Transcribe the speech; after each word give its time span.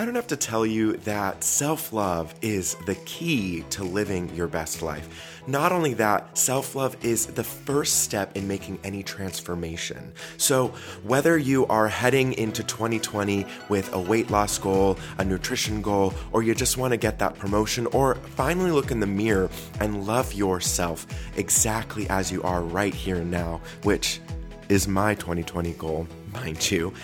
I 0.00 0.06
don't 0.06 0.14
have 0.14 0.28
to 0.28 0.36
tell 0.36 0.64
you 0.64 0.94
that 1.04 1.44
self 1.44 1.92
love 1.92 2.34
is 2.40 2.74
the 2.86 2.94
key 3.04 3.66
to 3.68 3.84
living 3.84 4.34
your 4.34 4.46
best 4.46 4.80
life. 4.80 5.42
Not 5.46 5.72
only 5.72 5.92
that, 5.92 6.38
self 6.38 6.74
love 6.74 6.96
is 7.04 7.26
the 7.26 7.44
first 7.44 8.00
step 8.02 8.34
in 8.34 8.48
making 8.48 8.78
any 8.82 9.02
transformation. 9.02 10.10
So, 10.38 10.68
whether 11.02 11.36
you 11.36 11.66
are 11.66 11.86
heading 11.86 12.32
into 12.32 12.62
2020 12.62 13.44
with 13.68 13.92
a 13.92 14.00
weight 14.00 14.30
loss 14.30 14.56
goal, 14.56 14.98
a 15.18 15.24
nutrition 15.24 15.82
goal, 15.82 16.14
or 16.32 16.42
you 16.42 16.54
just 16.54 16.78
want 16.78 16.92
to 16.92 16.96
get 16.96 17.18
that 17.18 17.38
promotion, 17.38 17.86
or 17.88 18.14
finally 18.14 18.70
look 18.70 18.90
in 18.90 19.00
the 19.00 19.06
mirror 19.06 19.50
and 19.80 20.06
love 20.06 20.32
yourself 20.32 21.06
exactly 21.36 22.08
as 22.08 22.32
you 22.32 22.42
are 22.42 22.62
right 22.62 22.94
here 22.94 23.16
and 23.16 23.30
now, 23.30 23.60
which 23.82 24.18
is 24.70 24.88
my 24.88 25.14
2020 25.14 25.72
goal, 25.72 26.08
mind 26.32 26.70
you. 26.70 26.94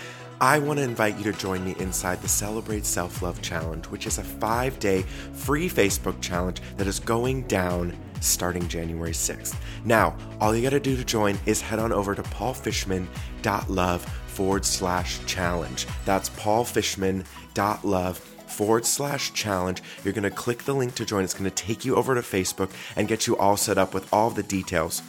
I 0.40 0.58
want 0.58 0.78
to 0.78 0.82
invite 0.82 1.16
you 1.16 1.24
to 1.32 1.38
join 1.38 1.64
me 1.64 1.74
inside 1.78 2.20
the 2.20 2.28
Celebrate 2.28 2.84
Self 2.84 3.22
Love 3.22 3.40
Challenge, 3.40 3.86
which 3.86 4.06
is 4.06 4.18
a 4.18 4.22
five 4.22 4.78
day 4.78 5.02
free 5.32 5.68
Facebook 5.68 6.20
challenge 6.20 6.60
that 6.76 6.86
is 6.86 7.00
going 7.00 7.42
down 7.44 7.96
starting 8.20 8.68
January 8.68 9.12
6th. 9.12 9.54
Now, 9.84 10.14
all 10.40 10.54
you 10.54 10.62
got 10.62 10.70
to 10.70 10.80
do 10.80 10.96
to 10.96 11.04
join 11.04 11.38
is 11.46 11.62
head 11.62 11.78
on 11.78 11.90
over 11.92 12.14
to 12.14 12.22
paulfishman.love 12.22 14.02
forward 14.26 14.64
slash 14.66 15.24
challenge. 15.24 15.86
That's 16.04 16.28
paulfishman.love 16.30 18.18
forward 18.18 18.84
slash 18.84 19.32
challenge. 19.32 19.82
You're 20.04 20.12
going 20.12 20.24
to 20.24 20.30
click 20.30 20.64
the 20.64 20.74
link 20.74 20.94
to 20.96 21.06
join. 21.06 21.24
It's 21.24 21.34
going 21.34 21.50
to 21.50 21.64
take 21.64 21.84
you 21.84 21.96
over 21.96 22.14
to 22.14 22.20
Facebook 22.20 22.70
and 22.94 23.08
get 23.08 23.26
you 23.26 23.38
all 23.38 23.56
set 23.56 23.78
up 23.78 23.94
with 23.94 24.12
all 24.12 24.30
the 24.30 24.42
details. 24.42 25.02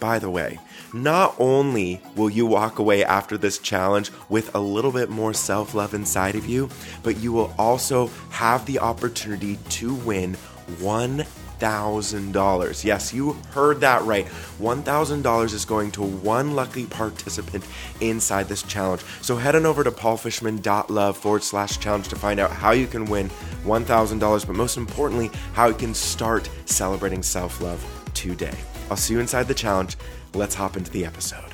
By 0.00 0.18
the 0.18 0.30
way, 0.30 0.58
not 0.92 1.34
only 1.38 2.00
will 2.16 2.30
you 2.30 2.46
walk 2.46 2.78
away 2.78 3.04
after 3.04 3.38
this 3.38 3.58
challenge 3.58 4.10
with 4.28 4.54
a 4.54 4.60
little 4.60 4.92
bit 4.92 5.10
more 5.10 5.34
self 5.34 5.74
love 5.74 5.94
inside 5.94 6.34
of 6.34 6.46
you, 6.46 6.68
but 7.02 7.18
you 7.18 7.32
will 7.32 7.54
also 7.58 8.08
have 8.30 8.66
the 8.66 8.78
opportunity 8.78 9.56
to 9.70 9.94
win 9.94 10.36
$1,000. 10.78 12.84
Yes, 12.84 13.12
you 13.12 13.32
heard 13.50 13.80
that 13.80 14.02
right. 14.02 14.26
$1,000 14.60 15.44
is 15.52 15.64
going 15.64 15.90
to 15.92 16.02
one 16.02 16.54
lucky 16.54 16.86
participant 16.86 17.66
inside 18.00 18.48
this 18.48 18.62
challenge. 18.62 19.02
So 19.22 19.36
head 19.36 19.56
on 19.56 19.66
over 19.66 19.84
to 19.84 19.90
paulfishman.love 19.90 21.16
forward 21.16 21.42
slash 21.42 21.78
challenge 21.78 22.08
to 22.08 22.16
find 22.16 22.40
out 22.40 22.50
how 22.50 22.72
you 22.72 22.86
can 22.86 23.06
win 23.06 23.30
$1,000, 23.64 24.46
but 24.46 24.56
most 24.56 24.76
importantly, 24.76 25.30
how 25.52 25.68
you 25.68 25.74
can 25.74 25.94
start 25.94 26.48
celebrating 26.66 27.22
self 27.22 27.60
love 27.60 27.84
today. 28.14 28.56
I'll 28.90 28.96
see 28.96 29.14
you 29.14 29.20
inside 29.20 29.48
the 29.48 29.54
challenge. 29.54 29.96
Let's 30.34 30.54
hop 30.54 30.76
into 30.76 30.90
the 30.90 31.04
episode. 31.04 31.52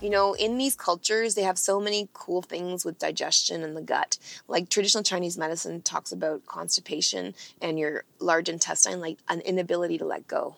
You 0.00 0.10
know, 0.10 0.34
in 0.34 0.58
these 0.58 0.76
cultures, 0.76 1.34
they 1.34 1.42
have 1.42 1.58
so 1.58 1.80
many 1.80 2.08
cool 2.12 2.42
things 2.42 2.84
with 2.84 2.98
digestion 2.98 3.62
and 3.62 3.74
the 3.74 3.80
gut. 3.80 4.18
Like 4.46 4.68
traditional 4.68 5.02
Chinese 5.02 5.38
medicine 5.38 5.80
talks 5.80 6.12
about 6.12 6.44
constipation 6.44 7.34
and 7.62 7.78
your 7.78 8.04
large 8.18 8.50
intestine, 8.50 9.00
like 9.00 9.16
an 9.28 9.40
inability 9.40 9.96
to 9.98 10.04
let 10.04 10.28
go 10.28 10.56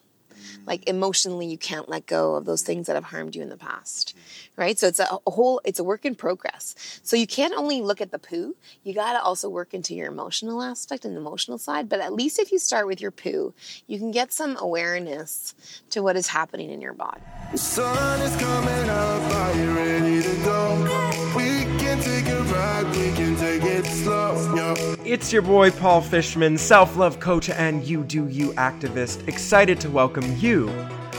like 0.67 0.89
emotionally 0.89 1.47
you 1.47 1.59
can't 1.59 1.89
let 1.89 2.07
go 2.07 2.35
of 2.35 2.45
those 2.45 2.63
things 2.63 2.87
that 2.87 2.95
have 2.95 3.05
harmed 3.05 3.35
you 3.35 3.43
in 3.43 3.49
the 3.49 3.57
past 3.57 4.17
right? 4.57 4.79
So 4.79 4.87
it's 4.87 5.01
a, 5.01 5.19
a 5.27 5.31
whole 5.31 5.61
it's 5.65 5.79
a 5.79 5.85
work 5.85 6.05
in 6.05 6.15
progress. 6.15 7.01
So 7.03 7.17
you 7.17 7.27
can't 7.27 7.55
only 7.55 7.83
look 7.83 8.01
at 8.01 8.11
the 8.11 8.19
poo. 8.19 8.57
You 8.85 8.95
got 8.95 9.13
to 9.13 9.23
also 9.23 9.49
work 9.49 9.75
into 9.75 9.95
your 9.95 10.09
emotional 10.09 10.63
aspect 10.63 11.05
and 11.05 11.15
the 11.17 11.21
emotional 11.21 11.59
side. 11.59 11.89
But 11.89 12.01
at 12.01 12.13
least 12.13 12.39
if 12.39 12.53
you 12.53 12.59
start 12.59 12.87
with 12.87 13.01
your 13.01 13.11
poo 13.11 13.55
you 13.87 13.99
can 13.99 14.11
get 14.11 14.33
some 14.33 14.57
awareness 14.59 15.55
to 15.91 16.03
what 16.03 16.17
is 16.17 16.29
happening 16.29 16.71
in 16.71 16.81
your 16.81 16.93
body. 16.93 17.21
The 17.53 17.59
sun 17.59 18.21
is 18.23 18.37
coming 18.37 18.91
up. 18.91 19.35
Are 19.35 19.55
you 19.55 19.73
ready 19.75 20.23
to 20.23 20.35
go? 20.45 21.33
We 21.37 21.65
can 21.79 22.01
take 22.01 22.27
a 22.29 22.43
ride. 22.43 22.87
We 22.97 23.13
can 23.13 23.37
take 23.37 23.63
it 23.63 23.85
slow. 23.85 24.55
Yo. 24.55 24.75
It's 25.05 25.33
your 25.33 25.43
boy 25.43 25.71
Paul 25.71 26.01
Fishman, 26.01 26.59
self 26.59 26.97
love 26.97 27.21
coach 27.21 27.51
and 27.51 27.85
you 27.85 28.03
do 28.05 28.29
you 28.29 28.53
activist, 28.53 29.27
excited 29.29 29.81
to 29.81 29.91
welcome 29.91 30.37
you 30.39 30.69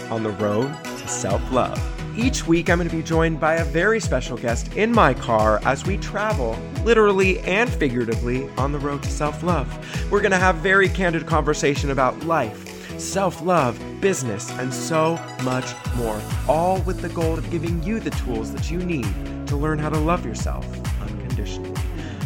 on 0.09 0.23
the 0.23 0.31
road 0.31 0.73
to 0.84 1.07
self 1.07 1.51
love. 1.51 1.97
Each 2.17 2.47
week, 2.47 2.67
I'm 2.67 2.79
going 2.79 2.89
to 2.89 2.95
be 2.95 3.03
joined 3.03 3.39
by 3.39 3.55
a 3.57 3.63
very 3.63 4.00
special 4.00 4.38
guest 4.38 4.73
in 4.75 4.91
my 4.91 5.13
car 5.13 5.61
as 5.63 5.85
we 5.85 5.97
travel, 5.97 6.57
literally 6.83 7.39
and 7.41 7.69
figuratively, 7.69 8.50
on 8.57 8.72
the 8.72 8.79
road 8.79 9.03
to 9.03 9.09
self 9.09 9.44
love. 9.44 9.67
We're 10.11 10.22
going 10.22 10.31
to 10.31 10.39
have 10.39 10.55
very 10.55 10.89
candid 10.89 11.28
conversation 11.28 11.91
about 11.91 12.19
life, 12.23 13.00
self 13.00 13.44
love, 13.44 13.79
business, 14.01 14.50
and 14.53 14.73
so 14.73 15.19
much 15.44 15.75
more, 15.95 16.19
all 16.47 16.81
with 16.81 17.01
the 17.01 17.09
goal 17.09 17.38
of 17.38 17.47
giving 17.51 17.83
you 17.83 18.00
the 18.00 18.09
tools 18.09 18.51
that 18.51 18.72
you 18.72 18.79
need 18.79 19.07
to 19.45 19.55
learn 19.55 19.78
how 19.78 19.89
to 19.89 19.99
love 19.99 20.25
yourself 20.25 20.66
unconditionally. 20.99 21.79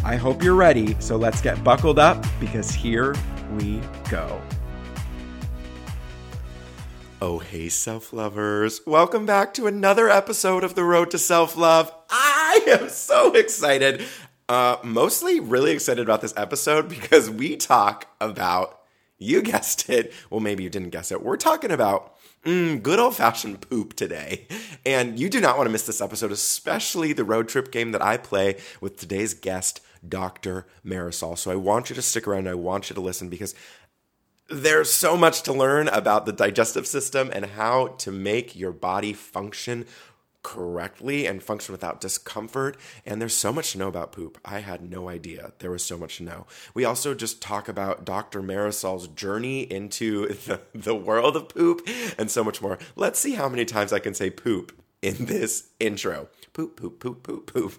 I 0.06 0.16
hope 0.16 0.42
you're 0.42 0.54
ready, 0.54 0.96
so 1.00 1.16
let's 1.16 1.42
get 1.42 1.62
buckled 1.62 1.98
up 1.98 2.24
because 2.40 2.70
here 2.70 3.14
we 3.58 3.82
go. 4.08 4.40
Oh, 7.24 7.38
hey, 7.38 7.68
self 7.68 8.12
lovers. 8.12 8.80
Welcome 8.84 9.26
back 9.26 9.54
to 9.54 9.68
another 9.68 10.10
episode 10.10 10.64
of 10.64 10.74
The 10.74 10.82
Road 10.82 11.12
to 11.12 11.18
Self 11.18 11.56
Love. 11.56 11.94
I 12.10 12.64
am 12.66 12.88
so 12.88 13.32
excited. 13.32 14.02
Uh, 14.48 14.78
mostly 14.82 15.38
really 15.38 15.70
excited 15.70 16.02
about 16.02 16.20
this 16.20 16.34
episode 16.36 16.88
because 16.88 17.30
we 17.30 17.54
talk 17.54 18.08
about, 18.20 18.80
you 19.18 19.40
guessed 19.40 19.88
it. 19.88 20.12
Well, 20.30 20.40
maybe 20.40 20.64
you 20.64 20.68
didn't 20.68 20.90
guess 20.90 21.12
it. 21.12 21.22
We're 21.22 21.36
talking 21.36 21.70
about 21.70 22.12
mm, 22.44 22.82
good 22.82 22.98
old 22.98 23.14
fashioned 23.14 23.60
poop 23.70 23.94
today. 23.94 24.48
And 24.84 25.16
you 25.16 25.28
do 25.28 25.40
not 25.40 25.56
want 25.56 25.68
to 25.68 25.72
miss 25.72 25.86
this 25.86 26.00
episode, 26.00 26.32
especially 26.32 27.12
the 27.12 27.22
road 27.22 27.48
trip 27.48 27.70
game 27.70 27.92
that 27.92 28.02
I 28.02 28.16
play 28.16 28.56
with 28.80 28.96
today's 28.96 29.32
guest, 29.32 29.80
Dr. 30.06 30.66
Marisol. 30.84 31.38
So 31.38 31.52
I 31.52 31.54
want 31.54 31.88
you 31.88 31.94
to 31.94 32.02
stick 32.02 32.26
around. 32.26 32.48
I 32.48 32.54
want 32.54 32.90
you 32.90 32.94
to 32.94 33.00
listen 33.00 33.28
because 33.28 33.54
there's 34.52 34.92
so 34.92 35.16
much 35.16 35.42
to 35.42 35.52
learn 35.52 35.88
about 35.88 36.26
the 36.26 36.32
digestive 36.32 36.86
system 36.86 37.30
and 37.32 37.46
how 37.46 37.88
to 37.98 38.12
make 38.12 38.54
your 38.54 38.72
body 38.72 39.12
function 39.12 39.86
correctly 40.42 41.26
and 41.26 41.42
function 41.42 41.72
without 41.72 42.00
discomfort. 42.00 42.76
And 43.06 43.20
there's 43.20 43.34
so 43.34 43.52
much 43.52 43.72
to 43.72 43.78
know 43.78 43.88
about 43.88 44.12
poop. 44.12 44.38
I 44.44 44.58
had 44.60 44.88
no 44.90 45.08
idea 45.08 45.52
there 45.60 45.70
was 45.70 45.84
so 45.84 45.96
much 45.96 46.18
to 46.18 46.24
know. 46.24 46.46
We 46.74 46.84
also 46.84 47.14
just 47.14 47.40
talk 47.40 47.68
about 47.68 48.04
Dr. 48.04 48.42
Marisol's 48.42 49.08
journey 49.08 49.62
into 49.62 50.28
the, 50.46 50.60
the 50.74 50.94
world 50.94 51.36
of 51.36 51.48
poop 51.48 51.88
and 52.18 52.30
so 52.30 52.44
much 52.44 52.60
more. 52.60 52.78
Let's 52.96 53.18
see 53.18 53.34
how 53.34 53.48
many 53.48 53.64
times 53.64 53.92
I 53.92 54.00
can 54.00 54.14
say 54.14 54.30
poop 54.30 54.72
in 55.00 55.26
this 55.26 55.68
intro. 55.80 56.28
Poop, 56.52 56.76
poop, 56.76 57.00
poop, 57.00 57.22
poop, 57.22 57.52
poop. 57.52 57.72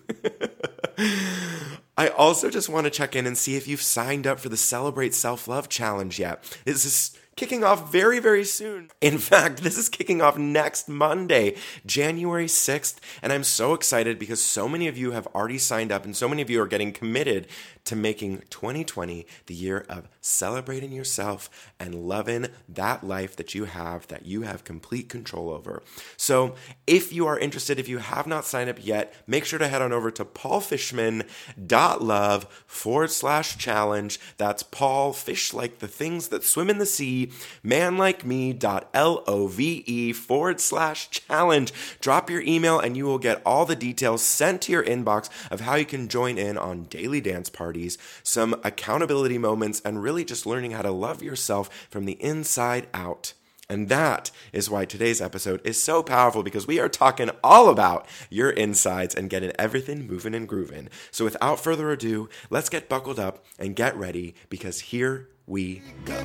I 1.97 2.07
also 2.07 2.49
just 2.49 2.69
want 2.69 2.85
to 2.85 2.91
check 2.91 3.15
in 3.15 3.27
and 3.27 3.37
see 3.37 3.55
if 3.55 3.67
you've 3.67 3.81
signed 3.81 4.25
up 4.25 4.39
for 4.39 4.49
the 4.49 4.57
Celebrate 4.57 5.13
Self 5.13 5.47
Love 5.47 5.69
Challenge 5.69 6.19
yet. 6.19 6.57
This 6.65 6.85
is 6.85 7.17
kicking 7.35 7.63
off 7.63 7.91
very, 7.91 8.19
very 8.19 8.43
soon. 8.43 8.89
In 9.01 9.17
fact, 9.17 9.63
this 9.63 9.77
is 9.77 9.89
kicking 9.89 10.21
off 10.21 10.37
next 10.37 10.87
Monday, 10.87 11.55
January 11.85 12.45
6th. 12.45 12.97
And 13.21 13.33
I'm 13.33 13.43
so 13.43 13.73
excited 13.73 14.19
because 14.19 14.41
so 14.41 14.69
many 14.69 14.87
of 14.87 14.97
you 14.97 15.11
have 15.11 15.27
already 15.27 15.57
signed 15.57 15.91
up 15.91 16.05
and 16.05 16.15
so 16.15 16.27
many 16.27 16.41
of 16.41 16.49
you 16.49 16.61
are 16.61 16.67
getting 16.67 16.91
committed 16.91 17.47
to 17.85 17.95
making 17.95 18.43
2020 18.49 19.25
the 19.45 19.53
year 19.53 19.85
of 19.89 20.09
celebrating 20.21 20.91
yourself 20.91 21.71
and 21.79 21.95
loving 21.95 22.47
that 22.69 23.03
life 23.03 23.35
that 23.35 23.53
you 23.53 23.65
have, 23.65 24.07
that 24.07 24.25
you 24.25 24.43
have 24.43 24.63
complete 24.63 25.09
control 25.09 25.49
over. 25.49 25.83
So 26.15 26.55
if 26.87 27.11
you 27.11 27.27
are 27.27 27.37
interested, 27.37 27.77
if 27.77 27.89
you 27.89 27.97
have 27.97 28.25
not 28.25 28.45
signed 28.45 28.69
up 28.69 28.85
yet, 28.85 29.13
make 29.27 29.43
sure 29.45 29.59
to 29.59 29.67
head 29.67 29.81
on 29.81 29.91
over 29.91 30.11
to 30.11 30.23
paulfishman.love 30.23 32.63
forward 32.65 33.11
slash 33.11 33.57
challenge. 33.57 34.19
That's 34.37 34.63
Paul, 34.63 35.11
fish 35.13 35.53
like 35.53 35.79
the 35.79 35.87
things 35.87 36.29
that 36.29 36.43
swim 36.43 36.69
in 36.69 36.77
the 36.77 36.85
sea, 36.85 37.22
manlikeme.love 37.63 40.15
forward 40.15 40.59
slash 40.59 41.09
challenge. 41.09 41.73
Drop 42.01 42.29
your 42.29 42.41
email 42.41 42.79
and 42.79 42.97
you 42.97 43.05
will 43.05 43.19
get 43.19 43.41
all 43.45 43.65
the 43.65 43.75
details 43.75 44.23
sent 44.23 44.61
to 44.63 44.71
your 44.71 44.83
inbox 44.83 45.29
of 45.51 45.61
how 45.61 45.75
you 45.75 45.85
can 45.85 46.07
join 46.07 46.37
in 46.37 46.57
on 46.57 46.83
daily 46.83 47.21
dance 47.21 47.49
parties, 47.49 47.97
some 48.23 48.59
accountability 48.63 49.37
moments, 49.37 49.81
and 49.85 50.03
really 50.03 50.25
just 50.25 50.45
learning 50.45 50.71
how 50.71 50.81
to 50.81 50.91
love 50.91 51.21
yourself 51.21 51.87
from 51.89 52.05
the 52.05 52.21
inside 52.21 52.87
out. 52.93 53.33
And 53.69 53.87
that 53.89 54.29
is 54.51 54.69
why 54.69 54.85
today's 54.85 55.21
episode 55.21 55.61
is 55.63 55.81
so 55.81 56.03
powerful 56.03 56.43
because 56.43 56.67
we 56.67 56.79
are 56.79 56.89
talking 56.89 57.29
all 57.43 57.69
about 57.69 58.07
your 58.29 58.49
insides 58.49 59.15
and 59.15 59.29
getting 59.29 59.53
everything 59.57 60.05
moving 60.05 60.35
and 60.35 60.47
grooving. 60.47 60.89
So 61.11 61.23
without 61.23 61.59
further 61.59 61.89
ado, 61.89 62.29
let's 62.49 62.69
get 62.69 62.89
buckled 62.89 63.19
up 63.19 63.45
and 63.57 63.75
get 63.75 63.95
ready 63.95 64.35
because 64.49 64.81
here 64.81 65.29
we 65.47 65.81
go. 66.05 66.15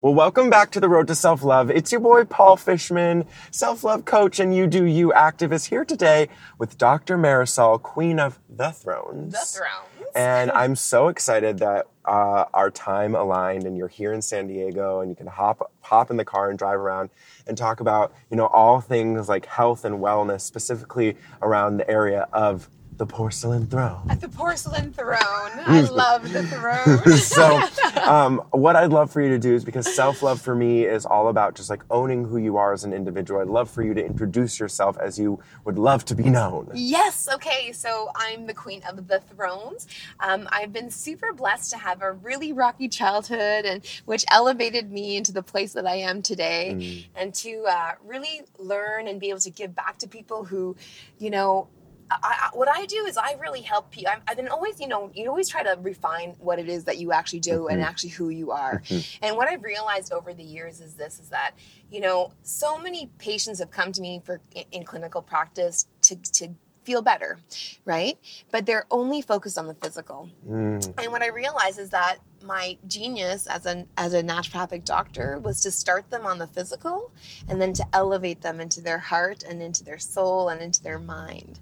Well, 0.00 0.14
welcome 0.14 0.48
back 0.48 0.70
to 0.70 0.80
the 0.80 0.88
Road 0.88 1.08
to 1.08 1.14
Self 1.16 1.42
Love. 1.42 1.70
It's 1.70 1.90
your 1.90 2.00
boy 2.00 2.24
Paul 2.24 2.56
Fishman, 2.56 3.26
self 3.50 3.82
love 3.82 4.04
coach 4.04 4.38
and 4.38 4.54
you 4.54 4.68
do 4.68 4.84
you 4.84 5.08
activist 5.10 5.70
here 5.70 5.84
today 5.84 6.28
with 6.56 6.78
Dr. 6.78 7.18
Marisol, 7.18 7.82
Queen 7.82 8.20
of 8.20 8.38
the 8.48 8.70
Thrones. 8.70 9.32
The 9.32 9.58
Thrones. 9.58 10.12
And 10.14 10.52
I'm 10.52 10.76
so 10.76 11.08
excited 11.08 11.58
that 11.58 11.88
uh, 12.04 12.44
our 12.54 12.70
time 12.70 13.14
aligned 13.14 13.64
and 13.64 13.76
you're 13.76 13.88
here 13.88 14.12
in 14.12 14.22
San 14.22 14.46
Diego 14.46 15.00
and 15.00 15.10
you 15.10 15.16
can 15.16 15.26
hop 15.26 15.70
hop 15.80 16.10
in 16.10 16.16
the 16.16 16.24
car 16.24 16.48
and 16.48 16.58
drive 16.58 16.78
around 16.78 17.10
and 17.46 17.58
talk 17.58 17.80
about 17.80 18.14
you 18.30 18.36
know 18.36 18.46
all 18.46 18.80
things 18.80 19.28
like 19.28 19.46
health 19.46 19.84
and 19.84 19.96
wellness, 19.96 20.42
specifically 20.42 21.16
around 21.42 21.76
the 21.76 21.90
area 21.90 22.28
of 22.32 22.70
the 22.98 23.06
porcelain 23.06 23.66
throne. 23.66 24.02
At 24.08 24.20
the 24.20 24.28
porcelain 24.28 24.92
throne. 24.92 25.18
I 25.66 25.80
love 25.90 26.30
the 26.32 26.42
throne. 26.46 27.16
so 27.16 27.60
um, 28.02 28.42
what 28.50 28.76
i'd 28.76 28.90
love 28.90 29.10
for 29.10 29.20
you 29.20 29.28
to 29.28 29.38
do 29.38 29.54
is 29.54 29.64
because 29.64 29.92
self-love 29.94 30.40
for 30.40 30.54
me 30.54 30.84
is 30.84 31.06
all 31.06 31.28
about 31.28 31.54
just 31.54 31.70
like 31.70 31.82
owning 31.90 32.24
who 32.24 32.36
you 32.38 32.56
are 32.56 32.72
as 32.72 32.84
an 32.84 32.92
individual 32.92 33.40
i'd 33.40 33.46
love 33.48 33.70
for 33.70 33.82
you 33.82 33.94
to 33.94 34.04
introduce 34.04 34.58
yourself 34.58 34.96
as 34.98 35.18
you 35.18 35.38
would 35.64 35.78
love 35.78 36.04
to 36.04 36.14
be 36.14 36.24
known 36.24 36.68
Yes. 36.74 37.28
Okay. 37.32 37.72
So 37.72 38.10
I'm 38.16 38.46
the 38.46 38.54
queen 38.54 38.82
of 38.88 39.06
the 39.06 39.20
thrones. 39.20 39.86
Um, 40.20 40.48
I've 40.50 40.72
been 40.72 40.90
super 40.90 41.32
blessed 41.32 41.70
to 41.72 41.78
have 41.78 42.02
a 42.02 42.12
really 42.12 42.52
rocky 42.52 42.88
childhood, 42.88 43.64
and 43.64 43.84
which 44.06 44.24
elevated 44.30 44.90
me 44.90 45.16
into 45.16 45.32
the 45.32 45.42
place 45.42 45.72
that 45.74 45.86
I 45.86 45.96
am 45.96 46.22
today, 46.22 47.06
and 47.14 47.34
to 47.34 47.64
uh, 47.68 47.92
really 48.04 48.42
learn 48.58 49.06
and 49.08 49.20
be 49.20 49.30
able 49.30 49.40
to 49.40 49.50
give 49.50 49.74
back 49.74 49.98
to 49.98 50.08
people 50.08 50.44
who, 50.44 50.76
you 51.18 51.30
know. 51.30 51.68
I, 52.10 52.16
I, 52.22 52.56
what 52.56 52.68
I 52.68 52.86
do 52.86 53.04
is 53.06 53.16
I 53.16 53.36
really 53.40 53.60
help 53.60 53.90
people. 53.90 54.12
I've, 54.26 54.36
been 54.36 54.48
always, 54.48 54.80
you 54.80 54.88
know, 54.88 55.10
you 55.14 55.28
always 55.28 55.48
try 55.48 55.62
to 55.62 55.78
refine 55.80 56.34
what 56.38 56.58
it 56.58 56.68
is 56.68 56.84
that 56.84 56.98
you 56.98 57.12
actually 57.12 57.40
do 57.40 57.68
and 57.68 57.80
mm-hmm. 57.80 57.88
actually 57.88 58.10
who 58.10 58.30
you 58.30 58.50
are. 58.50 58.80
Mm-hmm. 58.80 59.24
And 59.24 59.36
what 59.36 59.48
I've 59.48 59.62
realized 59.62 60.12
over 60.12 60.32
the 60.32 60.42
years 60.42 60.80
is 60.80 60.94
this: 60.94 61.18
is 61.18 61.28
that 61.28 61.52
you 61.90 62.00
know, 62.00 62.32
so 62.42 62.78
many 62.78 63.10
patients 63.18 63.58
have 63.58 63.70
come 63.70 63.92
to 63.92 64.00
me 64.00 64.22
for 64.24 64.40
in, 64.54 64.64
in 64.72 64.84
clinical 64.84 65.22
practice 65.22 65.86
to 66.02 66.16
to 66.16 66.50
feel 66.88 67.02
better, 67.02 67.38
right? 67.84 68.16
But 68.50 68.64
they're 68.64 68.86
only 68.90 69.20
focused 69.20 69.58
on 69.58 69.66
the 69.66 69.74
physical. 69.74 70.30
Mm. 70.48 70.98
And 70.98 71.12
what 71.12 71.20
I 71.20 71.28
realized 71.28 71.78
is 71.78 71.90
that 71.90 72.16
my 72.42 72.78
genius 72.86 73.46
as 73.46 73.66
an 73.66 73.86
as 73.98 74.14
a 74.14 74.22
naturopathic 74.22 74.86
doctor 74.86 75.38
was 75.38 75.60
to 75.60 75.70
start 75.70 76.08
them 76.08 76.24
on 76.24 76.38
the 76.38 76.46
physical 76.46 77.12
and 77.46 77.60
then 77.60 77.74
to 77.74 77.84
elevate 77.92 78.40
them 78.40 78.58
into 78.58 78.80
their 78.80 78.96
heart 78.96 79.42
and 79.42 79.60
into 79.60 79.84
their 79.84 79.98
soul 79.98 80.48
and 80.48 80.62
into 80.62 80.82
their 80.82 80.98
mind. 80.98 81.60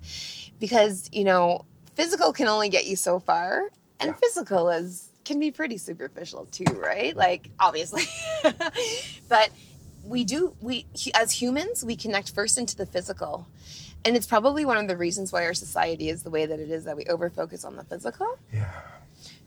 Because, 0.61 1.11
you 1.13 1.25
know, 1.25 1.65
physical 1.97 2.33
can 2.33 2.47
only 2.47 2.69
get 2.69 2.87
you 2.87 2.95
so 2.95 3.19
far 3.19 3.71
and 3.99 4.17
physical 4.21 4.71
is 4.71 5.11
can 5.25 5.41
be 5.41 5.51
pretty 5.51 5.77
superficial 5.77 6.47
too, 6.53 6.73
right? 6.79 7.17
Like 7.17 7.51
obviously. 7.59 8.05
but 9.29 9.51
we 10.05 10.23
do 10.23 10.55
we 10.61 10.87
as 11.15 11.33
humans 11.33 11.85
we 11.85 11.97
connect 11.97 12.31
first 12.31 12.59
into 12.59 12.77
the 12.77 12.87
physical 12.87 13.49
and 14.05 14.17
it's 14.17 14.27
probably 14.27 14.65
one 14.65 14.77
of 14.77 14.89
the 14.89 14.97
reasons 14.97 15.33
why 15.33 15.45
our 15.45 15.55
society 15.55 16.09
is 16.09 16.23
the 16.23 16.31
way 16.31 16.47
that 16.47 16.61
it 16.61 16.71
is 16.71 16.85
that 16.85 16.97
we 16.97 17.05
over 17.07 17.31
focus 17.31 17.65
on 17.65 17.77
the 17.77 17.85
physical. 17.85 18.39
Yeah. 18.53 18.71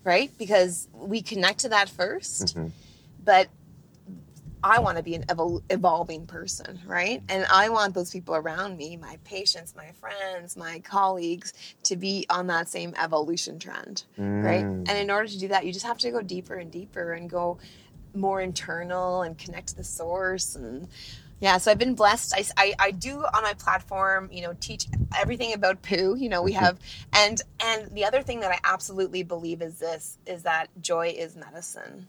Right? 0.03 0.31
Because 0.37 0.87
we 0.93 1.21
connect 1.21 1.59
to 1.59 1.69
that 1.69 1.89
1st 1.89 2.53
mm-hmm. 2.53 2.67
but 3.23 3.47
i 4.61 4.79
want 4.79 4.97
to 4.97 5.03
be 5.03 5.15
an 5.15 5.23
evol- 5.27 5.61
evolving 5.69 6.25
person 6.25 6.79
right? 6.85 7.21
And 7.29 7.45
i 7.51 7.69
want 7.69 7.93
those 7.93 8.11
people 8.11 8.35
around 8.35 8.77
me 8.77 8.97
my 8.97 9.17
patients 9.23 9.73
my 9.75 9.91
friends 9.91 10.57
my 10.57 10.79
colleagues 10.79 11.53
to 11.83 11.95
be 11.95 12.25
on 12.29 12.47
that 12.47 12.67
same 12.67 12.93
evolution 12.97 13.59
trend 13.59 14.03
right? 14.17 14.65
Mm. 14.65 14.89
And 14.89 14.97
in 14.97 15.11
order 15.11 15.27
to 15.27 15.37
do 15.37 15.47
that 15.49 15.65
you 15.65 15.71
just 15.71 15.85
have 15.85 15.97
to 15.99 16.11
go 16.11 16.21
deeper 16.21 16.55
and 16.55 16.71
deeper 16.71 17.13
and 17.13 17.29
go 17.29 17.57
more 18.13 18.41
internal 18.41 19.21
and 19.21 19.37
connect 19.37 19.69
to 19.69 19.75
the 19.75 19.83
source 19.83 20.55
and 20.55 20.87
yeah 21.39 21.57
so 21.57 21.71
i've 21.71 21.77
been 21.77 21.95
blessed 21.95 22.33
I, 22.35 22.43
I, 22.57 22.73
I 22.79 22.91
do 22.91 23.19
on 23.19 23.43
my 23.43 23.53
platform 23.53 24.29
you 24.31 24.41
know 24.41 24.55
teach 24.59 24.87
everything 25.17 25.53
about 25.53 25.81
poo 25.81 26.15
you 26.17 26.29
know 26.29 26.41
we 26.41 26.53
mm-hmm. 26.53 26.65
have 26.65 26.79
and 27.13 27.41
and 27.61 27.91
the 27.91 28.05
other 28.05 28.21
thing 28.21 28.39
that 28.41 28.51
i 28.51 28.59
absolutely 28.63 29.23
believe 29.23 29.61
is 29.61 29.79
this 29.79 30.17
is 30.25 30.43
that 30.43 30.67
joy 30.81 31.13
is 31.17 31.35
medicine 31.35 32.07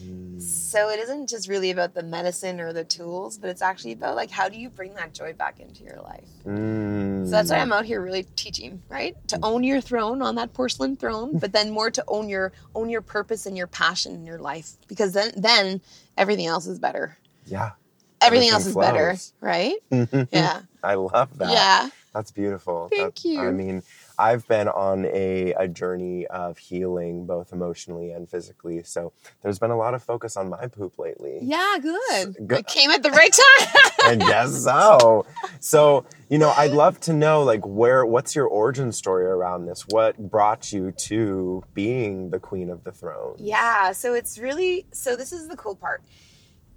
mm. 0.00 0.40
so 0.40 0.88
it 0.88 0.98
isn't 1.00 1.28
just 1.28 1.48
really 1.48 1.70
about 1.70 1.94
the 1.94 2.02
medicine 2.02 2.60
or 2.60 2.72
the 2.72 2.84
tools 2.84 3.38
but 3.38 3.50
it's 3.50 3.62
actually 3.62 3.92
about 3.92 4.16
like 4.16 4.30
how 4.30 4.48
do 4.48 4.58
you 4.58 4.68
bring 4.68 4.94
that 4.94 5.12
joy 5.14 5.32
back 5.32 5.60
into 5.60 5.84
your 5.84 6.00
life 6.02 6.28
Mm. 6.46 7.24
so 7.26 7.30
that's 7.30 7.50
why 7.50 7.58
mm. 7.58 7.62
I'm 7.62 7.72
out 7.72 7.84
here 7.84 8.00
really 8.00 8.22
teaching, 8.36 8.80
right? 8.88 9.16
To 9.28 9.36
mm. 9.36 9.40
own 9.42 9.64
your 9.64 9.80
throne 9.82 10.22
on 10.22 10.36
that 10.36 10.54
porcelain 10.54 10.96
throne, 10.96 11.36
but 11.38 11.52
then 11.52 11.70
more 11.70 11.90
to 11.90 12.02
own 12.08 12.28
your 12.28 12.52
own 12.74 12.88
your 12.88 13.02
purpose 13.02 13.44
and 13.44 13.56
your 13.56 13.66
passion 13.66 14.14
in 14.14 14.24
your 14.24 14.38
life. 14.38 14.72
Because 14.86 15.12
then 15.12 15.32
then 15.36 15.82
everything 16.16 16.46
else 16.46 16.66
is 16.66 16.78
better. 16.78 17.18
yeah 17.46 17.72
Everything, 18.20 18.48
Everything 18.50 18.50
else 18.50 18.66
is 18.66 18.74
better, 18.74 19.16
right? 19.40 19.76
Mm-hmm. 19.90 20.22
yeah. 20.32 20.62
i 20.82 20.94
love 20.94 21.36
that 21.38 21.50
Yeah. 21.50 21.88
That's 22.14 22.30
beautiful. 22.32 22.88
Thank 22.90 23.16
That- 23.16 23.24
you. 23.28 23.40
I 23.40 23.52
mean, 23.52 23.82
I've 24.18 24.48
been 24.48 24.66
on 24.66 25.04
a, 25.04 25.52
a 25.52 25.68
journey 25.68 26.26
of 26.26 26.58
healing 26.58 27.26
both 27.26 27.52
emotionally 27.52 28.10
and 28.10 28.28
physically. 28.28 28.82
So 28.82 29.12
there's 29.42 29.60
been 29.60 29.70
a 29.70 29.76
lot 29.76 29.94
of 29.94 30.02
focus 30.02 30.36
on 30.36 30.48
my 30.48 30.66
poop 30.66 30.98
lately. 30.98 31.38
Yeah, 31.42 31.76
good. 31.80 32.34
good. 32.48 32.58
I 32.58 32.62
came 32.62 32.90
at 32.90 33.04
the 33.04 33.10
right 33.10 33.30
time. 33.32 33.68
I 34.02 34.16
guess 34.16 34.64
so. 34.64 35.26
So, 35.60 36.06
you 36.28 36.38
know, 36.38 36.50
I'd 36.56 36.72
love 36.72 36.98
to 37.00 37.12
know 37.12 37.44
like 37.44 37.64
where 37.64 38.04
what's 38.04 38.34
your 38.34 38.46
origin 38.48 38.90
story 38.90 39.26
around 39.26 39.66
this? 39.66 39.84
What 39.88 40.18
brought 40.18 40.72
you 40.72 40.90
to 40.92 41.62
being 41.74 42.30
the 42.30 42.40
queen 42.40 42.70
of 42.70 42.82
the 42.82 42.90
throne? 42.90 43.36
Yeah, 43.38 43.92
so 43.92 44.14
it's 44.14 44.38
really 44.38 44.86
so 44.92 45.14
this 45.14 45.30
is 45.32 45.46
the 45.46 45.56
cool 45.56 45.76
part. 45.76 46.02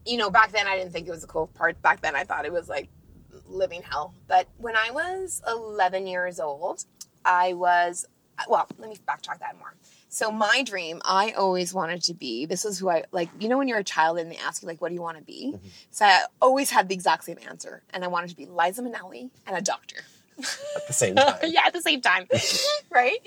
You 0.06 0.18
know, 0.18 0.30
back 0.30 0.52
then 0.52 0.68
I 0.68 0.78
didn't 0.78 0.92
think 0.92 1.08
it 1.08 1.12
was 1.12 1.22
the 1.22 1.28
cool 1.28 1.48
part. 1.48 1.82
Back 1.82 2.02
then 2.02 2.16
I 2.16 2.24
thought 2.24 2.46
it 2.46 2.52
was 2.52 2.70
like 2.70 2.90
living 3.48 3.82
hell. 3.84 4.14
But 4.28 4.48
when 4.58 4.76
I 4.76 4.92
was 4.92 5.42
11 5.48 6.08
years 6.08 6.40
old, 6.40 6.86
I 7.24 7.54
was 7.54 8.06
well, 8.50 8.68
let 8.78 8.90
me 8.90 8.98
backtrack 9.08 9.40
that 9.40 9.58
more. 9.60 9.76
So 10.10 10.32
my 10.32 10.64
dream, 10.64 11.02
I 11.06 11.32
always 11.32 11.74
wanted 11.74 12.02
to 12.04 12.14
be. 12.14 12.46
This 12.46 12.66
is 12.66 12.80
who 12.80 12.90
I 12.90 13.04
like. 13.12 13.30
You 13.40 13.48
know, 13.48 13.58
when 13.58 13.68
you're 13.68 13.78
a 13.78 13.84
child 13.84 14.18
and 14.18 14.32
they 14.32 14.38
ask 14.38 14.62
you 14.62 14.68
like, 14.68 14.82
"What 14.82 14.90
do 14.90 14.96
you 14.96 15.02
want 15.02 15.18
to 15.18 15.24
be?" 15.24 15.54
Mm-hmm. 15.56 15.68
So 15.92 16.06
I 16.06 16.24
always 16.42 16.70
had 16.70 16.90
the 16.90 16.96
exact 16.96 17.24
same 17.24 17.38
answer, 17.48 17.84
and 17.92 18.04
I 18.04 18.08
wanted 18.08 18.30
to 18.32 18.36
be 18.36 18.46
Liza 18.46 18.82
Minnelli 18.82 19.30
and 19.48 19.56
a 19.56 19.62
doctor. 19.62 19.98
At 20.76 20.88
the 20.88 20.94
same 20.94 21.16
time. 21.18 21.36
yeah, 21.44 21.62
at 21.66 21.74
the 21.74 21.82
same 21.82 22.02
time, 22.02 22.28
right? 22.90 23.20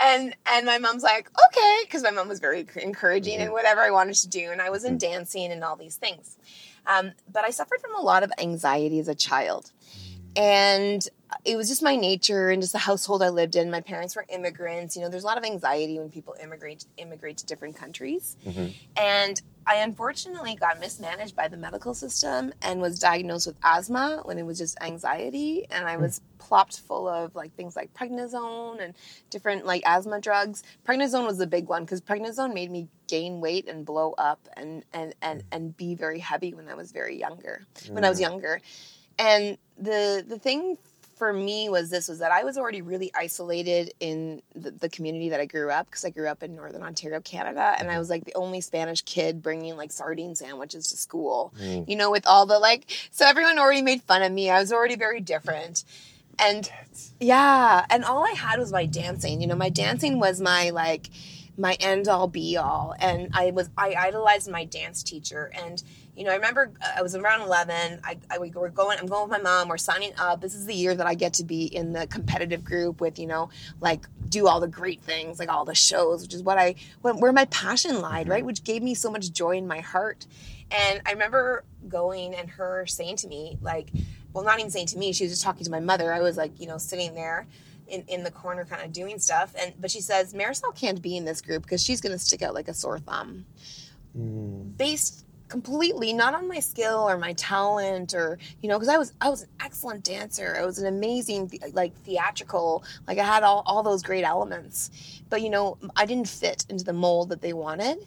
And 0.00 0.34
and 0.46 0.66
my 0.66 0.78
mom's 0.78 1.02
like, 1.02 1.28
okay, 1.48 1.78
because 1.84 2.02
my 2.02 2.10
mom 2.10 2.28
was 2.28 2.40
very 2.40 2.66
encouraging 2.76 3.38
and 3.38 3.52
whatever 3.52 3.80
I 3.80 3.90
wanted 3.90 4.16
to 4.16 4.28
do, 4.28 4.50
and 4.50 4.60
I 4.60 4.70
was 4.70 4.84
in 4.84 4.96
mm. 4.96 5.00
dancing 5.00 5.52
and 5.52 5.62
all 5.64 5.76
these 5.76 5.96
things. 5.96 6.36
Um, 6.86 7.12
but 7.30 7.44
I 7.44 7.50
suffered 7.50 7.80
from 7.80 7.94
a 7.96 8.02
lot 8.02 8.22
of 8.22 8.32
anxiety 8.38 8.98
as 8.98 9.08
a 9.08 9.14
child, 9.14 9.72
mm. 10.34 10.40
and 10.40 11.06
uh, 11.30 11.36
it 11.44 11.56
was 11.56 11.68
just 11.68 11.82
my 11.82 11.96
nature 11.96 12.50
and 12.50 12.62
just 12.62 12.72
the 12.72 12.78
household 12.78 13.22
I 13.22 13.28
lived 13.28 13.56
in. 13.56 13.70
My 13.70 13.80
parents 13.80 14.16
were 14.16 14.24
immigrants. 14.28 14.96
You 14.96 15.02
know, 15.02 15.08
there's 15.08 15.24
a 15.24 15.26
lot 15.26 15.38
of 15.38 15.44
anxiety 15.44 15.98
when 15.98 16.10
people 16.10 16.34
immigrate 16.42 16.84
immigrate 16.96 17.38
to 17.38 17.46
different 17.46 17.76
countries. 17.76 18.36
Mm-hmm. 18.46 18.68
And 18.96 19.42
I 19.68 19.76
unfortunately 19.76 20.54
got 20.54 20.80
mismanaged 20.80 21.36
by 21.36 21.48
the 21.48 21.58
medical 21.58 21.92
system 21.92 22.54
and 22.62 22.80
was 22.80 22.98
diagnosed 22.98 23.46
with 23.46 23.56
asthma 23.62 24.22
when 24.24 24.38
it 24.38 24.46
was 24.46 24.56
just 24.56 24.78
anxiety. 24.80 25.66
And 25.70 25.86
I 25.86 25.98
was 25.98 26.22
plopped 26.38 26.80
full 26.80 27.06
of 27.06 27.34
like 27.34 27.54
things 27.54 27.76
like 27.76 27.92
prednisone 27.92 28.82
and 28.82 28.94
different 29.28 29.66
like 29.66 29.82
asthma 29.84 30.22
drugs. 30.22 30.62
Prednisone 30.86 31.26
was 31.26 31.36
the 31.36 31.46
big 31.46 31.68
one 31.68 31.84
because 31.84 32.00
prednisone 32.00 32.54
made 32.54 32.70
me 32.70 32.88
gain 33.08 33.40
weight 33.40 33.68
and 33.68 33.84
blow 33.84 34.14
up 34.16 34.48
and 34.56 34.86
and 34.94 35.14
and 35.20 35.44
and 35.52 35.76
be 35.76 35.94
very 35.94 36.18
heavy 36.18 36.54
when 36.54 36.66
I 36.68 36.74
was 36.74 36.90
very 36.90 37.18
younger. 37.18 37.66
When 37.90 38.06
I 38.06 38.08
was 38.08 38.18
mm. 38.18 38.22
younger, 38.22 38.62
and 39.18 39.58
the 39.76 40.24
the 40.26 40.38
thing 40.38 40.78
for 41.18 41.32
me 41.32 41.68
was 41.68 41.90
this 41.90 42.08
was 42.08 42.20
that 42.20 42.32
I 42.32 42.44
was 42.44 42.56
already 42.56 42.82
really 42.82 43.10
isolated 43.14 43.92
in 44.00 44.40
the, 44.54 44.70
the 44.70 44.88
community 44.88 45.28
that 45.30 45.40
I 45.40 45.46
grew 45.46 45.70
up 45.70 45.86
because 45.86 46.04
I 46.04 46.10
grew 46.10 46.28
up 46.28 46.42
in 46.42 46.54
northern 46.54 46.82
Ontario, 46.82 47.20
Canada, 47.20 47.74
and 47.78 47.88
I 47.88 47.92
mm-hmm. 47.92 47.98
was 47.98 48.10
like 48.10 48.24
the 48.24 48.34
only 48.34 48.60
Spanish 48.60 49.02
kid 49.02 49.42
bringing 49.42 49.76
like 49.76 49.92
sardine 49.92 50.34
sandwiches 50.34 50.88
to 50.88 50.96
school. 50.96 51.52
Mm. 51.60 51.88
You 51.88 51.96
know, 51.96 52.10
with 52.10 52.26
all 52.26 52.46
the 52.46 52.58
like, 52.58 52.84
so 53.10 53.26
everyone 53.26 53.58
already 53.58 53.82
made 53.82 54.02
fun 54.02 54.22
of 54.22 54.32
me. 54.32 54.50
I 54.50 54.60
was 54.60 54.72
already 54.72 54.96
very 54.96 55.20
different, 55.20 55.84
and 56.38 56.70
yeah, 57.20 57.84
and 57.90 58.04
all 58.04 58.24
I 58.24 58.32
had 58.32 58.58
was 58.58 58.72
my 58.72 58.86
dancing. 58.86 59.40
You 59.40 59.48
know, 59.48 59.56
my 59.56 59.70
dancing 59.70 60.18
was 60.18 60.40
my 60.40 60.70
like 60.70 61.10
my 61.56 61.76
end 61.80 62.08
all 62.08 62.28
be 62.28 62.56
all, 62.56 62.94
and 63.00 63.28
I 63.32 63.50
was 63.50 63.68
I 63.76 63.94
idolized 63.94 64.50
my 64.50 64.64
dance 64.64 65.02
teacher 65.02 65.50
and 65.54 65.82
you 66.18 66.24
know, 66.24 66.32
I 66.32 66.34
remember 66.34 66.72
uh, 66.82 66.88
I 66.96 67.02
was 67.02 67.14
around 67.14 67.42
11. 67.42 68.00
I, 68.02 68.18
I 68.28 68.38
we 68.38 68.50
were 68.50 68.70
going, 68.70 68.98
I'm 68.98 69.06
going 69.06 69.30
with 69.30 69.30
my 69.30 69.42
mom. 69.42 69.68
We're 69.68 69.78
signing 69.78 70.12
up. 70.18 70.40
This 70.40 70.56
is 70.56 70.66
the 70.66 70.74
year 70.74 70.92
that 70.96 71.06
I 71.06 71.14
get 71.14 71.34
to 71.34 71.44
be 71.44 71.64
in 71.64 71.92
the 71.92 72.08
competitive 72.08 72.64
group 72.64 73.00
with, 73.00 73.20
you 73.20 73.28
know, 73.28 73.50
like 73.80 74.04
do 74.28 74.48
all 74.48 74.58
the 74.58 74.66
great 74.66 75.00
things, 75.00 75.38
like 75.38 75.48
all 75.48 75.64
the 75.64 75.76
shows, 75.76 76.22
which 76.22 76.34
is 76.34 76.42
what 76.42 76.58
I, 76.58 76.74
where 77.02 77.32
my 77.32 77.44
passion 77.46 78.00
lied, 78.00 78.28
right? 78.28 78.44
Which 78.44 78.64
gave 78.64 78.82
me 78.82 78.94
so 78.94 79.12
much 79.12 79.30
joy 79.30 79.56
in 79.56 79.68
my 79.68 79.78
heart. 79.78 80.26
And 80.72 81.00
I 81.06 81.12
remember 81.12 81.64
going 81.88 82.34
and 82.34 82.50
her 82.50 82.84
saying 82.86 83.16
to 83.18 83.28
me, 83.28 83.56
like, 83.62 83.90
well, 84.32 84.42
not 84.42 84.58
even 84.58 84.72
saying 84.72 84.88
to 84.88 84.98
me, 84.98 85.12
she 85.12 85.22
was 85.22 85.32
just 85.32 85.44
talking 85.44 85.64
to 85.64 85.70
my 85.70 85.80
mother. 85.80 86.12
I 86.12 86.20
was 86.20 86.36
like, 86.36 86.60
you 86.60 86.66
know, 86.66 86.78
sitting 86.78 87.14
there 87.14 87.46
in, 87.86 88.02
in 88.08 88.24
the 88.24 88.32
corner 88.32 88.64
kind 88.64 88.82
of 88.82 88.92
doing 88.92 89.20
stuff. 89.20 89.54
And, 89.56 89.72
but 89.80 89.92
she 89.92 90.00
says, 90.00 90.34
Marisol 90.34 90.74
can't 90.74 91.00
be 91.00 91.16
in 91.16 91.24
this 91.24 91.40
group 91.40 91.62
because 91.62 91.82
she's 91.82 92.00
going 92.00 92.12
to 92.12 92.18
stick 92.18 92.42
out 92.42 92.54
like 92.54 92.66
a 92.66 92.74
sore 92.74 92.98
thumb. 92.98 93.46
Based 94.76 95.24
completely 95.48 96.12
not 96.12 96.34
on 96.34 96.46
my 96.46 96.60
skill 96.60 97.08
or 97.08 97.16
my 97.16 97.32
talent 97.34 98.14
or 98.14 98.38
you 98.60 98.68
know 98.68 98.76
because 98.78 98.92
i 98.92 98.98
was 98.98 99.12
i 99.20 99.28
was 99.28 99.42
an 99.42 99.48
excellent 99.60 100.04
dancer. 100.04 100.56
I 100.58 100.64
was 100.64 100.78
an 100.78 100.86
amazing 100.86 101.50
like 101.72 101.94
theatrical 102.04 102.84
like 103.06 103.18
i 103.18 103.24
had 103.24 103.42
all, 103.42 103.62
all 103.66 103.82
those 103.82 104.02
great 104.02 104.24
elements. 104.24 104.90
But 105.28 105.42
you 105.42 105.50
know 105.50 105.78
i 105.96 106.06
didn't 106.06 106.28
fit 106.28 106.64
into 106.68 106.84
the 106.84 106.92
mold 106.92 107.30
that 107.30 107.40
they 107.40 107.52
wanted. 107.52 107.98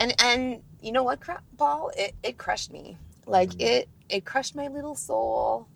And 0.00 0.14
and 0.20 0.62
you 0.82 0.92
know 0.92 1.02
what 1.02 1.20
crap 1.20 1.44
paul 1.56 1.90
it, 1.96 2.14
it 2.22 2.38
crushed 2.38 2.72
me. 2.72 2.96
Like 3.26 3.60
it 3.60 3.88
it 4.08 4.24
crushed 4.24 4.54
my 4.54 4.68
little 4.68 4.94
soul. 4.94 5.68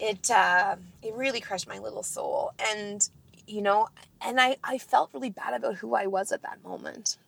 It 0.00 0.30
uh 0.30 0.76
it 1.02 1.14
really 1.14 1.40
crushed 1.40 1.68
my 1.68 1.78
little 1.78 2.02
soul. 2.02 2.52
And 2.72 3.08
you 3.46 3.62
know, 3.62 3.88
and 4.22 4.40
I, 4.40 4.56
I 4.64 4.78
felt 4.78 5.10
really 5.12 5.30
bad 5.30 5.54
about 5.54 5.76
who 5.76 5.94
I 5.94 6.06
was 6.06 6.32
at 6.32 6.42
that 6.42 6.62
moment. 6.64 7.18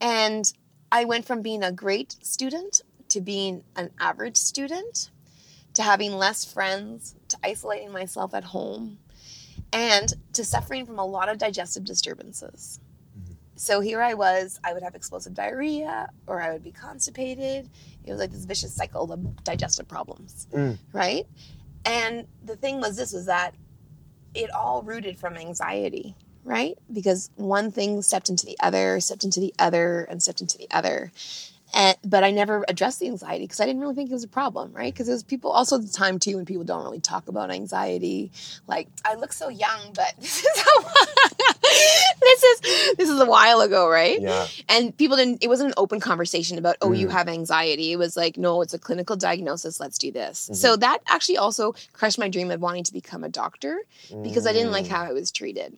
And 0.00 0.52
I 0.90 1.04
went 1.04 1.26
from 1.26 1.42
being 1.42 1.62
a 1.62 1.72
great 1.72 2.16
student 2.22 2.82
to 3.10 3.20
being 3.20 3.64
an 3.76 3.90
average 3.98 4.36
student 4.36 5.10
to 5.74 5.82
having 5.82 6.12
less 6.12 6.44
friends 6.44 7.14
to 7.28 7.38
isolating 7.42 7.92
myself 7.92 8.34
at 8.34 8.44
home 8.44 8.98
and 9.72 10.14
to 10.32 10.44
suffering 10.44 10.86
from 10.86 10.98
a 10.98 11.04
lot 11.04 11.28
of 11.28 11.38
digestive 11.38 11.84
disturbances. 11.84 12.80
Mm-hmm. 13.18 13.34
So 13.56 13.80
here 13.80 14.02
I 14.02 14.14
was, 14.14 14.58
I 14.64 14.72
would 14.72 14.82
have 14.82 14.94
explosive 14.94 15.34
diarrhea 15.34 16.08
or 16.26 16.40
I 16.40 16.52
would 16.52 16.64
be 16.64 16.72
constipated. 16.72 17.68
It 18.04 18.10
was 18.10 18.18
like 18.18 18.30
this 18.30 18.44
vicious 18.44 18.74
cycle 18.74 19.12
of 19.12 19.44
digestive 19.44 19.88
problems, 19.88 20.46
mm. 20.52 20.78
right? 20.92 21.26
And 21.84 22.26
the 22.44 22.56
thing 22.56 22.80
was 22.80 22.96
this 22.96 23.12
was 23.12 23.26
that 23.26 23.54
it 24.34 24.50
all 24.50 24.82
rooted 24.82 25.18
from 25.18 25.36
anxiety, 25.36 26.14
right? 26.44 26.78
Because 26.92 27.30
one 27.36 27.70
thing 27.70 28.02
stepped 28.02 28.28
into 28.28 28.46
the 28.46 28.56
other, 28.60 29.00
stepped 29.00 29.24
into 29.24 29.40
the 29.40 29.54
other, 29.58 30.02
and 30.04 30.22
stepped 30.22 30.40
into 30.40 30.58
the 30.58 30.68
other. 30.70 31.12
And, 31.74 31.96
but 32.02 32.24
I 32.24 32.30
never 32.30 32.64
addressed 32.66 33.00
the 33.00 33.08
anxiety 33.08 33.44
because 33.44 33.60
I 33.60 33.66
didn't 33.66 33.82
really 33.82 33.94
think 33.94 34.10
it 34.10 34.14
was 34.14 34.24
a 34.24 34.28
problem, 34.28 34.72
right? 34.72 34.92
Because 34.92 35.08
it 35.08 35.12
was 35.12 35.22
people 35.22 35.50
also 35.50 35.76
at 35.76 35.82
the 35.82 35.92
time 35.92 36.18
too 36.18 36.36
when 36.36 36.46
people 36.46 36.64
don't 36.64 36.82
really 36.82 37.00
talk 37.00 37.28
about 37.28 37.50
anxiety. 37.50 38.32
Like 38.66 38.88
I 39.04 39.14
look 39.14 39.32
so 39.32 39.48
young, 39.48 39.92
but 39.94 40.14
this 40.18 40.38
is 40.44 40.64
this 42.20 42.42
is 42.42 42.60
this 42.96 43.08
is 43.10 43.20
a 43.20 43.26
while 43.26 43.60
ago, 43.60 43.88
right? 43.88 44.20
Yeah. 44.20 44.46
And 44.68 44.96
people 44.96 45.16
didn't. 45.18 45.42
It 45.42 45.48
wasn't 45.48 45.68
an 45.68 45.74
open 45.76 46.00
conversation 46.00 46.56
about 46.56 46.76
oh 46.80 46.92
you 46.92 47.08
mm. 47.08 47.12
have 47.12 47.28
anxiety. 47.28 47.92
It 47.92 47.96
was 47.96 48.16
like 48.16 48.38
no, 48.38 48.62
it's 48.62 48.72
a 48.72 48.78
clinical 48.78 49.16
diagnosis. 49.16 49.78
Let's 49.78 49.98
do 49.98 50.10
this. 50.10 50.44
Mm-hmm. 50.44 50.54
So 50.54 50.76
that 50.76 51.00
actually 51.06 51.36
also 51.36 51.74
crushed 51.92 52.18
my 52.18 52.28
dream 52.28 52.50
of 52.50 52.62
wanting 52.62 52.84
to 52.84 52.92
become 52.94 53.24
a 53.24 53.28
doctor 53.28 53.78
because 54.22 54.46
I 54.46 54.52
didn't 54.52 54.72
like 54.72 54.86
mm. 54.86 54.90
how 54.90 55.02
I 55.02 55.12
was 55.12 55.30
treated. 55.30 55.76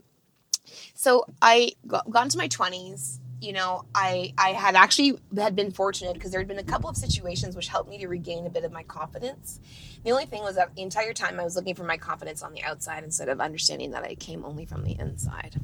So 0.95 1.27
I 1.41 1.73
got, 1.87 2.11
got 2.11 2.25
into 2.25 2.39
my 2.39 2.49
twenties. 2.49 3.21
You 3.41 3.55
know, 3.55 3.87
I 3.95 4.35
I 4.37 4.51
had 4.51 4.75
actually 4.77 5.19
had 5.37 5.57
been 5.57 5.71
fortunate 5.71 6.15
because 6.15 6.31
there 6.31 6.41
had 6.41 6.49
been 6.49 6.59
a 6.59 6.65
couple 6.65 6.91
of 6.91 6.97
situations 6.97 7.57
which 7.57 7.69
helped 7.69 7.89
me 7.89 7.99
to 7.99 8.07
regain 8.09 8.47
a 8.47 8.51
bit 8.51 8.65
of 8.65 8.73
my 8.73 8.83
confidence. 8.83 9.61
The 10.05 10.11
only 10.11 10.27
thing 10.27 10.43
was 10.43 10.57
that 10.57 10.75
the 10.75 10.83
entire 10.83 11.15
time 11.15 11.41
I 11.41 11.45
was 11.45 11.57
looking 11.57 11.75
for 11.75 11.85
my 11.85 11.97
confidence 11.97 12.43
on 12.43 12.53
the 12.53 12.63
outside 12.63 13.03
instead 13.03 13.29
of 13.29 13.41
understanding 13.41 13.93
that 13.93 14.03
I 14.03 14.15
came 14.15 14.45
only 14.45 14.67
from 14.67 14.85
the 14.85 14.93
inside. 14.99 15.59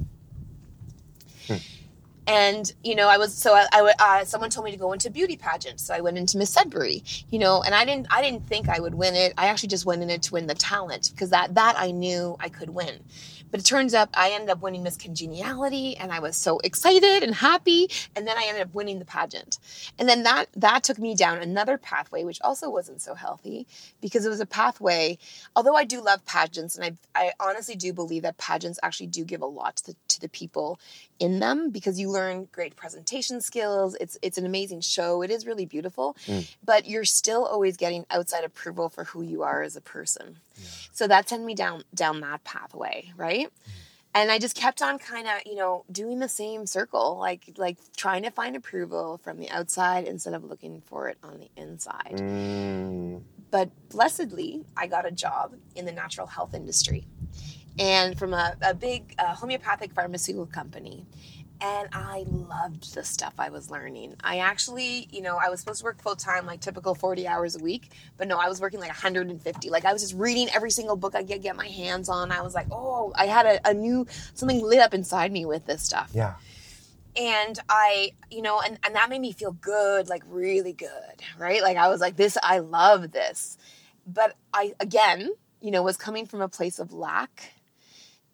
And 2.27 2.73
you 2.83 2.93
know, 2.95 3.07
I 3.07 3.17
was 3.17 3.33
so 3.33 3.53
I, 3.55 3.67
I 3.71 3.93
uh, 3.99 4.25
someone 4.25 4.49
told 4.49 4.65
me 4.65 4.71
to 4.71 4.77
go 4.77 4.91
into 4.91 5.09
beauty 5.09 5.37
pageants, 5.37 5.83
so 5.83 5.93
I 5.93 6.01
went 6.01 6.17
into 6.17 6.37
Miss 6.37 6.49
Sudbury. 6.49 7.03
You 7.29 7.39
know, 7.39 7.63
and 7.63 7.73
I 7.73 7.85
didn't 7.85 8.07
I 8.09 8.21
didn't 8.21 8.45
think 8.47 8.67
I 8.67 8.81
would 8.81 8.95
win 8.95 9.15
it. 9.15 9.33
I 9.37 9.47
actually 9.47 9.69
just 9.69 9.85
went 9.85 10.03
in 10.03 10.09
it 10.09 10.23
to 10.23 10.33
win 10.33 10.45
the 10.45 10.53
talent 10.53 11.11
because 11.13 11.29
that 11.29 11.55
that 11.55 11.75
I 11.77 11.91
knew 11.91 12.35
I 12.39 12.49
could 12.49 12.71
win. 12.71 12.99
But 13.51 13.59
it 13.59 13.65
turns 13.65 13.93
out 13.93 14.09
I 14.13 14.31
ended 14.31 14.49
up 14.49 14.61
winning 14.61 14.83
Miss 14.83 14.97
Congeniality, 14.97 15.95
and 15.97 16.11
I 16.11 16.19
was 16.19 16.35
so 16.35 16.59
excited 16.59 17.23
and 17.23 17.35
happy. 17.35 17.89
And 18.15 18.27
then 18.27 18.37
I 18.37 18.45
ended 18.47 18.63
up 18.63 18.73
winning 18.73 18.99
the 18.99 19.05
pageant, 19.05 19.59
and 19.97 20.07
then 20.07 20.23
that 20.23 20.47
that 20.55 20.83
took 20.83 20.99
me 20.99 21.15
down 21.15 21.39
another 21.39 21.77
pathway, 21.77 22.23
which 22.23 22.41
also 22.41 22.69
wasn't 22.69 23.01
so 23.01 23.15
healthy 23.15 23.67
because 24.01 24.25
it 24.25 24.29
was 24.29 24.39
a 24.39 24.45
pathway. 24.45 25.17
Although 25.55 25.75
I 25.75 25.83
do 25.85 26.01
love 26.01 26.25
pageants, 26.25 26.77
and 26.77 26.97
I 27.15 27.21
I 27.27 27.33
honestly 27.39 27.75
do 27.75 27.93
believe 27.93 28.23
that 28.23 28.37
pageants 28.37 28.79
actually 28.83 29.07
do 29.07 29.23
give 29.23 29.41
a 29.41 29.45
lot 29.45 29.77
to 29.77 29.87
the, 29.87 29.95
to 30.09 30.21
the 30.21 30.29
people 30.29 30.79
in 31.19 31.39
them 31.39 31.69
because 31.69 31.99
you 31.99 32.09
learn 32.09 32.47
great 32.51 32.75
presentation 32.75 33.41
skills. 33.41 33.95
It's 33.99 34.17
it's 34.21 34.37
an 34.37 34.45
amazing 34.45 34.81
show. 34.81 35.21
It 35.21 35.31
is 35.31 35.45
really 35.45 35.65
beautiful, 35.65 36.15
but 36.63 36.87
you're 36.87 37.05
still 37.05 37.45
always 37.45 37.77
getting 37.77 38.05
outside 38.09 38.43
approval 38.43 38.89
for 38.89 39.05
who 39.05 39.21
you 39.21 39.43
are 39.43 39.63
as 39.63 39.75
a 39.75 39.81
person. 39.81 40.37
So 40.91 41.07
that 41.07 41.29
sent 41.29 41.43
me 41.43 41.55
down 41.55 41.83
down 41.93 42.21
that 42.21 42.43
pathway, 42.43 43.11
right? 43.15 43.49
And 44.13 44.31
I 44.31 44.39
just 44.39 44.55
kept 44.55 44.81
on 44.81 44.97
kind 44.97 45.27
of, 45.27 45.33
you 45.45 45.53
know, 45.53 45.85
doing 45.91 46.19
the 46.19 46.29
same 46.29 46.65
circle, 46.65 47.17
like 47.19 47.53
like 47.57 47.77
trying 47.95 48.23
to 48.23 48.31
find 48.31 48.55
approval 48.55 49.19
from 49.23 49.37
the 49.37 49.49
outside 49.49 50.05
instead 50.05 50.33
of 50.33 50.43
looking 50.43 50.81
for 50.81 51.07
it 51.07 51.17
on 51.23 51.39
the 51.39 51.49
inside. 51.61 52.17
Mm. 52.17 53.21
But 53.51 53.69
blessedly, 53.89 54.63
I 54.75 54.87
got 54.87 55.05
a 55.05 55.11
job 55.11 55.53
in 55.75 55.85
the 55.85 55.91
natural 55.91 56.27
health 56.27 56.53
industry 56.53 57.05
and 57.79 58.17
from 58.17 58.33
a, 58.33 58.55
a 58.61 58.73
big 58.73 59.13
uh, 59.19 59.33
homeopathic 59.35 59.91
pharmaceutical 59.93 60.45
company. 60.45 61.05
And 61.59 61.89
I 61.91 62.23
loved 62.29 62.93
the 62.93 63.03
stuff 63.03 63.33
I 63.39 63.49
was 63.49 63.71
learning. 63.71 64.13
I 64.23 64.37
actually, 64.39 65.07
you 65.11 65.23
know, 65.23 65.37
I 65.43 65.49
was 65.49 65.59
supposed 65.59 65.79
to 65.79 65.85
work 65.85 65.99
full 66.03 66.15
time, 66.15 66.45
like 66.45 66.59
typical 66.61 66.93
40 66.93 67.27
hours 67.27 67.55
a 67.55 67.59
week, 67.59 67.89
but 68.15 68.27
no, 68.27 68.37
I 68.37 68.47
was 68.47 68.61
working 68.61 68.79
like 68.79 68.89
150. 68.89 69.69
Like 69.71 69.83
I 69.83 69.91
was 69.91 70.03
just 70.03 70.13
reading 70.13 70.49
every 70.53 70.69
single 70.69 70.95
book 70.95 71.15
I 71.15 71.23
could 71.23 71.41
get 71.41 71.55
my 71.55 71.65
hands 71.67 72.09
on. 72.09 72.31
I 72.31 72.41
was 72.43 72.53
like, 72.53 72.67
oh, 72.71 73.11
I 73.15 73.25
had 73.25 73.47
a, 73.47 73.69
a 73.69 73.73
new, 73.73 74.05
something 74.35 74.61
lit 74.61 74.77
up 74.79 74.93
inside 74.93 75.31
me 75.31 75.45
with 75.45 75.65
this 75.65 75.81
stuff 75.81 76.11
Yeah. 76.13 76.35
and 77.15 77.57
I, 77.67 78.11
you 78.29 78.43
know, 78.43 78.61
and, 78.61 78.77
and 78.83 78.93
that 78.93 79.09
made 79.09 79.21
me 79.21 79.31
feel 79.31 79.53
good, 79.53 80.09
like 80.09 80.21
really 80.27 80.73
good, 80.73 81.23
right? 81.39 81.63
Like 81.63 81.77
I 81.77 81.87
was 81.87 81.99
like, 82.01 82.17
this, 82.17 82.37
I 82.43 82.59
love 82.59 83.11
this. 83.11 83.57
But 84.05 84.35
I, 84.53 84.75
again, 84.79 85.31
you 85.59 85.71
know, 85.71 85.81
was 85.81 85.97
coming 85.97 86.27
from 86.27 86.41
a 86.41 86.47
place 86.47 86.77
of 86.77 86.93
lack 86.93 87.53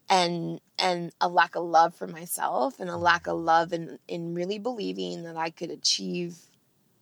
and 0.08 0.60
and 0.78 1.12
a 1.20 1.28
lack 1.28 1.54
of 1.54 1.64
love 1.64 1.94
for 1.94 2.06
myself 2.06 2.80
and 2.80 2.90
a 2.90 2.96
lack 2.96 3.26
of 3.26 3.38
love 3.38 3.72
in 3.72 3.98
in 4.08 4.34
really 4.34 4.58
believing 4.58 5.22
that 5.24 5.36
I 5.36 5.50
could 5.50 5.70
achieve 5.70 6.36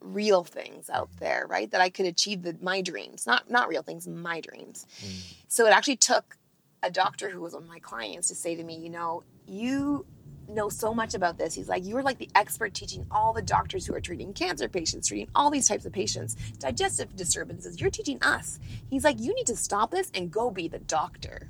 real 0.01 0.45
things 0.45 0.91
out 0.91 1.09
mm-hmm. 1.11 1.25
there, 1.25 1.47
right? 1.49 1.71
That 1.71 1.81
I 1.81 1.89
could 1.89 2.07
achieve 2.07 2.43
the, 2.43 2.57
my 2.61 2.81
dreams, 2.81 3.27
not 3.27 3.51
not 3.51 3.69
real 3.69 3.83
things, 3.83 4.07
my 4.07 4.41
dreams. 4.41 4.87
Mm. 5.01 5.35
So 5.49 5.67
it 5.67 5.71
actually 5.71 5.97
took 5.97 6.37
a 6.83 6.91
doctor 6.91 7.31
who 7.31 7.41
was 7.41 7.55
one 7.55 7.63
of 7.63 7.69
my 7.69 7.79
clients 7.79 8.29
to 8.29 8.35
say 8.35 8.57
to 8.57 8.65
me, 8.65 8.77
you 8.77 8.91
know, 8.91 9.23
you 9.47 10.05
know 10.49 10.69
so 10.69 10.93
much 10.93 11.15
about 11.15 11.39
this. 11.39 11.55
He's 11.55 11.69
like, 11.69 11.85
you're 11.87 12.03
like 12.03 12.19
the 12.19 12.29
expert 12.35 12.75
teaching 12.75 13.07
all 13.11 13.33
the 13.33 13.43
doctors 13.43 13.87
who 13.87 13.95
are 13.95 14.01
treating 14.01 14.33
cancer 14.33 14.69
patients, 14.69 15.09
treating 15.09 15.29
all 15.35 15.51
these 15.51 15.69
types 15.69 15.85
of 15.85 15.93
patients, 15.93 16.35
digestive 16.59 17.15
disturbances. 17.17 17.81
You're 17.81 17.91
teaching 17.91 18.19
us. 18.23 18.59
He's 18.91 19.05
like, 19.05 19.21
you 19.21 19.35
need 19.35 19.47
to 19.47 19.57
stop 19.57 19.91
this 19.91 20.11
and 20.15 20.31
go 20.31 20.51
be 20.51 20.69
the 20.69 20.81
doctor. 20.81 21.49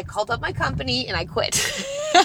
I 0.00 0.02
called 0.02 0.30
up 0.30 0.40
my 0.40 0.50
company 0.50 1.06
and 1.06 1.14
I 1.14 1.26
quit. 1.26 1.54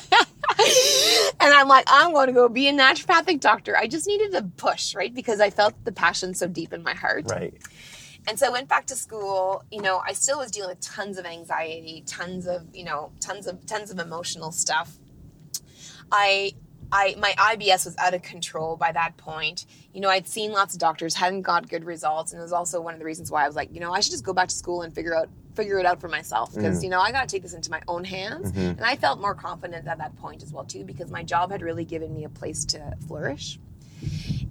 and 1.41 1.53
I'm 1.53 1.67
like, 1.67 1.83
I'm 1.89 2.13
going 2.13 2.27
to 2.27 2.33
go 2.33 2.47
be 2.47 2.69
a 2.69 2.71
naturopathic 2.71 3.41
doctor. 3.41 3.75
I 3.75 3.87
just 3.87 4.07
needed 4.07 4.33
a 4.33 4.43
push, 4.43 4.95
right? 4.95 5.13
Because 5.13 5.41
I 5.41 5.49
felt 5.49 5.73
the 5.83 5.91
passion 5.91 6.33
so 6.33 6.47
deep 6.47 6.71
in 6.71 6.83
my 6.83 6.93
heart. 6.93 7.25
Right. 7.29 7.53
And 8.29 8.39
so 8.39 8.47
I 8.47 8.49
went 8.49 8.69
back 8.69 8.85
to 8.87 8.95
school. 8.95 9.65
You 9.71 9.81
know, 9.81 10.01
I 10.07 10.13
still 10.13 10.39
was 10.39 10.51
dealing 10.51 10.69
with 10.69 10.79
tons 10.79 11.17
of 11.17 11.25
anxiety, 11.25 12.01
tons 12.07 12.47
of, 12.47 12.73
you 12.73 12.85
know, 12.85 13.11
tons 13.19 13.45
of 13.45 13.65
tons 13.65 13.91
of 13.91 13.99
emotional 13.99 14.53
stuff. 14.53 14.97
I 16.13 16.53
I 16.93 17.15
my 17.19 17.33
IBS 17.37 17.83
was 17.83 17.97
out 17.97 18.13
of 18.13 18.21
control 18.21 18.77
by 18.77 18.93
that 18.93 19.17
point. 19.17 19.65
You 19.93 19.99
know, 19.99 20.09
I'd 20.09 20.29
seen 20.29 20.53
lots 20.53 20.73
of 20.73 20.79
doctors, 20.79 21.13
hadn't 21.15 21.41
got 21.41 21.67
good 21.67 21.83
results, 21.83 22.31
and 22.31 22.39
it 22.39 22.43
was 22.43 22.53
also 22.53 22.79
one 22.79 22.93
of 22.93 22.99
the 22.99 23.05
reasons 23.05 23.29
why 23.29 23.43
I 23.43 23.47
was 23.47 23.57
like, 23.57 23.73
you 23.73 23.81
know, 23.81 23.91
I 23.91 23.99
should 23.99 24.11
just 24.11 24.23
go 24.23 24.33
back 24.33 24.47
to 24.47 24.55
school 24.55 24.83
and 24.83 24.95
figure 24.95 25.15
out 25.15 25.29
figure 25.55 25.79
it 25.79 25.85
out 25.85 26.01
for 26.01 26.07
myself 26.07 26.53
because 26.53 26.77
mm-hmm. 26.77 26.83
you 26.85 26.89
know 26.89 26.99
I 26.99 27.11
got 27.11 27.27
to 27.27 27.33
take 27.33 27.43
this 27.43 27.53
into 27.53 27.71
my 27.71 27.81
own 27.87 28.03
hands. 28.03 28.51
Mm-hmm. 28.51 28.59
And 28.59 28.85
I 28.85 28.95
felt 28.95 29.19
more 29.19 29.35
confident 29.35 29.87
at 29.87 29.97
that 29.97 30.15
point 30.17 30.43
as 30.43 30.51
well 30.51 30.65
too 30.65 30.83
because 30.83 31.11
my 31.11 31.23
job 31.23 31.51
had 31.51 31.61
really 31.61 31.85
given 31.85 32.13
me 32.13 32.23
a 32.23 32.29
place 32.29 32.65
to 32.65 32.95
flourish. 33.07 33.59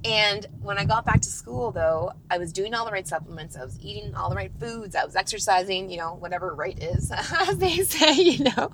And 0.04 0.46
when 0.60 0.76
I 0.76 0.84
got 0.84 1.06
back 1.06 1.22
to 1.22 1.30
school, 1.30 1.70
though, 1.70 2.12
I 2.30 2.36
was 2.36 2.52
doing 2.52 2.74
all 2.74 2.84
the 2.84 2.92
right 2.92 3.08
supplements. 3.08 3.56
I 3.56 3.64
was 3.64 3.78
eating 3.80 4.14
all 4.14 4.28
the 4.28 4.36
right 4.36 4.52
foods. 4.60 4.94
I 4.94 5.04
was 5.04 5.16
exercising, 5.16 5.90
you 5.90 5.96
know, 5.96 6.14
whatever 6.14 6.54
right 6.54 6.78
is, 6.82 7.10
as 7.48 7.56
they 7.56 7.78
say, 7.78 8.12
you 8.20 8.44
know. 8.44 8.70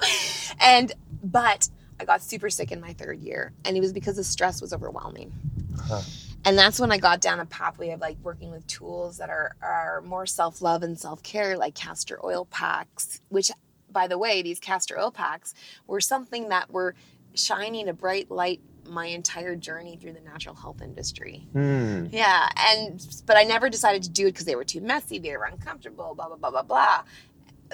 And, 0.59 0.93
but 1.23 1.69
I 2.01 2.05
got 2.05 2.23
super 2.23 2.51
sick 2.51 2.73
in 2.73 2.81
my 2.81 2.95
third 2.95 3.21
year. 3.21 3.53
And 3.65 3.77
it 3.77 3.81
was 3.81 3.93
because 3.93 4.17
the 4.17 4.25
stress 4.25 4.61
was 4.61 4.73
overwhelming. 4.73 5.33
Uh-huh. 5.79 6.03
And 6.45 6.59
that's 6.59 6.81
when 6.81 6.91
I 6.91 6.99
got 6.99 7.21
down 7.21 7.41
a 7.41 7.47
pathway 7.47 7.91
of 7.91 8.01
like 8.01 8.17
working 8.23 8.51
with 8.51 8.67
tools 8.67 9.19
that 9.19 9.31
are, 9.31 9.57
are 9.63 10.01
more 10.03 10.27
self 10.27 10.63
love 10.63 10.83
and 10.83 10.99
self 10.99 11.23
care, 11.23 11.57
like 11.57 11.75
castor 11.75 12.19
oil 12.25 12.47
packs, 12.47 13.21
which, 13.29 13.51
by 13.91 14.07
the 14.07 14.19
way, 14.19 14.43
these 14.43 14.59
castor 14.59 14.99
oil 14.99 15.11
packs 15.11 15.55
were 15.87 16.01
something 16.01 16.49
that 16.49 16.71
were 16.71 16.95
shining 17.35 17.89
a 17.89 17.93
bright 17.93 18.31
light 18.31 18.61
my 18.89 19.07
entire 19.07 19.55
journey 19.55 19.97
through 19.97 20.13
the 20.13 20.21
natural 20.21 20.55
health 20.55 20.83
industry. 20.83 21.47
Hmm. 21.53 22.07
Yeah, 22.11 22.49
and 22.57 23.07
but 23.27 23.37
I 23.37 23.45
never 23.45 23.69
decided 23.71 24.03
to 24.05 24.11
do 24.11 24.27
it 24.27 24.33
because 24.33 24.47
they 24.47 24.57
were 24.57 24.65
too 24.65 24.81
messy, 24.81 25.19
they 25.19 25.37
were 25.37 25.45
uncomfortable, 25.45 26.15
blah 26.15 26.29
blah 26.29 26.37
blah 26.37 26.51
blah 26.51 26.63
blah. 26.63 27.03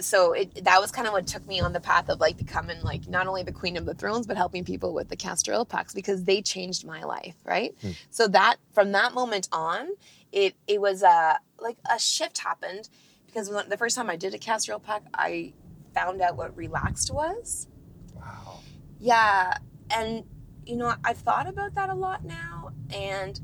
So 0.01 0.33
it, 0.33 0.65
that 0.65 0.81
was 0.81 0.91
kind 0.91 1.07
of 1.07 1.13
what 1.13 1.27
took 1.27 1.47
me 1.47 1.61
on 1.61 1.73
the 1.73 1.81
path 1.81 2.09
of 2.09 2.21
like 2.21 2.37
becoming 2.37 2.83
like 2.83 3.09
not 3.09 3.27
only 3.27 3.43
the 3.43 3.53
queen 3.53 3.77
of 3.77 3.87
the 3.87 3.95
thrones, 3.95 4.27
but 4.27 4.37
helping 4.37 4.65
people 4.65 4.93
with 4.93 5.09
the 5.09 5.17
castor 5.17 5.55
oil 5.55 5.65
packs 5.65 5.95
because 5.95 6.25
they 6.25 6.43
changed 6.43 6.87
my 6.87 7.03
life, 7.03 7.35
right? 7.45 7.75
Hmm. 7.81 7.93
So 8.11 8.29
that 8.29 8.57
from 8.73 8.93
that 8.93 9.15
moment 9.15 9.49
on, 9.53 9.89
it 10.33 10.55
it 10.67 10.81
was 10.81 11.03
a 11.03 11.39
like 11.59 11.79
a 11.91 11.99
shift 11.99 12.39
happened 12.39 12.89
because 13.27 13.49
when, 13.51 13.69
the 13.69 13.77
first 13.77 13.97
time 13.97 14.11
I 14.11 14.17
did 14.17 14.35
a 14.35 14.39
castor 14.39 14.73
oil 14.73 14.81
pack, 14.81 15.03
I 15.15 15.53
found 15.95 16.21
out 16.21 16.37
what 16.37 16.57
relaxed 16.57 17.13
was. 17.13 17.69
Wow. 18.15 18.61
Yeah, 19.01 19.57
and 19.91 20.25
you 20.67 20.77
know, 20.77 20.95
I've 21.05 21.19
thought 21.19 21.47
about 21.47 21.75
that 21.77 21.89
a 21.91 21.95
lot 21.95 22.25
now, 22.25 22.73
and 22.95 23.41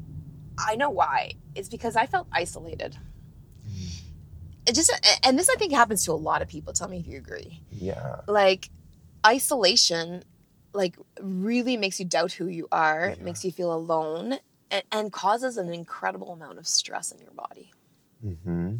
I 0.58 0.76
know 0.76 0.90
why. 0.90 1.34
It's 1.54 1.68
because 1.68 1.96
I 1.96 2.06
felt 2.06 2.26
isolated. 2.32 2.96
It 4.66 4.74
just, 4.74 4.92
and 5.24 5.38
this 5.38 5.48
I 5.48 5.54
think 5.56 5.72
happens 5.72 6.04
to 6.04 6.12
a 6.12 6.14
lot 6.14 6.42
of 6.42 6.48
people. 6.48 6.72
Tell 6.72 6.88
me 6.88 6.98
if 6.98 7.06
you 7.06 7.18
agree. 7.18 7.60
Yeah. 7.70 8.20
Like, 8.26 8.70
isolation 9.26 10.24
like 10.74 10.96
really 11.20 11.76
makes 11.76 12.00
you 12.00 12.06
doubt 12.06 12.32
who 12.32 12.46
you 12.46 12.66
are, 12.72 13.14
makes 13.20 13.44
you 13.44 13.52
feel 13.52 13.72
alone, 13.72 14.38
and, 14.70 14.82
and 14.90 15.12
causes 15.12 15.56
an 15.56 15.72
incredible 15.72 16.32
amount 16.32 16.58
of 16.58 16.66
stress 16.66 17.12
in 17.12 17.18
your 17.18 17.32
body. 17.32 17.72
Mm-hmm. 18.24 18.76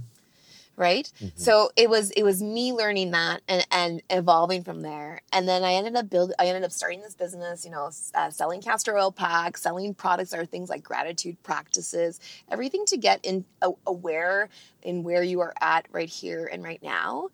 Right. 0.82 1.12
So 1.36 1.70
it 1.76 1.88
was 1.88 2.10
it 2.10 2.24
was 2.24 2.42
me 2.42 2.72
learning 2.72 3.12
that 3.12 3.40
and, 3.46 3.66
and 3.70 4.02
evolving 4.10 4.64
from 4.64 4.82
there, 4.82 5.22
and 5.32 5.48
then 5.48 5.62
I 5.62 5.74
ended 5.74 5.94
up 5.94 6.10
build 6.10 6.32
I 6.38 6.46
ended 6.46 6.64
up 6.64 6.72
starting 6.72 7.00
this 7.00 7.14
business. 7.14 7.64
You 7.64 7.70
know, 7.70 7.90
uh, 8.14 8.30
selling 8.30 8.60
castor 8.60 8.96
oil 8.98 9.12
packs, 9.12 9.62
selling 9.62 9.94
products 9.94 10.30
that 10.30 10.40
are 10.40 10.46
things 10.46 10.68
like 10.68 10.82
gratitude 10.82 11.42
practices, 11.42 12.18
everything 12.50 12.84
to 12.86 12.96
get 12.96 13.20
in 13.22 13.44
a, 13.62 13.70
aware 13.86 14.48
in 14.82 15.04
where 15.04 15.22
you 15.22 15.40
are 15.40 15.54
at 15.60 15.86
right 15.92 16.08
here 16.08 16.48
and 16.52 16.64
right 16.64 16.82
now. 16.82 17.28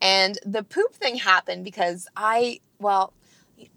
And 0.00 0.38
the 0.46 0.62
poop 0.62 0.94
thing 0.94 1.16
happened 1.16 1.64
because 1.64 2.06
I 2.16 2.60
well 2.78 3.12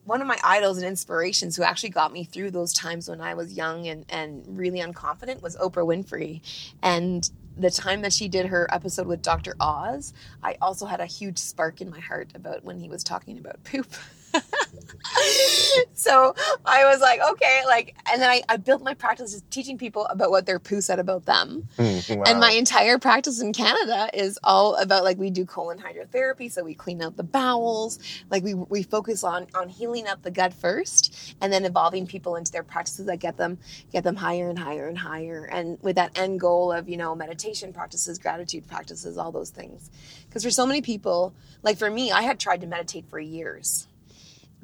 one 0.04 0.22
of 0.22 0.28
my 0.28 0.38
idols 0.44 0.78
and 0.78 0.86
inspirations 0.86 1.56
who 1.56 1.64
actually 1.64 1.90
got 1.90 2.12
me 2.12 2.24
through 2.24 2.52
those 2.52 2.74
times 2.74 3.10
when 3.10 3.22
I 3.22 3.34
was 3.34 3.54
young 3.54 3.88
and, 3.88 4.06
and 4.10 4.44
really 4.58 4.80
unconfident 4.80 5.42
was 5.42 5.56
Oprah 5.58 5.86
Winfrey. 5.86 6.42
And 6.82 7.30
the 7.58 7.72
time 7.72 8.02
that 8.02 8.14
she 8.14 8.28
did 8.28 8.48
her 8.48 8.68
episode 8.74 9.08
with 9.08 9.22
Dr. 9.22 9.56
Oz, 9.60 10.14
I 10.44 10.58
also 10.62 10.86
had 10.86 11.00
a 11.00 11.06
huge 11.06 11.38
spark 11.38 11.82
in 11.82 11.90
my 11.90 12.00
heart 12.00 12.30
about 12.36 12.64
when 12.64 12.80
he 12.80 12.90
was 12.90 13.04
talking 13.04 13.38
about 13.38 13.64
poop. 13.64 13.88
so 15.94 16.36
I 16.66 16.86
was 16.86 17.00
like, 17.02 17.20
okay, 17.32 17.62
like, 17.66 17.96
and 18.12 18.22
then 18.22 18.30
I, 18.30 18.42
I 18.50 18.58
built 18.58 18.84
my 18.84 18.94
practice 18.94 19.32
just 19.34 19.50
teaching 19.52 19.78
people 19.78 20.06
about 20.08 20.32
what 20.32 20.46
their 20.46 20.60
poo 20.60 20.82
said 20.82 21.00
about 21.00 21.26
them. 21.26 21.68
Mm, 21.78 22.24
And 22.28 22.40
my 22.40 22.52
entire 22.52 23.00
practice 23.00 23.42
in 23.42 23.54
Canada 23.54 24.10
is 24.14 24.40
all 24.44 24.76
about 24.76 25.04
like 25.04 25.18
we 25.18 25.30
do 25.30 25.46
colon 25.46 25.80
hydrotherapy, 25.80 26.52
so 26.52 26.64
we 26.64 26.74
clean 26.74 27.02
out 27.02 27.18
the 27.18 27.24
bowels. 27.24 28.00
Like 28.30 28.44
we 28.44 28.54
we 28.54 28.84
focus 28.84 29.24
on 29.24 29.48
on 29.56 29.70
healing 29.70 30.08
up 30.08 30.22
the 30.24 30.32
gut 30.32 30.54
first, 30.54 31.36
and 31.42 31.52
then 31.52 31.66
evolving 31.66 32.08
people 32.08 32.36
into 32.36 32.52
their 32.52 32.64
practices 32.64 33.06
that 33.08 33.20
get 33.20 33.38
them 33.38 33.58
get 33.92 34.04
them 34.04 34.16
higher 34.16 34.50
and 34.50 34.60
higher 34.60 34.88
and 34.88 34.98
higher, 34.98 35.46
and 35.46 35.78
with 35.82 35.96
that 35.96 36.18
end 36.18 36.40
goal 36.40 36.72
of 36.72 36.90
you 36.90 36.98
know 36.98 37.16
meditation 37.16 37.74
practices, 37.74 38.18
gratitude 38.20 38.68
practices, 38.68 39.18
all 39.18 39.32
those 39.32 39.50
things. 39.50 39.90
Because 40.28 40.44
for 40.44 40.52
so 40.52 40.66
many 40.66 40.82
people, 40.82 41.34
like 41.64 41.78
for 41.78 41.90
me, 41.90 42.12
I 42.12 42.24
had 42.24 42.40
tried 42.40 42.62
to 42.62 42.68
meditate 42.68 43.06
for 43.10 43.20
years, 43.20 43.88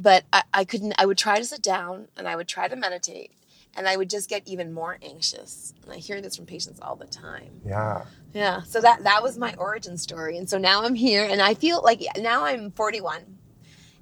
but 0.02 0.24
I, 0.34 0.44
I 0.54 0.66
couldn't. 0.66 0.94
I 0.98 1.06
would 1.06 1.18
try 1.18 1.38
to 1.38 1.46
sit 1.46 1.62
down 1.62 2.08
and 2.18 2.28
I 2.28 2.36
would 2.36 2.48
try 2.48 2.68
to 2.68 2.76
meditate. 2.76 3.32
And 3.74 3.88
I 3.88 3.96
would 3.96 4.10
just 4.10 4.30
get 4.30 4.46
even 4.48 4.74
more 4.74 4.98
anxious. 5.02 5.74
And 5.84 5.94
I 5.94 5.96
hear 5.96 6.20
this 6.20 6.36
from 6.36 6.46
patients 6.46 6.82
all 6.82 6.98
the 6.98 7.06
time. 7.06 7.62
yeah. 7.66 8.04
Yeah. 8.34 8.64
So 8.64 8.82
that 8.82 9.04
that 9.06 9.24
was 9.24 9.38
my 9.38 9.54
origin 9.58 9.98
story, 9.98 10.38
and 10.38 10.50
so 10.50 10.58
now 10.58 10.84
I'm 10.84 10.96
here, 10.96 11.24
and 11.30 11.42
I 11.42 11.54
feel 11.54 11.82
like 11.82 12.02
now 12.18 12.46
I'm 12.46 12.72
41, 12.72 13.24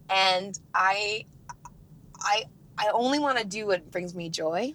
and 0.10 0.60
I, 0.74 1.26
I, 2.20 2.46
I 2.78 2.90
only 2.94 3.18
want 3.20 3.40
to 3.40 3.44
do 3.46 3.66
what 3.68 3.90
brings 3.92 4.14
me 4.14 4.30
joy, 4.30 4.74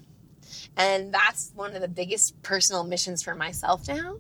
and 0.77 1.15
that's 1.15 1.53
one 1.55 1.75
of 1.77 1.83
the 1.83 1.89
biggest 1.89 2.41
personal 2.43 2.83
missions 2.85 3.23
for 3.23 3.35
myself 3.35 3.87
now. 3.87 4.17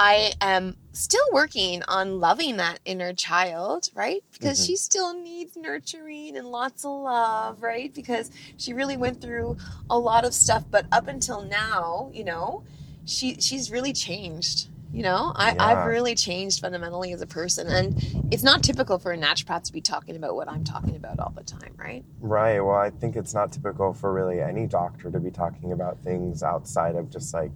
I 0.00 0.32
am 0.40 0.76
still 0.92 1.24
working 1.32 1.82
on 1.88 2.20
loving 2.20 2.58
that 2.58 2.78
inner 2.84 3.12
child, 3.12 3.90
right? 3.96 4.22
Because 4.32 4.60
mm-hmm. 4.60 4.66
she 4.66 4.76
still 4.76 5.12
needs 5.12 5.56
nurturing 5.56 6.36
and 6.36 6.46
lots 6.46 6.84
of 6.84 6.92
love, 6.92 7.60
right? 7.60 7.92
Because 7.92 8.30
she 8.58 8.72
really 8.74 8.96
went 8.96 9.20
through 9.20 9.56
a 9.90 9.98
lot 9.98 10.24
of 10.24 10.32
stuff, 10.34 10.64
but 10.70 10.86
up 10.92 11.08
until 11.08 11.42
now, 11.42 12.12
you 12.14 12.22
know, 12.22 12.62
she 13.06 13.40
she's 13.40 13.72
really 13.72 13.92
changed. 13.92 14.68
You 14.92 15.02
know, 15.02 15.32
I, 15.34 15.52
Yeah. 15.52 15.64
I've 15.64 15.86
really 15.86 16.14
changed 16.14 16.60
fundamentally 16.60 17.12
as 17.12 17.20
a 17.20 17.26
person, 17.26 17.66
and 17.66 18.32
it's 18.32 18.44
not 18.44 18.62
typical 18.62 19.00
for 19.00 19.12
a 19.12 19.18
naturopath 19.18 19.64
to 19.64 19.72
be 19.72 19.80
talking 19.80 20.14
about 20.14 20.36
what 20.36 20.48
I'm 20.48 20.62
talking 20.62 20.94
about 20.94 21.18
all 21.18 21.32
the 21.36 21.42
time, 21.42 21.74
right? 21.76 22.04
Right. 22.20 22.60
Well, 22.60 22.76
I 22.76 22.90
think 22.90 23.16
it's 23.16 23.34
not 23.34 23.52
typical 23.52 23.92
for 23.92 24.12
really 24.14 24.40
any 24.40 24.66
doctor 24.66 25.10
to 25.10 25.18
be 25.18 25.32
talking 25.32 25.72
about 25.72 25.98
things 26.04 26.44
outside 26.44 26.94
of 26.94 27.10
just 27.10 27.34
like 27.34 27.50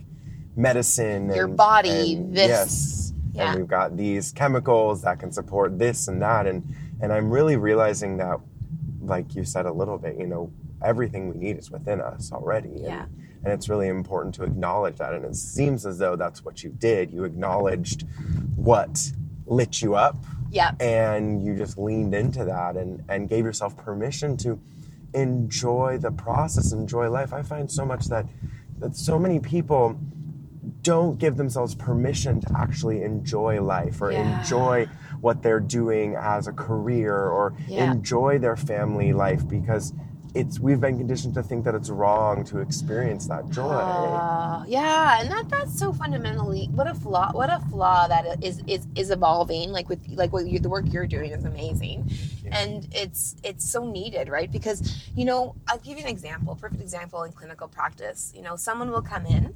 medicine. 0.56 1.30
Your 1.32 1.46
and- 1.46 1.56
body, 1.56 2.14
and- 2.14 2.36
this, 2.36 2.48
Yes. 2.48 3.12
yeah. 3.32 3.50
And 3.50 3.60
we've 3.60 3.68
got 3.68 3.96
these 3.96 4.32
chemicals 4.32 5.02
that 5.02 5.18
can 5.18 5.32
support 5.32 5.78
this 5.78 6.08
and 6.08 6.20
that, 6.22 6.46
and 6.46 6.62
and 7.00 7.12
I'm 7.12 7.30
really 7.30 7.56
realizing 7.56 8.18
that, 8.18 8.38
like 9.00 9.34
you 9.34 9.42
said 9.44 9.66
a 9.66 9.72
little 9.72 9.98
bit, 9.98 10.16
you 10.18 10.26
know, 10.28 10.52
everything 10.84 11.28
we 11.32 11.36
need 11.36 11.58
is 11.58 11.68
within 11.70 12.00
us 12.00 12.30
already. 12.32 12.68
And, 12.68 12.80
Yeah. 12.80 13.04
And 13.44 13.52
it's 13.52 13.68
really 13.68 13.88
important 13.88 14.36
to 14.36 14.44
acknowledge 14.44 14.98
that. 14.98 15.12
And 15.14 15.24
it 15.24 15.34
seems 15.34 15.84
as 15.84 15.98
though 15.98 16.14
that's 16.14 16.44
what 16.44 16.62
you 16.62 16.70
did. 16.70 17.10
You 17.12 17.24
acknowledged 17.24 18.06
what 18.54 19.10
lit 19.46 19.82
you 19.82 19.96
up 19.96 20.14
Yeah. 20.52 20.72
and 20.78 21.44
you 21.44 21.56
just 21.56 21.76
leaned 21.76 22.14
into 22.14 22.44
that 22.44 22.76
and, 22.76 23.02
and 23.08 23.28
gave 23.28 23.44
yourself 23.44 23.76
permission 23.76 24.36
to 24.38 24.60
enjoy 25.12 25.98
the 25.98 26.12
process, 26.12 26.70
enjoy 26.72 27.10
life. 27.10 27.32
I 27.32 27.42
find 27.42 27.68
so 27.70 27.84
much 27.84 28.06
that 28.06 28.26
that 28.78 28.96
so 28.96 29.18
many 29.18 29.40
people 29.40 29.96
don't 30.82 31.18
give 31.18 31.36
themselves 31.36 31.74
permission 31.74 32.40
to 32.40 32.48
actually 32.56 33.02
enjoy 33.02 33.60
life 33.62 34.00
or 34.00 34.12
Yeah. 34.12 34.20
enjoy 34.20 34.86
what 35.20 35.42
they're 35.42 35.60
doing 35.60 36.14
as 36.16 36.46
a 36.46 36.52
career 36.52 37.14
or 37.16 37.54
Yeah. 37.68 37.84
enjoy 37.84 38.38
their 38.38 38.56
family 38.56 39.12
life 39.12 39.46
because 39.46 39.92
it's 40.34 40.58
we've 40.58 40.80
been 40.80 40.96
conditioned 40.96 41.34
to 41.34 41.42
think 41.42 41.64
that 41.64 41.74
it's 41.74 41.90
wrong 41.90 42.42
to 42.44 42.58
experience 42.60 43.26
that 43.28 43.50
joy. 43.50 43.64
Uh, 43.66 44.64
yeah, 44.66 45.20
and 45.20 45.30
that 45.30 45.46
that's 45.50 45.78
so 45.78 45.92
fundamentally 45.92 46.68
what 46.72 46.86
a 46.86 46.94
flaw. 46.94 47.30
What 47.32 47.50
a 47.52 47.60
flaw 47.70 48.08
that 48.08 48.42
is 48.42 48.62
is 48.66 48.86
is 48.94 49.10
evolving. 49.10 49.72
Like 49.72 49.90
with 49.90 50.00
like 50.08 50.32
what 50.32 50.46
you, 50.46 50.58
the 50.58 50.70
work 50.70 50.86
you're 50.90 51.06
doing 51.06 51.32
is 51.32 51.44
amazing, 51.44 52.10
and 52.50 52.88
it's 52.92 53.36
it's 53.42 53.70
so 53.70 53.84
needed, 53.90 54.28
right? 54.30 54.50
Because 54.50 55.06
you 55.14 55.26
know, 55.26 55.54
I'll 55.68 55.78
give 55.78 55.98
you 55.98 56.04
an 56.04 56.08
example, 56.10 56.56
perfect 56.56 56.80
example 56.80 57.24
in 57.24 57.32
clinical 57.32 57.68
practice. 57.68 58.32
You 58.34 58.40
know, 58.40 58.56
someone 58.56 58.90
will 58.90 59.02
come 59.02 59.26
in, 59.26 59.52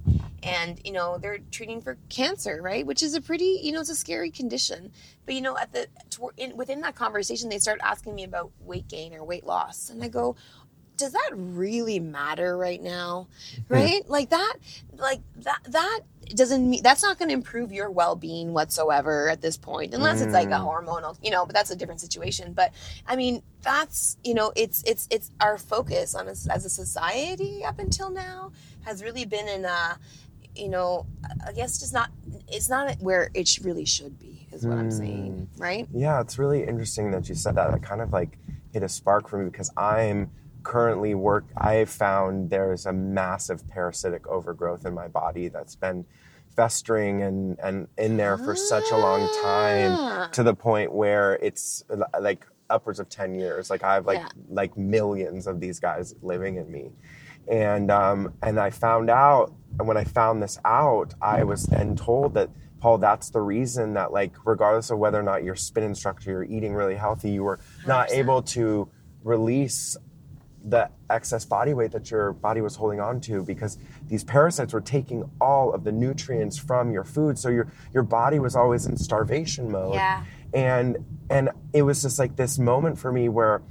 and 0.47 0.81
you 0.85 0.93
know 0.93 1.19
they're 1.19 1.39
treating 1.51 1.81
for 1.81 1.99
cancer, 2.09 2.63
right? 2.63 2.87
Which 2.87 3.03
is 3.03 3.15
a 3.15 3.21
pretty 3.21 3.61
you 3.63 3.73
know 3.73 3.81
it's 3.81 3.91
a 3.91 3.97
scary 3.97 4.31
condition. 4.31 4.93
But 5.27 5.35
you 5.35 5.41
know, 5.41 5.59
at 5.59 5.73
the 5.73 5.89
in, 6.37 6.57
within 6.57 6.81
that 6.83 6.95
conversation, 6.95 7.49
they 7.49 7.59
start 7.59 7.81
asking 7.83 8.15
me 8.15 8.25
about 8.25 8.53
weight 8.61 8.89
gain 8.89 9.13
or 9.13 9.25
weight 9.25 9.45
loss, 9.45 9.91
and 9.91 10.03
I 10.03 10.09
go, 10.09 10.37
does 10.97 11.13
that 11.13 11.31
really 11.35 12.01
matter 12.01 12.57
right 12.57 12.83
now? 12.83 13.29
Right? 13.69 14.09
Like 14.09 14.31
that 14.31 14.55
like 14.97 15.21
that 15.39 15.59
that 15.69 16.01
doesn't 16.35 16.69
mean 16.69 16.83
that's 16.83 17.03
not 17.03 17.19
going 17.19 17.29
to 17.29 17.35
improve 17.35 17.73
your 17.73 17.91
well-being 17.91 18.53
whatsoever 18.53 19.29
at 19.29 19.41
this 19.41 19.57
point 19.57 19.95
unless 19.95 20.21
it's 20.21 20.33
like 20.33 20.49
a 20.49 20.53
mm. 20.53 20.67
hormonal 20.67 21.17
you 21.23 21.31
know 21.31 21.47
but 21.47 21.55
that's 21.55 21.71
a 21.71 21.77
different 21.77 22.01
situation. 22.01 22.53
But 22.53 22.73
i 23.07 23.17
mean 23.17 23.43
that's 23.63 24.17
you 24.23 24.35
know 24.35 24.53
it's 24.55 24.83
it's 24.87 25.09
it's 25.11 25.31
our 25.41 25.59
focus 25.59 26.15
on 26.15 26.29
us 26.29 26.47
as 26.49 26.65
a 26.65 26.71
society 26.71 27.65
up 27.65 27.79
until 27.79 28.11
now 28.11 28.53
has 28.85 29.03
really 29.03 29.25
been 29.25 29.49
in 29.49 29.65
a 29.65 29.99
you 30.57 30.69
know 30.69 31.07
i 31.47 31.53
guess 31.53 31.79
just 31.79 31.93
not 31.93 32.11
it's 32.49 32.69
not 32.69 32.97
where 33.01 33.31
it 33.35 33.59
really 33.63 33.85
should 33.85 34.19
be 34.19 34.47
is 34.53 34.67
what 34.67 34.79
i'm 34.79 34.91
saying 34.91 35.49
right 35.59 35.87
Yeah, 35.93 36.21
it's 36.21 36.39
really 36.39 36.63
interesting 36.65 37.11
that 37.11 37.29
you 37.29 37.35
said 37.35 37.55
that. 37.57 37.75
It 37.75 37.83
kind 37.83 38.01
of 38.01 38.13
like 38.13 38.39
hit 38.73 38.83
a 38.83 38.89
spark 38.89 39.29
for 39.29 39.39
me 39.39 39.51
because 39.51 39.71
I'm 39.77 40.31
currently 40.63 41.15
work. 41.15 41.45
I 41.57 41.85
found 41.85 42.51
there's 42.51 42.87
a 42.87 42.93
massive 42.93 43.69
parasitic 43.69 44.27
overgrowth 44.27 44.85
in 44.87 44.95
my 44.95 45.09
body 45.09 45.49
that's 45.49 45.77
been 45.77 46.05
festering 46.55 47.23
and 47.23 47.59
and 47.61 47.89
in 47.99 48.17
there 48.17 48.39
for 48.39 48.55
such 48.57 48.85
a 48.93 48.97
long 48.97 49.29
Ah. 49.31 49.43
time 49.43 50.31
to 50.33 50.43
the 50.43 50.55
point 50.55 50.93
where 50.95 51.35
it's 51.43 51.85
like 52.21 52.47
upwards 52.71 52.99
of 52.99 53.09
10 53.09 53.35
years 53.35 53.69
like 53.71 53.83
i 53.85 53.95
have 53.95 54.07
like 54.07 54.19
Yeah. 54.19 54.29
like 54.49 54.77
millions 54.77 55.47
of 55.47 55.61
these 55.61 55.79
guys 55.79 56.15
living 56.23 56.57
in 56.57 56.71
me 56.71 56.91
and 57.49 57.91
um 57.91 58.33
and 58.43 58.59
i 58.59 58.71
found 58.71 59.09
out 59.11 59.53
and 59.79 59.87
when 59.87 59.97
i 59.97 60.05
found 60.05 60.43
this 60.43 60.59
out 60.65 61.15
i 61.23 61.43
was 61.45 61.65
then 61.65 61.95
told 61.97 62.35
that 62.35 62.51
paul 62.81 62.99
that's 62.99 63.31
the 63.31 63.41
reason 63.41 63.95
that 63.95 64.13
like 64.13 64.33
regardless 64.45 64.91
of 64.91 64.99
whether 64.99 65.19
or 65.19 65.23
not 65.23 65.45
you're 65.45 65.55
spin 65.55 65.85
instructor 65.85 66.31
you're 66.31 66.45
eating 66.45 66.75
really 66.75 66.95
healthy 66.97 67.31
you 67.31 67.43
were 67.45 67.59
not 67.87 68.09
100%. 68.09 68.13
able 68.19 68.43
to 68.43 68.89
release 69.23 69.97
the 70.69 70.89
excess 71.11 71.45
body 71.45 71.73
weight 71.75 71.93
that 71.93 72.11
your 72.11 72.33
body 72.33 72.61
was 72.61 72.75
holding 72.75 72.99
on 73.01 73.21
to 73.21 73.45
because 73.45 73.79
these 74.09 74.25
parasites 74.25 74.73
were 74.73 74.81
taking 74.81 75.23
all 75.41 75.73
of 75.73 75.85
the 75.85 75.93
nutrients 75.93 76.59
from 76.59 76.91
your 76.91 77.05
food 77.05 77.39
so 77.39 77.49
your 77.49 77.71
your 77.95 78.03
body 78.03 78.41
was 78.41 78.57
always 78.57 78.87
in 78.87 78.97
starvation 78.97 79.71
mode 79.71 79.95
Yeah. 79.95 80.25
and 80.53 80.97
and 81.31 81.51
it 81.73 81.83
was 81.83 82.03
just 82.03 82.19
like 82.19 82.35
this 82.35 82.59
moment 82.59 82.99
for 82.99 83.13
me 83.13 83.29
where 83.29 83.63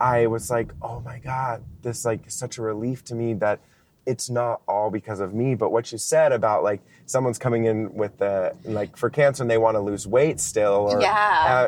i 0.00 0.26
was 0.26 0.50
like 0.50 0.72
oh 0.82 1.00
my 1.00 1.18
god 1.18 1.62
this 1.82 2.04
like 2.04 2.26
is 2.26 2.34
such 2.34 2.58
a 2.58 2.62
relief 2.62 3.04
to 3.04 3.14
me 3.14 3.34
that 3.34 3.60
it's 4.06 4.30
not 4.30 4.62
all 4.66 4.90
because 4.90 5.20
of 5.20 5.34
me 5.34 5.54
but 5.54 5.70
what 5.70 5.92
you 5.92 5.98
said 5.98 6.32
about 6.32 6.64
like 6.64 6.80
someone's 7.06 7.38
coming 7.38 7.66
in 7.66 7.92
with 7.94 8.16
the 8.18 8.54
like 8.64 8.96
for 8.96 9.10
cancer 9.10 9.42
and 9.42 9.50
they 9.50 9.58
want 9.58 9.74
to 9.74 9.80
lose 9.80 10.06
weight 10.06 10.40
still 10.40 10.88
or 10.90 11.00
Yeah. 11.02 11.12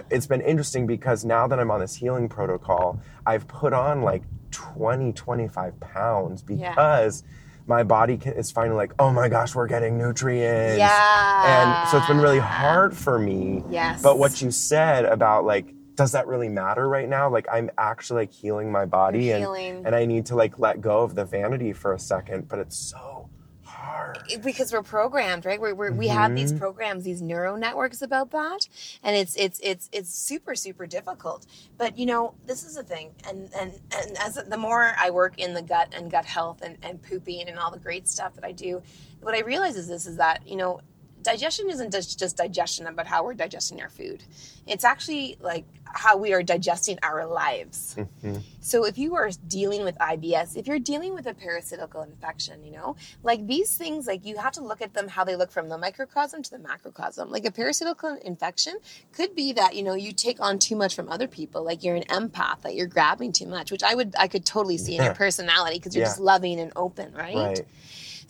uh, 0.01 0.03
it's 0.11 0.27
been 0.27 0.41
interesting 0.41 0.87
because 0.87 1.25
now 1.25 1.47
that 1.47 1.61
i'm 1.61 1.71
on 1.71 1.81
this 1.81 1.95
healing 1.95 2.29
protocol 2.29 2.99
i've 3.27 3.47
put 3.47 3.73
on 3.75 4.03
like 4.03 4.23
20 4.51 5.13
25 5.13 5.79
pounds 5.81 6.43
Yeah. 6.49 6.71
because 6.71 7.23
my 7.67 7.83
body 7.83 8.19
is 8.25 8.51
finally 8.51 8.77
like 8.77 8.93
oh 8.99 9.13
my 9.13 9.29
gosh 9.29 9.55
we're 9.55 9.67
getting 9.69 9.99
nutrients 9.99 10.79
Yeah. 10.79 11.83
and 11.83 11.89
so 11.91 11.99
it's 11.99 12.07
been 12.09 12.19
really 12.21 12.39
hard 12.41 12.97
for 12.97 13.19
me 13.19 13.63
Yes. 13.71 14.03
but 14.03 14.19
what 14.19 14.41
you 14.41 14.51
said 14.51 15.05
about 15.05 15.45
like 15.45 15.73
does 15.97 16.13
that 16.13 16.27
really 16.27 16.49
matter 16.49 16.89
right 16.89 17.09
now? 17.09 17.29
Like 17.31 17.47
I'm 17.53 17.71
actually 17.79 18.23
like 18.23 18.33
healing 18.33 18.73
my 18.73 18.87
body 18.87 19.25
You're 19.27 19.35
and 19.37 19.43
healing. 19.43 19.87
and 19.87 19.95
I 19.95 20.05
need 20.07 20.27
to 20.27 20.37
like 20.37 20.59
let 20.59 20.81
go 20.81 21.03
of 21.03 21.15
the 21.15 21.25
vanity 21.25 21.73
for 21.73 21.93
a 21.93 21.99
second, 21.99 22.49
but 22.49 22.59
it's 22.59 22.77
so 22.77 23.29
hard. 23.65 24.19
because 24.43 24.73
we're 24.73 24.83
programmed, 24.83 25.45
right? 25.45 25.61
We're, 25.61 25.75
we're, 25.75 25.93
We 25.93 26.09
have 26.09 26.31
Mm-hmm. 26.31 26.35
these 26.37 26.53
programs, 26.53 27.05
these 27.05 27.21
neural 27.23 27.57
networks 27.57 28.01
about 28.03 28.31
that, 28.31 28.69
and 29.03 29.17
it's 29.17 29.35
it's 29.37 29.61
it's 29.63 29.89
it's 29.93 30.15
super 30.15 30.55
super 30.55 30.87
difficult. 30.87 31.47
But 31.79 31.99
you 31.99 32.07
know, 32.07 32.35
this 32.47 32.65
is 32.65 32.75
the 32.77 32.83
thing, 32.83 33.11
and 33.29 33.51
and 33.59 33.73
and 33.95 34.17
as 34.19 34.35
the 34.35 34.57
more 34.57 34.95
I 34.99 35.11
work 35.11 35.39
in 35.39 35.53
the 35.55 35.63
gut 35.63 35.93
and 35.97 36.11
gut 36.11 36.25
health 36.25 36.63
and 36.63 36.77
and 36.83 37.03
pooping 37.03 37.49
and 37.49 37.59
all 37.59 37.71
the 37.71 37.79
great 37.79 38.09
stuff 38.09 38.35
that 38.37 38.45
I 38.45 38.53
do, 38.53 38.83
what 39.21 39.35
I 39.35 39.41
realize 39.41 39.77
is 39.77 39.89
this 39.89 40.07
is 40.07 40.17
that 40.17 40.47
you 40.47 40.57
know. 40.57 40.81
Digestion 41.23 41.71
isn't 41.71 41.93
just, 41.93 42.19
just 42.19 42.37
digestion 42.37 42.87
about 42.87 43.07
how 43.07 43.25
we're 43.25 43.35
digesting 43.35 43.81
our 43.81 43.89
food. 43.89 44.23
It's 44.67 44.85
actually 44.85 45.37
like 45.41 45.65
how 45.85 46.17
we 46.17 46.33
are 46.33 46.43
digesting 46.43 46.99
our 47.03 47.27
lives. 47.27 47.97
Mm-hmm. 47.99 48.39
So 48.61 48.85
if 48.87 48.97
you 48.97 49.15
are 49.17 49.31
dealing 49.47 49.85
with 49.85 49.97
IBS, 49.99 50.57
if 50.57 50.67
you're 50.67 50.79
dealing 50.79 51.15
with 51.15 51.27
a 51.27 51.35
parasitical 51.35 52.03
infection, 52.03 52.65
you 52.65 52.73
know, 52.73 52.97
like 53.23 53.47
these 53.47 53.77
things, 53.77 54.07
like 54.07 54.25
you 54.25 54.39
have 54.39 54.53
to 54.53 54.63
look 54.65 54.81
at 54.81 54.95
them 54.95 55.09
how 55.09 55.25
they 55.25 55.37
look 55.37 55.51
from 55.51 55.69
the 55.69 55.77
microcosm 55.77 56.43
to 56.45 56.51
the 56.51 56.59
macrocosm. 56.59 57.31
Like 57.31 57.45
a 57.45 57.51
parasitical 57.51 58.17
infection 58.25 58.79
could 59.13 59.35
be 59.35 59.53
that, 59.55 59.75
you 59.77 59.83
know, 59.83 59.95
you 59.95 60.13
take 60.13 60.41
on 60.41 60.59
too 60.59 60.77
much 60.77 60.95
from 60.95 61.09
other 61.09 61.27
people, 61.29 61.63
like 61.65 61.83
you're 61.83 61.97
an 61.97 62.05
empath, 62.05 62.63
that 62.63 62.75
you're 62.75 62.87
grabbing 62.87 63.33
too 63.33 63.47
much, 63.47 63.71
which 63.71 63.83
I 63.83 63.95
would 63.95 64.15
I 64.19 64.29
could 64.29 64.47
totally 64.47 64.79
see 64.79 64.97
in 64.97 65.05
your 65.05 65.15
personality 65.15 65.79
because 65.79 65.95
you're 65.95 66.03
Yeah. 66.05 66.09
just 66.09 66.21
loving 66.21 66.59
and 66.61 66.73
open, 66.77 67.13
right? 67.13 67.35
Right. 67.35 67.67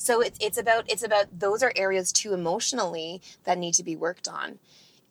So 0.02 0.20
it's 0.20 0.36
it's 0.42 0.58
about 0.58 0.90
it's 0.90 1.04
about 1.04 1.26
those 1.38 1.62
are 1.62 1.72
areas 1.76 2.10
too 2.10 2.34
emotionally 2.34 3.22
that 3.44 3.56
need 3.56 3.74
to 3.74 3.84
be 3.84 3.94
worked 3.94 4.26
on. 4.26 4.58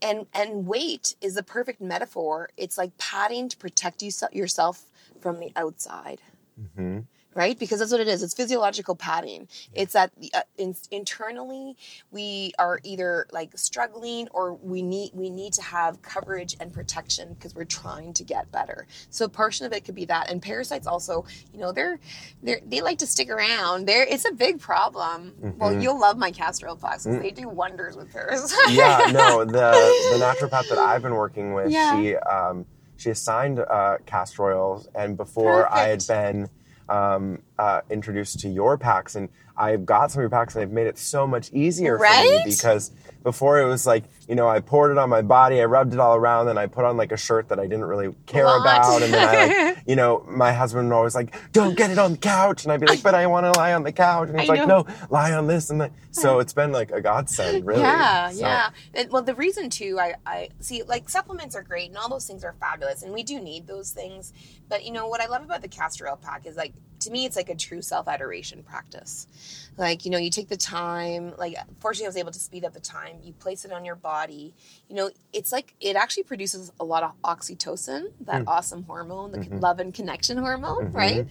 And 0.01 0.25
and 0.33 0.67
weight 0.67 1.15
is 1.21 1.37
a 1.37 1.43
perfect 1.43 1.79
metaphor. 1.79 2.49
It's 2.57 2.77
like 2.77 2.97
padding 2.97 3.47
to 3.47 3.55
protect 3.55 4.03
you, 4.03 4.11
yourself 4.33 4.83
from 5.21 5.39
the 5.39 5.53
outside. 5.55 6.19
Mm-hmm. 6.59 6.99
Right? 7.33 7.57
Because 7.57 7.79
that's 7.79 7.91
what 7.93 8.01
it 8.01 8.09
is. 8.09 8.23
It's 8.23 8.33
physiological 8.33 8.93
padding. 8.95 9.47
It's 9.73 9.93
that 9.93 10.11
uh, 10.33 10.41
in, 10.57 10.75
internally 10.91 11.77
we 12.11 12.51
are 12.59 12.79
either 12.83 13.25
like 13.31 13.57
struggling 13.57 14.27
or 14.33 14.53
we 14.55 14.81
need 14.81 15.11
we 15.13 15.29
need 15.29 15.53
to 15.53 15.61
have 15.61 16.01
coverage 16.01 16.57
and 16.59 16.73
protection 16.73 17.33
because 17.33 17.55
we're 17.55 17.63
trying 17.63 18.11
to 18.13 18.25
get 18.25 18.51
better. 18.51 18.85
So 19.09 19.23
a 19.25 19.29
portion 19.29 19.65
of 19.65 19.71
it 19.71 19.85
could 19.85 19.95
be 19.95 20.03
that. 20.05 20.29
And 20.29 20.41
parasites 20.41 20.87
also, 20.87 21.25
you 21.53 21.59
know, 21.59 21.71
they're 21.71 21.99
they 22.43 22.61
they 22.65 22.81
like 22.81 22.97
to 22.97 23.07
stick 23.07 23.29
around. 23.29 23.85
They're 23.87 24.03
it's 24.03 24.25
a 24.27 24.33
big 24.33 24.59
problem. 24.59 25.33
Well, 25.57 25.73
you'll 25.73 25.99
love 25.99 26.17
my 26.17 26.31
castor 26.31 26.67
oil 26.67 26.75
plaques 26.75 27.05
'cause 27.05 27.19
they 27.21 27.31
do 27.31 27.47
wonders 27.47 27.95
with 27.95 28.11
parasites. 28.11 28.55
yeah, 28.71 29.09
no, 29.13 29.45
the 29.45 29.51
the 30.11 30.17
naturopath 30.19 30.67
that 30.67 30.77
I've 30.77 31.01
been 31.01 31.15
working 31.15 31.53
with, 31.53 31.71
Yeah. 31.71 31.95
she 32.01 32.15
um, 32.17 32.65
she 32.97 33.09
assigned 33.09 33.59
uh, 33.59 33.97
castor 34.05 34.43
oils, 34.51 34.89
and 34.95 35.15
before 35.15 35.71
I 35.73 35.87
had 35.87 36.05
been 36.07 36.49
um, 36.89 37.41
uh, 37.57 37.81
introduced 37.89 38.39
to 38.41 38.49
your 38.49 38.77
packs, 38.77 39.15
and 39.15 39.29
I've 39.61 39.85
got 39.85 40.11
some 40.11 40.19
of 40.19 40.23
your 40.23 40.29
packs, 40.29 40.55
and 40.55 40.61
they've 40.63 40.71
made 40.73 40.87
it 40.87 40.97
so 40.97 41.27
much 41.27 41.51
easier 41.53 41.97
for 41.97 42.03
me 42.03 42.41
because 42.57 42.91
before 43.23 43.61
it 43.61 43.67
was 43.67 43.85
like 43.85 44.05
you 44.27 44.33
know 44.35 44.47
I 44.49 44.59
poured 44.61 44.91
it 44.91 44.97
on 44.97 45.09
my 45.09 45.21
body, 45.21 45.61
I 45.61 45.65
rubbed 45.65 45.93
it 45.93 45.99
all 45.99 46.15
around, 46.15 46.47
and 46.47 46.57
I 46.57 46.65
put 46.65 46.85
on 46.85 46.97
like 46.97 47.11
a 47.11 47.17
shirt 47.17 47.49
that 47.49 47.59
I 47.59 47.63
didn't 47.67 47.85
really 47.85 48.15
care 48.25 48.45
about, 48.61 49.01
and 49.03 49.13
then 49.13 49.27
I 49.29 49.63
like 49.73 49.77
you 49.87 49.95
know 49.95 50.25
my 50.27 50.51
husband 50.51 50.89
would 50.89 50.95
always 50.95 51.13
like 51.15 51.35
don't 51.51 51.77
get 51.77 51.91
it 51.91 51.99
on 51.99 52.13
the 52.13 52.17
couch, 52.17 52.63
and 52.63 52.71
I'd 52.73 52.79
be 52.79 52.87
like 52.87 53.03
but 53.03 53.13
I 53.13 53.27
want 53.27 53.45
to 53.45 53.59
lie 53.59 53.73
on 53.73 53.83
the 53.83 53.91
couch, 53.91 54.29
and 54.29 54.39
he's 54.39 54.49
like 54.49 54.67
no 54.67 54.85
lie 55.09 55.33
on 55.33 55.45
this 55.47 55.69
and 55.69 55.81
that. 55.81 55.91
So 56.11 56.39
it's 56.39 56.53
been 56.53 56.71
like 56.71 56.91
a 56.91 56.99
godsend, 56.99 57.65
really. 57.65 57.81
Yeah, 57.81 58.31
So- 58.31 58.39
yeah. 58.39 58.69
And, 58.93 59.09
well, 59.11 59.21
the 59.21 59.33
reason 59.35 59.69
too, 59.69 59.97
I, 59.99 60.15
I 60.25 60.49
see 60.59 60.83
like 60.83 61.07
supplements 61.09 61.55
are 61.55 61.61
great 61.63 61.87
and 61.89 61.97
all 61.97 62.09
those 62.09 62.25
things 62.25 62.43
are 62.43 62.55
fabulous, 62.59 63.03
and 63.03 63.13
we 63.13 63.23
do 63.23 63.39
need 63.39 63.67
those 63.67 63.91
things. 63.91 64.33
But 64.67 64.83
you 64.85 64.91
know 64.91 65.07
what 65.07 65.21
I 65.21 65.27
love 65.27 65.43
about 65.43 65.61
the 65.61 65.67
castor 65.69 66.09
oil 66.09 66.17
pack 66.21 66.45
is 66.47 66.55
like 66.57 66.73
to 67.01 67.11
me, 67.11 67.25
it's 67.25 67.35
like 67.35 67.49
a 67.49 67.55
true 67.55 67.81
self 67.81 68.07
adoration 68.07 68.63
practice. 68.63 69.27
Like 69.77 70.05
you 70.05 70.11
know, 70.11 70.17
you 70.17 70.29
take 70.29 70.47
the 70.49 70.57
time. 70.57 71.33
Like 71.37 71.55
fortunately, 71.79 72.07
I 72.07 72.09
was 72.09 72.17
able 72.17 72.31
to 72.31 72.39
speed 72.39 72.65
up 72.65 72.73
the 72.73 72.79
time. 72.79 73.17
You 73.23 73.33
place 73.33 73.65
it 73.65 73.71
on 73.71 73.85
your 73.85 73.95
body. 73.95 74.53
You 74.89 74.95
know, 74.95 75.11
it's 75.33 75.51
like 75.51 75.73
it 75.79 75.95
actually 75.95 76.23
produces 76.23 76.71
a 76.79 76.83
lot 76.83 77.03
of 77.03 77.13
oxytocin, 77.23 78.11
that 78.21 78.43
hmm. 78.43 78.47
awesome 78.47 78.83
hormone, 78.83 79.31
the 79.31 79.39
mm-hmm. 79.39 79.59
love 79.59 79.79
and 79.79 79.93
connection 79.93 80.37
hormone, 80.37 80.87
mm-hmm. 80.87 80.97
right? 80.97 81.27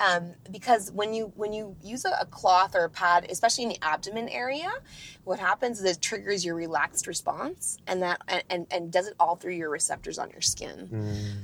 Um, 0.00 0.32
because 0.50 0.90
when 0.92 1.12
you 1.12 1.30
when 1.36 1.52
you 1.52 1.76
use 1.82 2.04
a, 2.06 2.16
a 2.20 2.26
cloth 2.26 2.74
or 2.74 2.84
a 2.84 2.90
pad, 2.90 3.26
especially 3.28 3.64
in 3.64 3.70
the 3.70 3.78
abdomen 3.82 4.28
area, 4.30 4.70
what 5.24 5.38
happens 5.38 5.78
is 5.78 5.84
it 5.84 6.00
triggers 6.00 6.44
your 6.44 6.54
relaxed 6.54 7.06
response, 7.06 7.76
and 7.86 8.02
that 8.02 8.20
and, 8.26 8.42
and, 8.48 8.66
and 8.70 8.90
does 8.90 9.06
it 9.06 9.14
all 9.20 9.36
through 9.36 9.54
your 9.54 9.68
receptors 9.68 10.18
on 10.18 10.30
your 10.30 10.40
skin. 10.40 10.88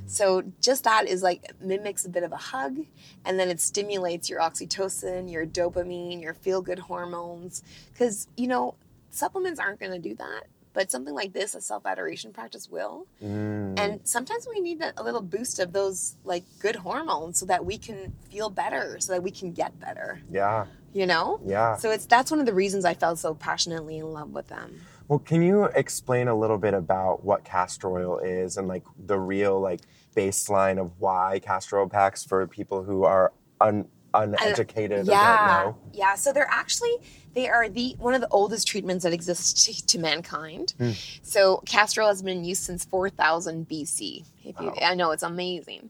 So 0.07 0.43
just 0.59 0.83
that 0.85 1.07
is 1.07 1.21
like 1.21 1.53
mimics 1.61 2.05
a 2.05 2.09
bit 2.09 2.23
of 2.23 2.31
a 2.31 2.37
hug, 2.37 2.79
and 3.23 3.39
then 3.39 3.49
it 3.49 3.59
stimulates 3.59 4.29
your 4.29 4.41
oxytocin, 4.41 5.31
your 5.31 5.45
dopamine, 5.45 6.21
your 6.21 6.33
feel 6.33 6.61
good 6.61 6.79
hormones. 6.79 7.61
Because 7.93 8.27
you 8.35 8.47
know 8.47 8.75
supplements 9.11 9.59
aren't 9.59 9.79
going 9.79 9.91
to 9.91 9.99
do 9.99 10.15
that. 10.15 10.45
But 10.77 10.91
something 10.91 11.15
like 11.15 11.33
this, 11.33 11.55
a 11.55 11.61
self 11.61 11.87
adoration 11.87 12.31
practice, 12.31 12.69
will. 12.69 13.07
Mm. 13.19 13.79
And 13.79 13.99
sometimes 14.03 14.47
we 14.47 14.59
need 14.59 14.79
a 14.95 15.01
little 15.01 15.23
boost 15.23 15.57
of 15.57 15.73
those 15.73 16.17
like 16.23 16.43
good 16.59 16.75
hormones 16.75 17.39
so 17.39 17.47
that 17.47 17.65
we 17.65 17.79
can 17.79 18.13
feel 18.29 18.51
better, 18.51 18.99
so 18.99 19.13
that 19.13 19.23
we 19.23 19.31
can 19.31 19.53
get 19.53 19.79
better. 19.79 20.21
Yeah. 20.31 20.67
You 20.93 21.07
know? 21.07 21.41
Yeah. 21.43 21.77
So 21.77 21.89
it's 21.89 22.05
that's 22.05 22.29
one 22.29 22.39
of 22.39 22.45
the 22.45 22.53
reasons 22.53 22.85
I 22.85 22.93
fell 22.93 23.15
so 23.15 23.33
passionately 23.33 23.97
in 23.97 24.13
love 24.13 24.29
with 24.29 24.49
them. 24.49 24.79
Well, 25.07 25.17
can 25.17 25.41
you 25.41 25.63
explain 25.63 26.27
a 26.27 26.35
little 26.35 26.59
bit 26.59 26.75
about 26.75 27.23
what 27.23 27.43
castor 27.43 27.89
oil 27.89 28.19
is 28.19 28.57
and 28.57 28.67
like 28.67 28.83
the 29.03 29.17
real 29.17 29.59
like 29.59 29.81
baseline 30.15 30.79
of 30.79 30.91
why 30.99 31.39
castor 31.43 31.79
oil 31.79 31.89
packs 31.89 32.23
for 32.23 32.45
people 32.45 32.83
who 32.83 33.03
are 33.03 33.33
un- 33.59 33.87
uneducated 34.13 35.05
yeah, 35.05 35.73
yeah. 35.93 36.15
So 36.15 36.33
they're 36.33 36.49
actually 36.49 36.95
they 37.33 37.47
are 37.47 37.69
the 37.69 37.95
one 37.99 38.15
of 38.15 38.21
the 38.21 38.27
oldest 38.29 38.67
treatments 38.67 39.03
that 39.03 39.13
exists 39.13 39.65
to, 39.65 39.85
to 39.87 39.99
mankind. 39.99 40.73
Hmm. 40.79 40.91
So 41.21 41.61
castor 41.65 42.01
oil 42.01 42.07
has 42.07 42.23
been 42.23 42.39
in 42.39 42.43
use 42.43 42.59
since 42.59 42.83
4000 42.85 43.67
BC. 43.67 44.25
If 44.43 44.55
you, 44.61 44.73
I 44.81 44.95
know 44.95 45.11
it's 45.11 45.23
amazing, 45.23 45.89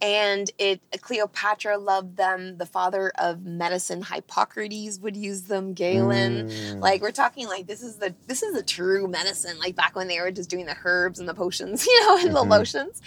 and 0.00 0.50
it 0.58 0.80
Cleopatra 1.02 1.76
loved 1.76 2.16
them. 2.16 2.56
The 2.56 2.66
father 2.66 3.12
of 3.18 3.44
medicine, 3.44 4.02
Hippocrates, 4.02 4.98
would 4.98 5.16
use 5.16 5.42
them. 5.42 5.74
Galen, 5.74 6.50
Hmm. 6.50 6.80
like 6.80 7.02
we're 7.02 7.12
talking 7.12 7.46
like 7.46 7.66
this 7.66 7.82
is 7.82 7.96
the 7.96 8.14
this 8.26 8.42
is 8.42 8.54
the 8.54 8.62
true 8.62 9.06
medicine. 9.06 9.58
Like 9.58 9.76
back 9.76 9.94
when 9.94 10.08
they 10.08 10.20
were 10.20 10.30
just 10.30 10.48
doing 10.48 10.66
the 10.66 10.76
herbs 10.84 11.20
and 11.20 11.28
the 11.28 11.34
potions, 11.34 11.86
you 11.86 12.06
know, 12.06 12.16
and 12.18 12.34
the 12.34 12.42
lotions. 12.42 13.02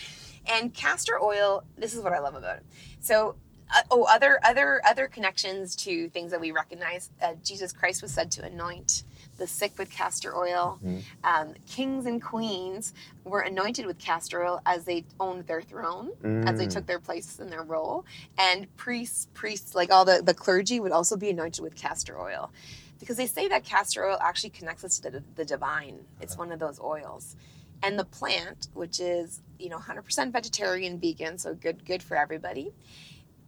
And 0.48 0.74
castor 0.74 1.20
oil, 1.22 1.64
this 1.78 1.94
is 1.94 2.02
what 2.02 2.14
I 2.14 2.20
love 2.20 2.36
about 2.36 2.58
it. 2.58 2.66
So 3.00 3.36
uh, 3.74 3.82
oh, 3.92 4.04
other 4.04 4.40
other 4.44 4.82
other 4.86 5.08
connections 5.08 5.76
to 5.78 6.10
things 6.10 6.32
that 6.32 6.42
we 6.42 6.52
recognize. 6.52 7.10
Uh, 7.22 7.34
Jesus 7.44 7.72
Christ 7.72 8.02
was 8.02 8.12
said 8.12 8.32
to 8.32 8.44
anoint 8.44 9.04
the 9.38 9.48
sick 9.48 9.78
with 9.78 9.90
castor 9.90 10.36
oil. 10.36 10.80
Um, 11.24 11.54
kings 11.68 12.06
and 12.06 12.22
queens 12.22 12.94
were 13.24 13.42
anointed 13.42 13.86
with 13.86 13.98
castor 13.98 14.44
oil 14.44 14.62
as 14.66 14.86
they 14.86 15.04
owned 15.20 15.48
their 15.48 15.62
throne, 15.62 16.12
as 16.48 16.60
they 16.60 16.68
took 16.68 16.86
their 16.86 17.00
place 17.00 17.40
in 17.40 17.50
their 17.50 17.64
role. 17.64 18.06
And 18.38 18.68
priests, 18.78 19.28
priests, 19.34 19.74
like 19.74 19.92
all 19.92 20.06
the, 20.06 20.22
the 20.24 20.34
clergy, 20.34 20.80
would 20.80 20.92
also 20.92 21.18
be 21.18 21.30
anointed 21.30 21.64
with 21.64 21.76
castor 21.76 22.20
oil. 22.20 22.52
Because 23.00 23.18
they 23.18 23.26
say 23.26 23.48
that 23.48 23.64
castor 23.64 24.06
oil 24.06 24.18
actually 24.22 24.52
connects 24.52 24.84
us 24.84 25.00
to 25.00 25.10
the, 25.10 25.24
the 25.36 25.46
divine. 25.46 26.00
It's 26.20 26.38
one 26.38 26.52
of 26.52 26.60
those 26.60 26.80
oils. 26.80 27.36
And 27.82 27.98
the 27.98 28.06
plant, 28.06 28.68
which 28.76 29.00
is, 29.00 29.42
you 29.58 29.70
know, 29.70 29.78
100% 29.78 30.32
vegetarian, 30.32 31.00
vegan, 31.00 31.40
so 31.40 31.56
good 31.56 31.84
good 31.84 32.04
for 32.04 32.16
everybody 32.16 32.74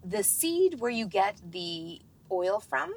the 0.04 0.24
seed 0.24 0.80
where 0.80 0.92
you 0.92 1.06
get 1.08 1.40
the 1.52 2.02
oil 2.32 2.60
from 2.60 2.94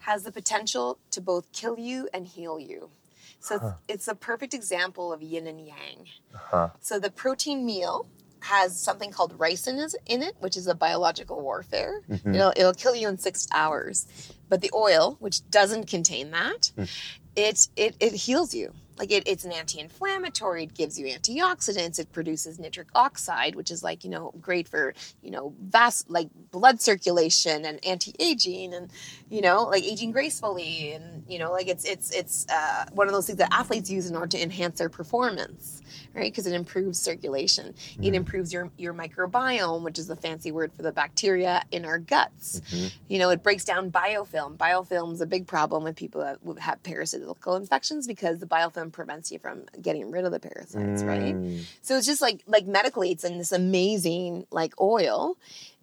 has 0.00 0.24
the 0.24 0.32
potential 0.32 0.98
to 1.10 1.20
both 1.20 1.50
kill 1.52 1.78
you 1.78 2.08
and 2.12 2.26
heal 2.26 2.58
you. 2.58 2.90
So 3.38 3.56
it's, 3.56 3.64
it's 3.88 4.08
a 4.08 4.14
perfect 4.14 4.54
example 4.54 5.12
of 5.12 5.22
yin 5.22 5.46
and 5.46 5.60
yang. 5.60 6.06
Uh-huh. 6.34 6.70
So 6.80 6.98
the 6.98 7.10
protein 7.10 7.66
meal 7.66 8.06
has 8.40 8.78
something 8.78 9.10
called 9.10 9.38
ricin 9.38 9.92
in 10.06 10.22
it, 10.22 10.34
which 10.40 10.56
is 10.56 10.66
a 10.66 10.74
biological 10.74 11.40
warfare. 11.40 12.02
Mm-hmm. 12.08 12.34
It'll, 12.34 12.52
it'll 12.56 12.74
kill 12.74 12.94
you 12.94 13.08
in 13.08 13.18
six 13.18 13.48
hours. 13.52 14.32
But 14.48 14.60
the 14.60 14.70
oil, 14.74 15.16
which 15.20 15.48
doesn't 15.50 15.86
contain 15.86 16.30
that, 16.32 16.72
hmm. 16.76 16.84
it, 17.36 17.68
it, 17.76 17.96
it 18.00 18.12
heals 18.12 18.54
you. 18.54 18.72
Like 19.02 19.10
it, 19.10 19.24
it's 19.26 19.44
an 19.44 19.50
anti-inflammatory. 19.50 20.62
It 20.62 20.74
gives 20.74 20.96
you 20.96 21.06
antioxidants. 21.06 21.98
It 21.98 22.12
produces 22.12 22.60
nitric 22.60 22.86
oxide, 22.94 23.56
which 23.56 23.72
is 23.72 23.82
like 23.82 24.04
you 24.04 24.10
know 24.10 24.32
great 24.40 24.68
for 24.68 24.94
you 25.24 25.32
know 25.32 25.54
vast 25.60 26.08
like 26.08 26.28
blood 26.52 26.80
circulation 26.80 27.64
and 27.64 27.84
anti-aging 27.84 28.72
and 28.72 28.92
you 29.28 29.40
know 29.40 29.64
like 29.64 29.82
aging 29.82 30.12
gracefully 30.12 30.92
and 30.92 31.24
you 31.26 31.36
know 31.40 31.50
like 31.50 31.66
it's 31.66 31.84
it's 31.84 32.12
it's 32.12 32.46
uh, 32.48 32.84
one 32.92 33.08
of 33.08 33.12
those 33.12 33.26
things 33.26 33.38
that 33.38 33.52
athletes 33.52 33.90
use 33.90 34.08
in 34.08 34.14
order 34.14 34.28
to 34.28 34.40
enhance 34.40 34.78
their 34.78 34.88
performance, 34.88 35.82
right? 36.14 36.30
Because 36.32 36.46
it 36.46 36.54
improves 36.54 37.00
circulation. 37.00 37.74
It 38.00 38.14
improves 38.14 38.52
your 38.52 38.70
your 38.76 38.94
microbiome, 38.94 39.82
which 39.82 39.98
is 39.98 40.06
the 40.06 40.14
fancy 40.14 40.52
word 40.52 40.72
for 40.72 40.82
the 40.82 40.92
bacteria 40.92 41.64
in 41.72 41.84
our 41.84 41.98
guts. 41.98 42.62
You 43.08 43.18
know, 43.18 43.30
it 43.30 43.42
breaks 43.42 43.64
down 43.64 43.90
biofilm. 43.90 44.56
Biofilm 44.56 45.12
is 45.12 45.20
a 45.20 45.26
big 45.26 45.48
problem 45.48 45.82
with 45.82 45.96
people 45.96 46.20
that 46.20 46.38
have 46.60 46.80
parasitical 46.84 47.56
infections 47.56 48.06
because 48.06 48.38
the 48.38 48.46
biofilm 48.46 48.91
prevents 48.92 49.32
you 49.32 49.38
from 49.38 49.64
getting 49.80 50.10
rid 50.10 50.24
of 50.24 50.32
the 50.32 50.40
parasites, 50.40 51.02
right? 51.02 51.34
Mm. 51.34 51.64
So 51.80 51.96
it's 51.96 52.06
just 52.06 52.22
like 52.22 52.42
like 52.46 52.66
medically, 52.66 53.10
it's 53.10 53.24
in 53.24 53.38
this 53.38 53.52
amazing 53.52 54.46
like 54.50 54.78
oil, 54.80 55.36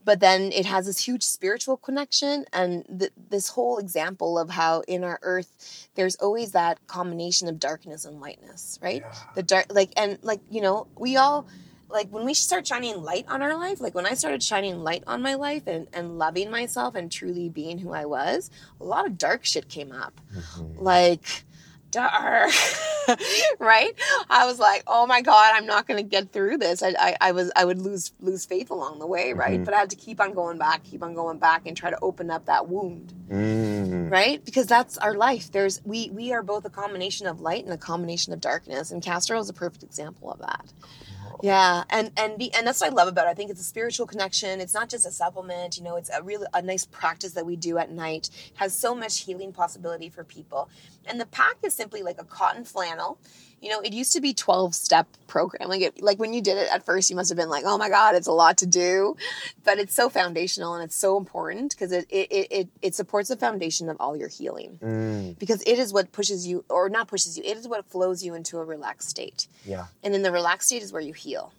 but 0.05 0.19
then 0.19 0.51
it 0.51 0.65
has 0.65 0.85
this 0.85 1.05
huge 1.05 1.23
spiritual 1.23 1.77
connection 1.77 2.45
and 2.53 2.85
th- 2.99 3.11
this 3.29 3.49
whole 3.49 3.77
example 3.77 4.39
of 4.39 4.49
how 4.49 4.81
in 4.87 5.03
our 5.03 5.19
earth 5.21 5.87
there's 5.95 6.15
always 6.15 6.51
that 6.53 6.85
combination 6.87 7.47
of 7.47 7.59
darkness 7.59 8.05
and 8.05 8.21
lightness, 8.21 8.79
right? 8.81 9.03
The 9.35 9.43
dark, 9.43 9.67
like 9.69 9.91
and 9.97 10.17
like 10.21 10.41
you 10.49 10.61
know, 10.61 10.87
we 10.97 11.17
all 11.17 11.47
like 11.89 12.07
when 12.09 12.25
we 12.25 12.33
start 12.33 12.67
shining 12.67 13.01
light 13.01 13.25
on 13.27 13.41
our 13.41 13.57
life, 13.57 13.81
like 13.81 13.95
when 13.95 14.05
I 14.05 14.13
started 14.13 14.43
shining 14.43 14.83
light 14.83 15.03
on 15.07 15.21
my 15.21 15.33
life 15.33 15.63
and, 15.67 15.87
and 15.93 16.17
loving 16.17 16.51
myself 16.51 16.95
and 16.95 17.11
truly 17.11 17.49
being 17.49 17.79
who 17.79 17.91
I 17.91 18.05
was, 18.05 18.49
a 18.79 18.83
lot 18.83 19.05
of 19.05 19.17
dark 19.17 19.45
shit 19.45 19.67
came 19.67 19.91
up. 19.91 20.19
Mm-hmm. 20.35 20.83
Like, 20.83 21.43
dark, 21.91 22.52
right? 23.60 23.91
I 24.30 24.45
was 24.45 24.60
like, 24.60 24.84
oh 24.88 25.06
my 25.08 25.21
God, 25.21 25.54
I'm 25.56 25.65
not 25.65 25.88
going 25.88 25.97
to 25.97 26.04
get 26.08 26.32
through 26.32 26.58
this. 26.58 26.84
I, 26.84 26.93
I, 26.99 27.15
I 27.21 27.32
was, 27.32 27.52
I 27.56 27.65
would 27.65 27.80
lose, 27.82 28.13
lose 28.19 28.45
faith 28.45 28.69
along 28.71 28.99
the 28.99 29.08
way, 29.08 29.34
right? 29.34 29.63
But 29.63 29.73
I 29.73 29.80
had 29.80 29.89
to 29.91 29.95
keep 29.95 30.19
on 30.21 30.34
going 30.34 30.58
back, 30.58 30.84
keep 30.84 31.04
on 31.04 31.13
going 31.13 31.39
back 31.39 31.65
and 31.65 31.75
try 31.75 31.89
to 31.89 31.99
open 32.02 32.30
up 32.30 32.45
that 32.45 32.67
wound 32.67 33.13
Mm. 33.30 34.10
right 34.10 34.43
because 34.43 34.65
that's 34.65 34.97
our 34.97 35.13
life 35.13 35.52
there's 35.52 35.86
we 35.86 36.10
we 36.10 36.34
are 36.34 36.41
both 36.41 36.65
a 36.65 36.69
combination 36.71 37.28
of 37.28 37.41
light 37.41 37.63
and 37.63 37.71
a 37.71 37.78
combination 37.78 38.34
of 38.34 38.41
darkness 38.41 38.89
and 38.89 39.04
castor 39.04 39.36
is 39.36 39.49
a 39.49 39.54
perfect 39.54 39.84
example 39.84 40.32
of 40.32 40.39
that 40.39 40.65
yeah 41.41 41.84
and 41.89 42.12
and 42.17 42.39
the, 42.39 42.54
and 42.54 42.67
that's 42.67 42.82
what 42.82 42.91
i 42.91 42.93
love 42.93 43.08
about 43.08 43.28
it. 43.28 43.30
I 43.30 43.34
think 43.34 43.52
it's 43.52 43.62
a 43.62 43.65
spiritual 43.65 44.08
connection. 44.08 44.62
It's 44.62 44.73
not 44.73 44.89
just 44.89 45.06
a 45.06 45.12
supplement 45.12 45.78
you 45.78 45.84
know 45.84 45.95
it's 45.97 46.10
a 46.10 46.23
really 46.23 46.47
a 46.54 46.62
nice 46.62 46.86
practice 46.86 47.34
that 47.34 47.45
we 47.45 47.56
do 47.56 47.78
at 47.78 47.91
night. 47.91 48.30
Has 48.56 48.78
so 48.78 48.95
much 48.95 49.21
healing 49.21 49.54
possibility 49.54 50.10
for 50.10 50.23
people. 50.23 50.69
And 51.06 51.19
the 51.19 51.25
pack 51.25 51.58
is 51.63 51.73
simply 51.73 52.04
like 52.04 52.19
a 52.19 52.25
cotton 52.25 52.65
flannel 52.65 53.19
you 53.61 53.69
know 53.69 53.79
it 53.81 53.93
used 53.93 54.13
to 54.13 54.21
be 54.21 54.33
12 54.33 54.73
step 54.75 55.07
program 55.27 55.69
like 55.69 55.81
it, 55.81 56.01
like 56.01 56.17
when 56.19 56.33
you 56.33 56.41
did 56.41 56.57
it 56.57 56.67
at 56.71 56.83
first 56.85 57.09
you 57.09 57.15
must 57.15 57.29
have 57.29 57.37
been 57.37 57.49
like 57.49 57.63
oh 57.65 57.77
my 57.77 57.89
god 57.89 58.15
it's 58.15 58.27
a 58.27 58.31
lot 58.31 58.57
to 58.57 58.65
do 58.65 59.15
but 59.63 59.77
it's 59.77 59.93
so 59.93 60.09
foundational 60.09 60.73
and 60.75 60.83
it's 60.83 60.95
so 60.95 61.17
important 61.17 61.71
because 61.75 61.91
it, 61.91 62.05
it, 62.09 62.47
it, 62.51 62.67
it, 62.81 62.95
supports 62.95 63.29
the 63.29 63.35
foundation 63.37 63.89
of 63.89 63.97
all 63.99 64.15
your 64.17 64.29
healing 64.29 64.79
Mm. 64.81 65.37
because 65.39 65.61
it 65.63 65.77
is 65.79 65.91
what 65.93 66.11
pushes 66.11 66.47
you 66.47 66.63
or 66.69 66.89
not 66.89 67.07
pushes 67.07 67.37
you 67.37 67.43
it 67.43 67.57
is 67.57 67.67
what 67.67 67.85
flows 67.89 68.23
you 68.23 68.33
into 68.33 68.57
a 68.57 68.63
relaxed 68.63 69.09
state 69.09 69.47
Yeah. 69.65 69.85
and 70.03 70.13
then 70.13 70.21
the 70.23 70.31
relaxed 70.31 70.69
state 70.69 70.81
is 70.83 70.91
where 70.93 71.01
you 71.01 71.13
heal 71.13 71.53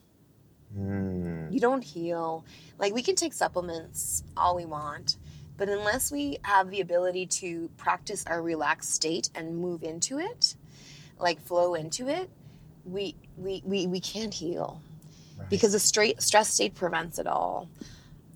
Mm. 0.76 1.52
you 1.52 1.58
don't 1.58 1.82
heal 1.82 2.44
like 2.78 2.94
we 2.94 3.02
can 3.02 3.16
take 3.16 3.32
supplements 3.32 4.22
all 4.36 4.54
we 4.54 4.64
want 4.64 5.16
but 5.56 5.68
unless 5.68 6.10
we 6.12 6.38
have 6.42 6.70
the 6.70 6.80
ability 6.80 7.26
to 7.26 7.68
practice 7.76 8.24
our 8.26 8.40
relaxed 8.40 8.92
state 8.94 9.30
and 9.34 9.58
move 9.58 9.82
into 9.82 10.18
it 10.20 10.54
like 11.20 11.40
flow 11.40 11.74
into 11.74 12.08
it 12.08 12.30
we 12.84 13.14
we 13.36 13.62
we, 13.64 13.86
we 13.86 14.00
can't 14.00 14.34
heal. 14.34 14.80
Because 15.48 15.72
the 15.72 15.80
straight 15.80 16.22
stress 16.22 16.52
state 16.52 16.74
prevents 16.74 17.18
it 17.18 17.26
all. 17.26 17.68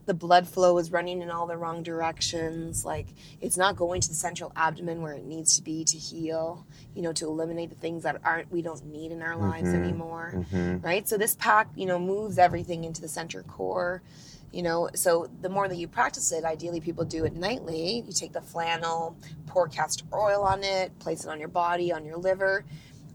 The 0.07 0.15
blood 0.15 0.49
flow 0.49 0.79
is 0.79 0.91
running 0.91 1.23
in 1.23 1.31
all 1.31 1.47
the 1.47 1.57
wrong 1.57 1.83
directions. 1.83 2.85
Like 2.85 3.07
it's 3.41 3.57
not 3.57 3.77
going 3.77 4.01
to 4.01 4.09
the 4.09 4.15
central 4.15 4.53
abdomen 4.57 5.03
where 5.03 5.15
it 5.15 5.25
needs 5.25 5.57
to 5.57 5.63
be 5.63 5.85
to 5.85 5.97
heal 5.97 6.67
you 6.95 7.03
know 7.03 7.13
to 7.15 7.27
eliminate 7.27 7.71
the 7.71 7.77
things 7.77 8.03
that 8.05 8.21
aren't 8.25 8.51
we 8.51 8.63
don't 8.63 8.85
need 8.87 9.13
in 9.13 9.23
our 9.23 9.37
lives 9.37 9.69
mm-hmm. 9.69 9.83
anymore. 9.83 10.33
Mm-hmm. 10.35 10.87
Right? 10.87 11.09
So 11.09 11.17
this 11.17 11.37
pack 11.37 11.69
you 11.77 11.87
know 11.87 11.99
moves 11.99 12.39
everything 12.39 12.85
into 12.85 13.01
the 13.01 13.09
center 13.09 13.43
core 13.43 14.03
you 14.55 14.63
know 14.63 14.89
so 14.95 15.29
the 15.43 15.49
more 15.49 15.67
that 15.69 15.77
you 15.77 15.89
practice 15.89 16.31
it 16.33 16.45
ideally 16.45 16.81
people 16.81 17.05
do 17.05 17.25
it 17.25 17.35
nightly 17.35 18.05
you 18.07 18.13
take 18.13 18.33
the 18.33 18.41
flannel 18.41 19.17
pour 19.47 19.67
castor 19.69 20.05
oil 20.15 20.43
on 20.43 20.63
it 20.63 20.97
place 21.01 21.25
it 21.25 21.29
on 21.31 21.39
your 21.41 21.49
body 21.49 21.93
on 21.93 22.05
your 22.05 22.17
liver 22.17 22.65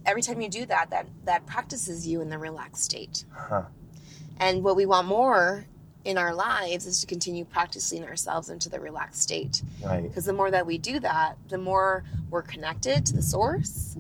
every 0.05 0.21
time 0.21 0.41
you 0.41 0.49
do 0.49 0.65
that 0.65 0.89
that 0.89 1.07
that 1.25 1.45
practices 1.45 2.05
you 2.05 2.21
in 2.21 2.29
the 2.29 2.37
relaxed 2.37 2.83
state 2.83 3.23
Huh. 3.33 3.63
and 4.39 4.63
what 4.63 4.75
we 4.75 4.85
want 4.85 5.07
more 5.07 5.65
in 6.05 6.17
our 6.17 6.33
lives 6.33 6.85
is 6.85 7.01
to 7.01 7.07
continue 7.07 7.43
practicing 7.45 8.03
ourselves 8.05 8.49
into 8.49 8.69
the 8.69 8.79
relaxed 8.79 9.21
state. 9.21 9.61
Right. 9.83 10.01
Because 10.01 10.23
the 10.23 10.31
more 10.31 10.49
that 10.49 10.65
we 10.65 10.77
do 10.77 10.97
that, 11.01 11.35
the 11.49 11.57
more 11.57 12.05
we're 12.29 12.41
connected 12.41 13.05
to 13.07 13.13
the 13.13 13.21
source, 13.21 13.97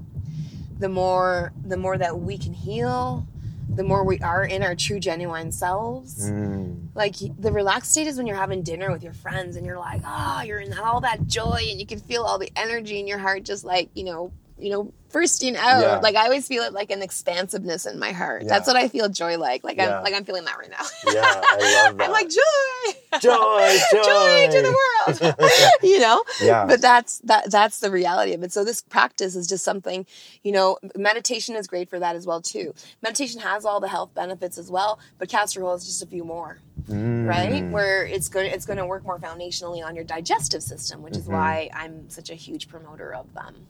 the 0.79 0.87
more 0.87 1.51
the 1.65 1.75
more 1.75 1.97
that 1.97 2.17
we 2.17 2.37
can 2.37 2.53
heal, 2.53 3.27
the 3.75 3.83
more 3.83 4.03
we 4.03 4.19
are 4.19 4.43
in 4.43 4.63
our 4.63 4.75
true 4.75 4.99
genuine 4.99 5.51
selves. 5.51 6.29
Mm. 6.29 6.87
Like 6.95 7.15
the 7.37 7.51
relaxed 7.51 7.91
state 7.91 8.07
is 8.07 8.17
when 8.17 8.25
you're 8.25 8.35
having 8.35 8.63
dinner 8.63 8.91
with 8.91 9.03
your 9.03 9.13
friends 9.13 9.55
and 9.55 9.65
you're 9.65 9.77
like, 9.77 10.01
ah, 10.03 10.41
you're 10.41 10.59
in 10.59 10.77
all 10.77 11.01
that 11.01 11.27
joy 11.27 11.65
and 11.69 11.79
you 11.79 11.85
can 11.85 11.99
feel 11.99 12.23
all 12.23 12.39
the 12.39 12.51
energy 12.55 12.99
in 12.99 13.07
your 13.07 13.19
heart 13.19 13.43
just 13.43 13.63
like, 13.63 13.89
you 13.93 14.03
know, 14.03 14.31
you 14.59 14.69
know, 14.71 14.93
bursting 15.11 15.55
out. 15.55 15.81
Yeah. 15.81 15.97
Like 15.99 16.15
I 16.15 16.25
always 16.25 16.47
feel 16.47 16.61
it 16.63 16.71
like 16.73 16.91
an 16.91 17.01
expansiveness 17.01 17.85
in 17.87 17.97
my 17.97 18.11
heart. 18.11 18.43
Yeah. 18.43 18.49
That's 18.49 18.67
what 18.67 18.75
I 18.75 18.87
feel 18.89 19.09
joy 19.09 19.37
like. 19.39 19.63
Like 19.63 19.77
Yeah. 19.77 19.97
I'm 19.97 20.03
like 20.03 20.13
I'm 20.13 20.23
feeling 20.25 20.45
that 20.45 20.57
right 20.57 20.69
now. 20.69 20.85
Yeah, 21.11 21.21
I 21.23 21.85
love 21.87 21.97
that. 21.97 22.05
I'm 22.05 22.11
like 22.11 22.29
joy. 22.29 23.19
joy, 23.19 23.77
joy, 23.91 24.03
joy 24.03 24.47
to 24.51 24.61
the 24.61 24.75
world. 25.31 25.35
you 25.83 25.99
know? 25.99 26.23
Yeah. 26.41 26.65
But 26.67 26.81
that's 26.81 27.19
that 27.19 27.49
that's 27.49 27.79
the 27.79 27.89
reality 27.89 28.33
of 28.33 28.43
it. 28.43 28.51
So 28.53 28.63
this 28.63 28.81
practice 28.81 29.35
is 29.35 29.47
just 29.47 29.63
something, 29.63 30.05
you 30.43 30.51
know, 30.51 30.77
meditation 30.95 31.55
is 31.55 31.65
great 31.67 31.89
for 31.89 31.97
that 31.99 32.15
as 32.15 32.27
well 32.27 32.41
too. 32.41 32.73
Meditation 33.01 33.41
has 33.41 33.65
all 33.65 33.79
the 33.79 33.87
health 33.87 34.13
benefits 34.13 34.57
as 34.59 34.69
well, 34.69 34.99
but 35.17 35.27
castor 35.29 35.63
oil 35.63 35.73
is 35.73 35.85
just 35.85 36.03
a 36.03 36.07
few 36.07 36.23
more. 36.23 36.59
Mm. 36.87 37.27
Right? 37.27 37.63
Where 37.71 38.05
it's 38.05 38.29
going 38.29 38.51
it's 38.51 38.65
going 38.65 38.77
to 38.77 38.85
work 38.85 39.03
more 39.03 39.17
foundationally 39.19 39.83
on 39.83 39.95
your 39.95 40.05
digestive 40.05 40.61
system, 40.61 41.01
which 41.01 41.17
is 41.17 41.23
Mm-hmm. 41.23 41.33
why 41.33 41.69
I'm 41.73 42.09
such 42.09 42.29
a 42.29 42.35
huge 42.35 42.69
promoter 42.69 43.13
of 43.13 43.31
them. 43.33 43.65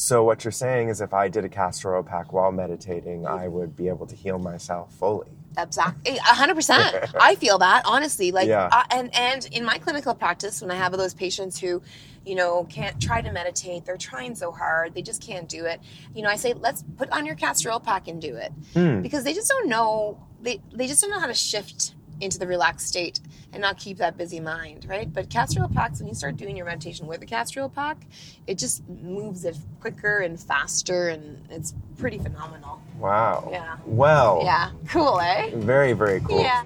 So 0.00 0.24
what 0.24 0.44
you're 0.46 0.50
saying 0.52 0.88
is, 0.88 1.02
if 1.02 1.12
I 1.12 1.28
did 1.28 1.44
a 1.44 1.48
castor 1.50 1.94
oil 1.94 2.02
pack 2.02 2.32
while 2.32 2.50
meditating, 2.50 3.26
I 3.26 3.48
would 3.48 3.76
be 3.76 3.88
able 3.88 4.06
to 4.06 4.16
heal 4.16 4.38
myself 4.38 4.94
fully. 4.94 5.28
Exactly, 5.58 6.16
a 6.16 6.22
hundred 6.22 6.54
percent. 6.54 6.96
I 7.20 7.34
feel 7.34 7.58
that 7.58 7.82
honestly, 7.84 8.32
like, 8.32 8.48
Yeah. 8.48 8.70
uh, 8.72 8.84
and 8.90 9.14
and 9.14 9.44
in 9.52 9.62
my 9.62 9.76
clinical 9.76 10.14
practice, 10.14 10.62
when 10.62 10.70
I 10.70 10.76
have 10.76 10.92
those 10.92 11.12
patients 11.12 11.60
who, 11.60 11.82
you 12.24 12.34
know, 12.34 12.64
can't 12.70 12.98
try 12.98 13.20
to 13.20 13.30
meditate, 13.30 13.84
they're 13.84 13.98
trying 13.98 14.34
so 14.34 14.50
hard, 14.50 14.94
they 14.94 15.02
just 15.02 15.20
can't 15.20 15.46
do 15.50 15.66
it. 15.66 15.80
You 16.14 16.22
know, 16.22 16.30
I 16.30 16.36
say, 16.36 16.54
let's 16.54 16.82
put 16.96 17.10
on 17.10 17.26
your 17.26 17.34
castor 17.34 17.70
oil 17.70 17.78
pack 17.78 18.08
and 18.08 18.22
do 18.22 18.36
it, 18.36 18.52
Hmm. 18.72 19.02
because 19.02 19.22
they 19.24 19.34
just 19.34 19.50
don't 19.50 19.68
know 19.68 20.18
they 20.40 20.62
they 20.72 20.86
just 20.86 21.02
don't 21.02 21.10
know 21.10 21.20
how 21.20 21.26
to 21.26 21.34
shift 21.34 21.94
into 22.20 22.38
the 22.38 22.46
relaxed 22.46 22.88
state 22.88 23.20
and 23.52 23.60
not 23.60 23.78
keep 23.78 23.98
that 23.98 24.16
busy 24.16 24.40
mind, 24.40 24.86
right? 24.88 25.12
But 25.12 25.30
castor 25.30 25.66
packs, 25.72 26.00
when 26.00 26.08
you 26.08 26.14
start 26.14 26.36
doing 26.36 26.56
your 26.56 26.66
meditation 26.66 27.06
with 27.06 27.22
a 27.22 27.26
castor 27.26 27.68
pack, 27.68 28.06
it 28.46 28.58
just 28.58 28.88
moves 28.88 29.44
it 29.44 29.56
quicker 29.80 30.18
and 30.18 30.38
faster, 30.38 31.08
and 31.08 31.44
it's 31.50 31.74
pretty 31.98 32.18
phenomenal. 32.18 32.80
Wow. 32.98 33.48
Yeah. 33.50 33.76
Well. 33.86 34.40
Yeah, 34.44 34.70
cool, 34.88 35.20
eh? 35.20 35.50
Very 35.54 35.92
very 35.92 36.20
cool. 36.20 36.40
Yeah. 36.40 36.64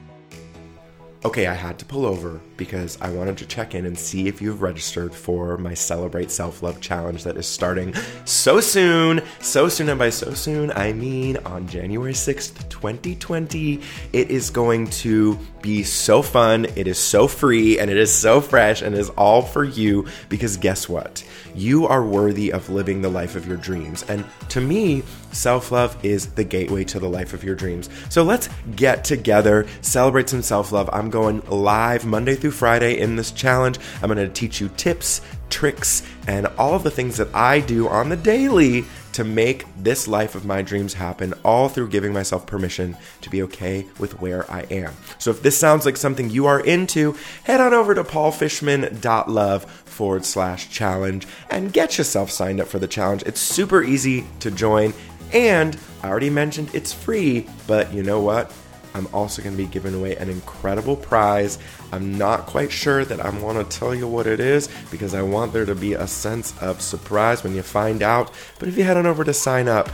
Okay, 1.27 1.47
I 1.47 1.55
had 1.55 1.79
to 1.79 1.87
pull 1.87 2.05
over 2.05 2.39
because 2.59 2.99
I 3.01 3.09
wanted 3.09 3.39
to 3.39 3.47
check 3.47 3.75
in 3.75 3.87
and 3.87 3.99
see 3.99 4.29
if 4.29 4.43
you've 4.43 4.61
registered 4.61 5.15
for 5.15 5.57
my 5.57 5.73
Celebrate 5.73 6.31
Self 6.31 6.63
Love 6.63 6.83
Challenge 6.83 7.25
that 7.25 7.39
is 7.39 7.47
starting 7.47 7.95
so 8.27 8.61
soon. 8.61 9.23
So 9.41 9.71
soon, 9.71 9.89
and 9.89 9.99
by 9.99 10.11
so 10.11 10.35
soon, 10.35 10.71
I 10.73 10.93
mean 10.93 11.39
on 11.39 11.67
January 11.67 12.13
6th, 12.13 12.69
2020. 12.69 13.81
It 14.13 14.31
is 14.31 14.51
going 14.51 14.89
to 14.89 15.39
be 15.63 15.83
so 15.83 16.21
fun, 16.21 16.67
it 16.77 16.87
is 16.87 16.99
so 16.99 17.27
free, 17.27 17.79
and 17.79 17.91
it 17.91 17.97
is 17.97 18.13
so 18.13 18.43
fresh, 18.43 18.83
and 18.83 18.95
is 18.95 19.09
all 19.11 19.41
for 19.41 19.65
you 19.65 20.07
because 20.29 20.59
guess 20.59 20.91
what? 20.91 21.25
You 21.55 21.87
are 21.87 22.05
worthy 22.05 22.53
of 22.53 22.69
living 22.69 23.01
the 23.01 23.09
life 23.09 23.35
of 23.35 23.49
your 23.49 23.57
dreams. 23.57 24.05
And 24.11 24.27
to 24.51 24.61
me, 24.61 25.03
self 25.35 25.71
love 25.73 25.97
is 26.05 26.29
the 26.29 26.45
gateway 26.45 26.85
to 26.85 26.99
the 26.99 27.09
life 27.09 27.35
of 27.35 27.45
your 27.45 27.55
dreams. 27.55 27.91
So 28.09 28.23
let's 28.23 28.49
get 28.77 29.05
together, 29.05 29.67
celebrate 29.81 30.29
some 30.29 30.43
self 30.43 30.73
love. 30.73 30.89
I'm 30.93 31.11
going 31.11 31.43
live 31.49 32.07
Monday 32.07 32.35
through 32.35 32.53
Friday 32.53 32.99
in 32.99 33.17
this 33.17 33.31
challenge. 33.31 33.79
I'm 34.03 34.13
going 34.13 34.17
to 34.17 34.33
teach 34.33 34.61
you 34.61 34.69
tips, 34.77 35.21
tricks, 35.51 36.03
and 36.27 36.47
all 36.59 36.75
of 36.75 36.83
the 36.83 36.91
things 36.91 37.17
that 37.19 37.35
I 37.35 37.61
do 37.61 37.89
on 37.89 38.09
the 38.09 38.17
daily 38.17 38.85
to 39.15 39.23
make 39.23 39.65
this 39.77 40.09
life 40.09 40.35
of 40.35 40.45
my 40.45 40.61
dreams 40.61 40.95
happen, 40.95 41.33
all 41.45 41.69
through 41.69 41.89
giving 41.89 42.13
myself 42.13 42.47
permission 42.47 42.97
to 43.21 43.31
be 43.31 43.43
okay 43.43 43.87
with 44.01 44.21
where 44.21 44.51
I 44.51 44.63
am. 44.73 44.93
So 45.19 45.31
if 45.31 45.41
this 45.41 45.57
sounds 45.57 45.87
like 45.87 45.97
something 45.97 46.31
you 46.31 46.47
are 46.47 46.59
into, 46.59 47.17
head 47.45 47.61
on 47.61 47.73
over 47.73 47.95
to 47.95 48.03
paulfishman.love 48.03 49.65
forward 49.65 50.25
slash 50.25 50.69
challenge 50.69 51.29
and 51.49 51.73
get 51.73 51.97
yourself 51.97 52.31
signed 52.31 52.61
up 52.61 52.67
for 52.67 52.81
the 52.81 52.89
challenge. 52.89 53.23
It's 53.25 53.41
super 53.41 53.85
easy 53.85 54.27
to 54.41 54.51
join. 54.51 54.93
And 55.33 55.79
I 56.03 56.09
already 56.09 56.31
mentioned 56.31 56.71
it's 56.75 56.93
free, 56.93 57.49
but 57.67 57.93
you 57.93 58.03
know 58.03 58.21
what? 58.21 58.53
I'm 58.95 59.09
also 59.13 59.43
going 59.43 59.57
to 59.57 59.63
be 59.63 59.69
giving 59.69 59.93
away 59.95 60.17
an 60.17 60.31
incredible 60.31 60.97
prize. 60.97 61.59
I'm 61.93 62.17
not 62.17 62.47
quite 62.47 62.71
sure 62.71 63.05
that 63.05 63.21
I 63.21 63.31
want 63.41 63.59
to 63.59 63.79
tell 63.79 63.95
you 63.95 64.07
what 64.07 64.27
it 64.29 64.39
is 64.39 64.69
because 64.91 65.15
I 65.15 65.23
want 65.23 65.53
there 65.53 65.67
to 65.67 65.75
be 65.75 65.95
a 65.95 66.07
sense 66.07 66.57
of 66.63 66.81
surprise 66.81 67.43
when 67.43 67.55
you 67.55 67.63
find 67.63 68.03
out. 68.03 68.31
But 68.61 68.69
if 68.69 68.79
you 68.79 68.85
head 68.85 68.97
on 68.97 69.07
over 69.07 69.25
to 69.25 69.35
sign 69.35 69.67
up, 69.67 69.91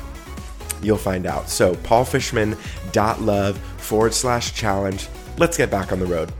you'll 0.82 0.98
find 0.98 1.26
out. 1.26 1.48
So, 1.48 1.74
paulfishman.love 1.76 3.58
forward 3.58 4.14
slash 4.14 4.54
challenge. 4.54 5.08
Let's 5.38 5.56
get 5.56 5.70
back 5.70 5.92
on 5.92 5.98
the 5.98 6.06
road. 6.06 6.30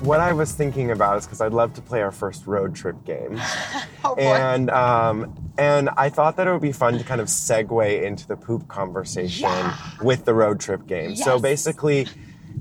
What 0.00 0.20
I 0.20 0.32
was 0.32 0.52
thinking 0.52 0.90
about 0.90 1.18
is 1.18 1.26
because 1.26 1.40
I'd 1.40 1.52
love 1.52 1.74
to 1.74 1.80
play 1.82 2.02
our 2.02 2.12
first 2.12 2.46
road 2.46 2.74
trip 2.74 3.04
game. 3.04 3.40
Oh 4.04 4.14
and 4.14 4.70
um, 4.70 5.52
and 5.58 5.90
I 5.96 6.08
thought 6.08 6.36
that 6.36 6.46
it 6.46 6.52
would 6.52 6.62
be 6.62 6.70
fun 6.70 6.98
to 6.98 7.04
kind 7.04 7.20
of 7.20 7.26
segue 7.26 8.02
into 8.02 8.28
the 8.28 8.36
poop 8.36 8.68
conversation 8.68 9.42
Yeah. 9.42 9.76
with 10.00 10.24
the 10.24 10.32
road 10.34 10.60
trip 10.60 10.86
game. 10.86 11.16
So 11.16 11.40
basically, 11.40 12.06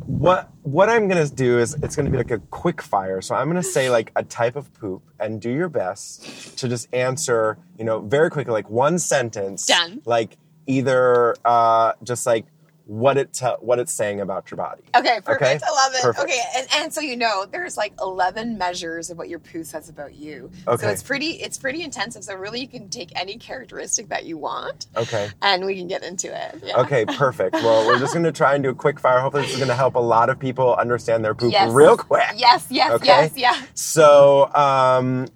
what 0.07 0.49
what 0.63 0.89
I'm 0.89 1.07
gonna 1.07 1.27
do 1.29 1.59
is 1.59 1.75
it's 1.83 1.95
gonna 1.95 2.09
be 2.09 2.17
like 2.17 2.31
a 2.31 2.39
quick 2.39 2.81
fire. 2.81 3.21
So 3.21 3.35
I'm 3.35 3.47
gonna 3.47 3.61
say 3.61 3.91
like 3.91 4.11
a 4.15 4.23
type 4.23 4.55
of 4.55 4.73
poop 4.73 5.03
and 5.19 5.39
do 5.39 5.51
your 5.51 5.69
best 5.69 6.57
to 6.57 6.67
just 6.67 6.91
answer, 6.91 7.59
you 7.77 7.85
know, 7.85 7.99
very 7.99 8.31
quickly, 8.31 8.51
like 8.51 8.69
one 8.69 8.97
sentence. 8.97 9.67
Done. 9.67 10.01
Like 10.05 10.37
either 10.65 11.35
uh, 11.45 11.93
just 12.03 12.25
like 12.25 12.45
what 12.87 13.17
it 13.17 13.33
te- 13.33 13.45
what 13.59 13.79
it's 13.79 13.91
saying 13.91 14.21
about 14.21 14.49
your 14.49 14.57
body. 14.57 14.81
Okay, 14.95 15.19
perfect. 15.23 15.41
Okay? 15.41 15.59
I 15.65 15.71
love 15.71 15.93
it. 15.93 16.01
Perfect. 16.01 16.23
Okay, 16.23 16.41
and, 16.55 16.67
and 16.77 16.93
so 16.93 17.01
you 17.01 17.17
know, 17.17 17.45
there's 17.45 17.75
like 17.77 17.93
11 18.01 18.57
measures 18.57 19.09
of 19.09 19.17
what 19.17 19.27
your 19.29 19.39
poo 19.39 19.63
says 19.63 19.89
about 19.89 20.15
you. 20.15 20.49
Okay. 20.67 20.81
So 20.83 20.89
it's 20.89 21.03
pretty, 21.03 21.31
it's 21.41 21.57
pretty 21.57 21.83
intensive. 21.83 22.23
So 22.23 22.35
really, 22.35 22.61
you 22.61 22.67
can 22.67 22.89
take 22.89 23.11
any 23.19 23.37
characteristic 23.37 24.07
that 24.09 24.25
you 24.25 24.37
want, 24.37 24.87
Okay. 24.95 25.29
and 25.41 25.65
we 25.65 25.75
can 25.75 25.87
get 25.87 26.03
into 26.03 26.27
it. 26.27 26.61
Yeah. 26.63 26.81
Okay, 26.81 27.05
perfect. 27.05 27.55
Well, 27.55 27.85
we're 27.85 27.99
just 27.99 28.13
to 28.23 28.31
try 28.31 28.53
and 28.55 28.63
do 28.63 28.69
a 28.69 28.75
quick 28.75 28.99
fire. 28.99 29.19
Hopefully, 29.19 29.43
this 29.43 29.59
is 29.59 29.67
to 29.67 29.73
help 29.75 29.95
a 29.95 29.99
lot 29.99 30.29
of 30.29 30.39
people 30.39 30.73
understand 30.75 31.23
their 31.23 31.35
poop 31.35 31.51
Yes. 31.51 31.71
real 31.71 31.97
quick. 31.97 32.23
Yes. 32.35 32.67
Yes. 32.69 32.91
Okay. 32.93 33.05
Yes. 33.05 33.33
Yeah. 33.35 33.61
So, 33.73 34.53
um, 34.55 35.27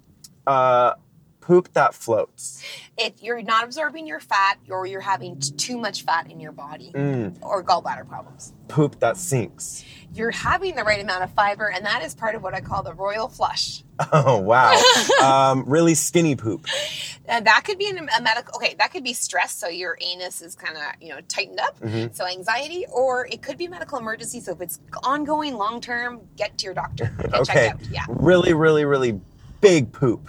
uh, 0.46 0.94
poop 1.40 1.72
that 1.74 1.92
floats. 1.94 2.62
If 3.04 3.22
you're 3.22 3.42
not 3.42 3.64
absorbing 3.64 4.06
your 4.06 4.20
fat, 4.20 4.58
or 4.68 4.86
you're 4.86 5.00
having 5.00 5.40
too 5.40 5.76
much 5.76 6.02
fat 6.04 6.30
in 6.30 6.38
your 6.40 6.52
body, 6.52 6.92
Mm. 6.94 7.36
or 7.42 7.62
gallbladder 7.64 8.08
problems. 8.08 8.52
Poop 8.68 9.00
that 9.00 9.16
sinks. 9.16 9.84
You're 10.14 10.30
having 10.30 10.76
the 10.76 10.84
right 10.84 11.00
amount 11.00 11.24
of 11.24 11.30
fiber, 11.32 11.68
and 11.68 11.84
that 11.86 12.02
is 12.04 12.14
part 12.14 12.34
of 12.34 12.42
what 12.42 12.54
I 12.54 12.60
call 12.60 12.82
the 12.82 12.94
royal 12.94 13.28
flush. 13.28 13.82
Oh, 14.12 14.38
wow. 14.40 14.74
um, 15.22 15.64
really 15.66 15.94
skinny 15.94 16.34
poop. 16.34 16.66
And 17.26 17.46
that 17.46 17.62
could 17.64 17.78
be 17.78 17.88
a 17.88 18.20
medical. 18.20 18.56
Okay, 18.56 18.74
that 18.78 18.90
could 18.92 19.04
be 19.04 19.12
stress, 19.12 19.54
so 19.54 19.68
your 19.68 19.96
anus 20.00 20.42
is 20.42 20.56
kind 20.56 20.76
of 20.76 20.82
you 21.00 21.10
know 21.10 21.20
tightened 21.28 21.60
up. 21.60 21.78
Mm-hmm. 21.80 22.12
So 22.12 22.26
anxiety, 22.26 22.84
or 22.92 23.26
it 23.26 23.42
could 23.42 23.58
be 23.58 23.68
medical 23.68 23.98
emergency. 23.98 24.40
So 24.40 24.52
if 24.52 24.60
it's 24.60 24.80
ongoing, 25.04 25.54
long 25.56 25.80
term, 25.80 26.20
get 26.36 26.58
to 26.58 26.64
your 26.64 26.74
doctor. 26.74 27.12
Okay. 27.32 27.72
Yeah. 27.90 28.04
Really, 28.08 28.54
really, 28.54 28.84
really 28.84 29.20
big 29.60 29.92
poop. 29.92 30.28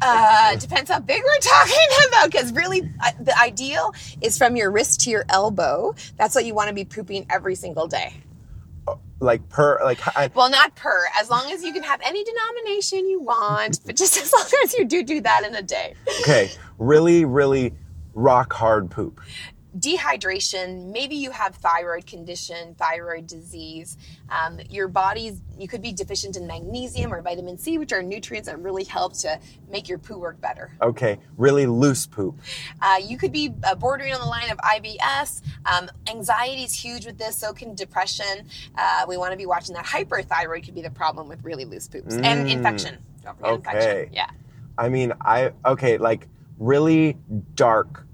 Uh, 0.00 0.56
depends 0.56 0.90
how 0.90 1.00
big 1.00 1.22
we're 1.22 1.38
talking 1.40 1.88
about. 2.08 2.30
Because 2.30 2.52
really, 2.52 2.82
uh, 3.04 3.12
the 3.20 3.38
ideal 3.40 3.94
is 4.20 4.38
from 4.38 4.56
your 4.56 4.70
wrist 4.70 5.00
to 5.02 5.10
your 5.10 5.24
elbow. 5.28 5.94
That's 6.16 6.34
what 6.34 6.44
you 6.44 6.54
want 6.54 6.68
to 6.68 6.74
be 6.74 6.84
pooping 6.84 7.26
every 7.30 7.54
single 7.54 7.86
day. 7.86 8.14
Like 9.20 9.48
per, 9.48 9.80
like, 9.82 9.98
I, 10.16 10.30
Well, 10.32 10.48
not 10.48 10.76
per, 10.76 11.06
as 11.18 11.28
long 11.28 11.50
as 11.50 11.64
you 11.64 11.72
can 11.72 11.82
have 11.82 12.00
any 12.04 12.22
denomination 12.22 13.08
you 13.08 13.20
want, 13.20 13.80
but 13.84 13.96
just 13.96 14.16
as 14.22 14.32
long 14.32 14.46
as 14.64 14.74
you 14.74 14.84
do 14.84 15.02
do 15.02 15.20
that 15.20 15.44
in 15.44 15.54
a 15.54 15.62
day. 15.62 15.94
okay, 16.20 16.50
really, 16.78 17.24
really 17.24 17.74
rock 18.14 18.52
hard 18.52 18.90
poop. 18.90 19.20
Dehydration 19.78 20.86
maybe 20.92 21.14
you 21.14 21.30
have 21.30 21.54
thyroid 21.56 22.06
condition 22.06 22.74
thyroid 22.74 23.26
disease 23.26 23.96
um, 24.30 24.58
your 24.68 24.88
body's 24.88 25.40
you 25.58 25.68
could 25.68 25.82
be 25.82 25.92
deficient 25.92 26.36
in 26.36 26.46
magnesium 26.46 27.12
or 27.12 27.22
vitamin 27.22 27.56
c 27.58 27.78
which 27.78 27.92
are 27.92 28.02
nutrients 28.02 28.48
that 28.48 28.58
really 28.60 28.84
help 28.84 29.12
to 29.12 29.38
make 29.70 29.88
your 29.88 29.98
poo 29.98 30.18
work 30.18 30.40
better. 30.40 30.70
Okay, 30.80 31.18
really 31.36 31.66
loose 31.66 32.06
poop. 32.06 32.38
uh, 32.80 32.96
you 33.02 33.18
could 33.18 33.32
be 33.32 33.54
uh, 33.64 33.74
bordering 33.74 34.14
on 34.14 34.20
the 34.20 34.26
line 34.26 34.50
of 34.50 34.58
ibs 34.58 35.42
um, 35.66 35.88
anxiety 36.08 36.62
is 36.64 36.72
huge 36.74 37.06
with 37.06 37.18
this 37.18 37.36
so 37.36 37.52
can 37.52 37.74
depression. 37.74 38.46
Uh, 38.76 39.04
we 39.08 39.16
want 39.16 39.30
to 39.32 39.36
be 39.36 39.46
watching 39.46 39.74
that 39.74 39.84
hyperthyroid 39.84 40.64
could 40.64 40.74
be 40.74 40.82
the 40.82 40.90
problem 40.90 41.28
with 41.28 41.42
really 41.44 41.64
loose 41.64 41.88
poops. 41.88 42.16
And 42.16 42.48
infection. 42.48 42.98
Don't 43.22 43.36
forget 43.36 43.52
Okay. 43.52 43.74
infection 43.80 44.14
yeah. 44.14 44.30
I 44.78 44.88
mean, 44.88 45.12
I, 45.20 45.52
okay, 45.64 45.98
like 45.98 46.28
really 46.58 47.16
dark 47.54 48.06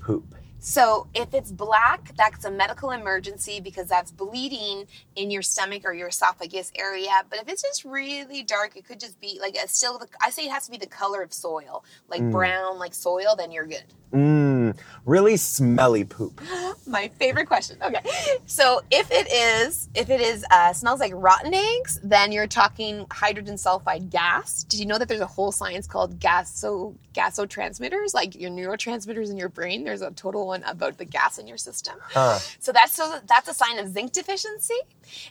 poop. 0.00 0.33
So 0.64 1.08
if 1.12 1.34
it's 1.34 1.52
black, 1.52 2.16
that's 2.16 2.46
a 2.46 2.50
medical 2.50 2.90
emergency 2.90 3.60
because 3.60 3.86
that's 3.86 4.10
bleeding 4.10 4.86
in 5.14 5.30
your 5.30 5.42
stomach 5.42 5.82
or 5.84 5.92
your 5.92 6.08
esophagus 6.08 6.72
area. 6.74 7.10
But 7.28 7.38
if 7.40 7.48
it's 7.48 7.60
just 7.60 7.84
really 7.84 8.42
dark, 8.42 8.74
it 8.74 8.86
could 8.86 8.98
just 8.98 9.20
be 9.20 9.38
like 9.38 9.56
a 9.62 9.68
still. 9.68 9.98
The, 9.98 10.08
I 10.22 10.30
say 10.30 10.46
it 10.46 10.52
has 10.52 10.64
to 10.64 10.70
be 10.70 10.78
the 10.78 10.86
color 10.86 11.20
of 11.20 11.34
soil, 11.34 11.84
like 12.08 12.22
brown, 12.30 12.78
like 12.78 12.94
soil. 12.94 13.36
Then 13.36 13.52
you're 13.52 13.66
good. 13.66 13.84
Mmm, 14.14 14.78
really 15.04 15.36
smelly 15.36 16.04
poop. 16.04 16.40
My 16.86 17.08
favorite 17.18 17.46
question. 17.46 17.76
Okay, 17.82 18.00
so 18.46 18.80
if 18.90 19.10
it 19.10 19.30
is, 19.30 19.88
if 19.94 20.08
it 20.08 20.20
is 20.20 20.46
uh, 20.50 20.72
smells 20.72 21.00
like 21.00 21.12
rotten 21.14 21.52
eggs, 21.52 21.98
then 22.02 22.30
you're 22.30 22.46
talking 22.46 23.04
hydrogen 23.10 23.56
sulfide 23.56 24.10
gas. 24.10 24.62
Did 24.62 24.78
you 24.78 24.86
know 24.86 24.98
that 24.98 25.08
there's 25.08 25.20
a 25.20 25.26
whole 25.26 25.50
science 25.50 25.88
called 25.88 26.20
gaso 26.20 26.94
gasotransmitters, 27.12 28.14
like 28.14 28.34
your 28.36 28.50
neurotransmitters 28.50 29.30
in 29.30 29.36
your 29.36 29.48
brain? 29.48 29.82
There's 29.82 30.02
a 30.02 30.12
total 30.12 30.53
one 30.54 30.62
about 30.70 30.98
the 30.98 31.04
gas 31.04 31.38
in 31.38 31.46
your 31.46 31.58
system. 31.58 31.96
Huh. 32.00 32.38
So 32.58 32.72
that's 32.72 32.92
so 32.92 33.20
that's 33.26 33.48
a 33.48 33.54
sign 33.54 33.78
of 33.78 33.88
zinc 33.88 34.12
deficiency, 34.12 34.80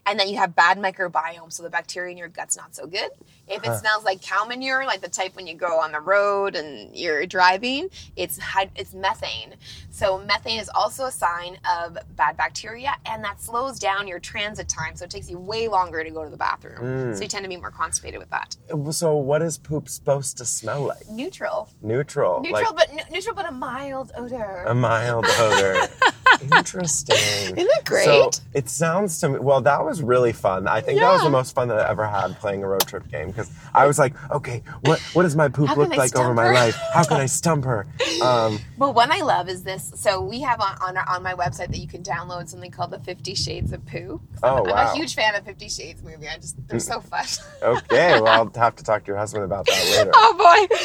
and 0.06 0.20
then 0.20 0.28
you 0.30 0.38
have 0.38 0.56
bad 0.56 0.78
microbiome. 0.78 1.52
So 1.52 1.64
the 1.64 1.70
bacteria 1.70 2.12
in 2.12 2.18
your 2.18 2.28
gut's 2.28 2.58
not 2.58 2.76
so 2.76 2.86
good. 2.86 3.12
If 3.48 3.64
it 3.64 3.78
smells 3.78 4.04
like 4.04 4.22
cow 4.22 4.46
manure, 4.46 4.86
like 4.86 5.02
the 5.02 5.10
type 5.10 5.36
when 5.36 5.48
you 5.48 5.54
go 5.54 5.80
on 5.80 5.92
the 5.92 6.00
road 6.00 6.56
and 6.56 6.96
you're 6.96 7.26
driving, 7.26 7.90
it's 8.16 8.40
it's 8.76 8.94
methane. 8.94 9.56
So 9.90 10.18
methane 10.18 10.60
is 10.60 10.70
also 10.74 11.06
a 11.06 11.12
sign 11.12 11.58
of 11.70 11.98
bad 12.16 12.38
bacteria, 12.38 12.96
and 13.06 13.24
that 13.24 13.42
slows 13.42 13.80
down 13.80 14.08
your 14.08 14.20
transit 14.20 14.70
time. 14.70 14.96
So 14.96 15.06
it 15.06 15.12
takes 15.12 15.30
you 15.30 15.38
way 15.38 15.68
longer 15.68 16.04
to 16.04 16.10
go 16.10 16.24
to 16.24 16.30
the 16.30 16.38
bathroom. 16.38 17.14
So 17.16 17.22
you 17.22 17.28
mm. 17.28 17.30
tend 17.30 17.44
to 17.44 17.50
be 17.50 17.58
more 17.58 17.72
constipated 17.72 18.20
with 18.20 18.30
that. 18.30 18.56
So, 18.92 19.16
what 19.16 19.42
is 19.42 19.58
poop 19.58 19.90
supposed 19.90 20.38
to 20.38 20.46
smell 20.46 20.84
like? 20.84 21.08
Neutral, 21.10 21.70
Neutral. 21.82 22.42
neutral, 22.42 22.74
like 22.74 22.90
but 22.96 23.12
neutral, 23.12 23.36
but 23.36 23.48
a 23.48 23.52
mild 23.52 24.12
odor. 24.16 24.64
a 24.66 24.74
mild 24.74 25.26
odor. 25.26 25.88
Interesting. 26.42 27.16
Isn't 27.58 27.58
it 27.60 27.86
great? 27.86 28.06
So 28.06 28.32
it 28.54 28.70
sounds 28.70 29.20
to 29.22 29.30
me. 29.30 29.40
Well, 29.40 29.62
that 29.62 29.84
was 29.84 30.02
really 30.02 30.32
fun. 30.34 30.68
I 30.68 30.82
think 30.82 31.00
that 31.00 31.12
was 31.12 31.24
the 31.24 31.30
most 31.30 31.54
fun 31.56 31.68
that 31.70 31.80
I 31.80 31.90
ever 31.90 32.06
had 32.06 32.38
playing 32.40 32.64
a 32.64 32.68
road 32.68 32.86
trip 32.88 33.10
game 33.10 33.28
because 33.28 33.52
I 33.74 33.86
was 33.88 34.00
like, 34.00 34.14
okay, 34.32 34.64
what 34.82 35.00
what 35.14 35.24
does 35.24 35.36
my 35.36 35.50
poop 35.50 35.70
How 35.70 35.76
look 35.76 35.90
like 35.90 36.16
over 36.16 36.34
stump 36.34 36.36
my 36.36 36.52
life? 36.52 36.78
How 36.94 37.04
can 37.04 37.18
I 37.18 37.26
stump 37.40 37.66
her? 37.66 37.88
Um, 38.22 38.60
Well, 38.78 38.94
one 38.94 39.12
I 39.12 39.22
love 39.22 39.50
is 39.50 39.64
this. 39.64 39.92
So 39.96 40.22
we 40.22 40.42
have 40.42 40.60
on 40.62 40.78
on, 40.82 40.98
our, 40.98 41.10
on 41.10 41.24
my 41.24 41.34
website 41.34 41.68
that 41.70 41.78
you 41.78 41.88
can 41.88 42.04
download 42.04 42.48
something 42.50 42.72
called 42.72 42.92
the 42.92 43.00
Fifty 43.00 43.36
Shades 43.36 43.72
of 43.72 43.86
Poo. 43.86 44.22
Oh, 44.42 44.66
I'm, 44.66 44.74
I'm 44.74 44.88
a 44.88 44.96
huge 44.96 45.16
fan 45.16 45.36
of 45.36 45.46
Fifty 45.46 45.70
Shades 45.70 46.04
movie. 46.04 46.28
I 46.28 46.38
just 46.38 46.56
they're 46.68 46.80
so 46.80 47.00
fun. 47.00 47.26
okay, 47.62 48.20
well, 48.22 48.28
I'll 48.28 48.52
have 48.56 48.76
to 48.76 48.84
talk 48.84 49.04
to 49.04 49.08
your 49.08 49.18
husband 49.18 49.44
about 49.44 49.66
that 49.66 49.98
later. 49.98 50.12
oh 50.16 50.34
boy. 50.38 50.76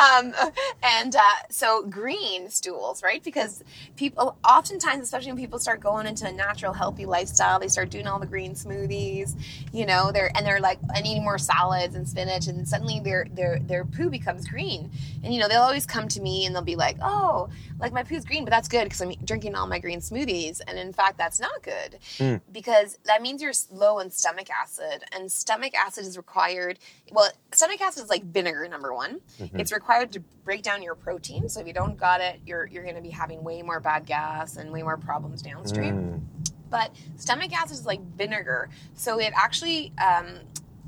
Um, 0.00 0.52
and 0.82 1.14
uh, 1.16 1.20
so 1.50 1.82
green 1.84 2.50
stools, 2.50 3.02
right? 3.02 3.22
Because 3.22 3.62
people 3.96 4.36
oftentimes, 4.48 4.97
especially 5.02 5.32
when 5.32 5.40
people 5.40 5.58
start 5.58 5.80
going 5.80 6.06
into 6.06 6.26
a 6.26 6.32
natural, 6.32 6.72
healthy 6.72 7.06
lifestyle, 7.06 7.58
they 7.58 7.68
start 7.68 7.90
doing 7.90 8.06
all 8.06 8.18
the 8.18 8.26
green 8.26 8.54
smoothies. 8.54 9.34
You 9.72 9.86
know, 9.86 10.10
they're 10.12 10.30
and 10.36 10.46
they're 10.46 10.60
like 10.60 10.78
and 10.94 11.06
eating 11.06 11.22
more 11.22 11.38
salads 11.38 11.94
and 11.94 12.08
spinach, 12.08 12.46
and 12.46 12.66
suddenly 12.68 13.00
their 13.00 13.26
their 13.32 13.58
their 13.60 13.84
poo 13.84 14.10
becomes 14.10 14.46
green. 14.46 14.90
And 15.22 15.32
you 15.32 15.40
know, 15.40 15.48
they'll 15.48 15.62
always 15.62 15.86
come 15.86 16.08
to 16.08 16.20
me 16.20 16.46
and 16.46 16.54
they'll 16.54 16.62
be 16.62 16.76
like, 16.76 16.96
"Oh, 17.02 17.48
like 17.78 17.92
my 17.92 18.02
poo's 18.02 18.24
green, 18.24 18.44
but 18.44 18.50
that's 18.50 18.68
good 18.68 18.84
because 18.84 19.00
I'm 19.00 19.12
drinking 19.24 19.54
all 19.54 19.66
my 19.66 19.78
green 19.78 20.00
smoothies." 20.00 20.60
And 20.66 20.78
in 20.78 20.92
fact, 20.92 21.18
that's 21.18 21.40
not 21.40 21.62
good 21.62 21.98
hmm. 22.18 22.36
because 22.52 22.98
that 23.04 23.22
means 23.22 23.42
you're 23.42 23.52
low 23.70 23.98
in 23.98 24.10
stomach 24.10 24.48
acid, 24.50 25.04
and 25.12 25.30
stomach 25.30 25.74
acid 25.74 26.06
is 26.06 26.16
required. 26.16 26.78
Well, 27.12 27.30
stomach 27.52 27.80
acid 27.80 28.04
is 28.04 28.10
like 28.10 28.24
vinegar, 28.24 28.66
number 28.68 28.94
one. 28.94 29.20
Mm-hmm. 29.40 29.60
It's 29.60 29.72
required 29.72 30.12
to 30.12 30.22
break 30.48 30.62
down 30.62 30.82
your 30.82 30.94
protein. 30.94 31.46
So 31.46 31.60
if 31.60 31.66
you 31.66 31.74
don't 31.74 31.98
got 31.98 32.22
it, 32.22 32.40
you're 32.46 32.64
you're 32.68 32.82
going 32.82 32.94
to 32.94 33.02
be 33.02 33.10
having 33.10 33.44
way 33.44 33.60
more 33.60 33.80
bad 33.80 34.06
gas 34.06 34.56
and 34.56 34.72
way 34.72 34.82
more 34.82 34.96
problems 34.96 35.42
downstream. 35.42 36.26
But 36.70 36.96
stomach 37.16 37.52
acid 37.52 37.72
is 37.72 37.84
like 37.84 38.00
vinegar, 38.16 38.70
so 38.94 39.20
it 39.20 39.34
actually 39.36 39.92
um, 40.02 40.38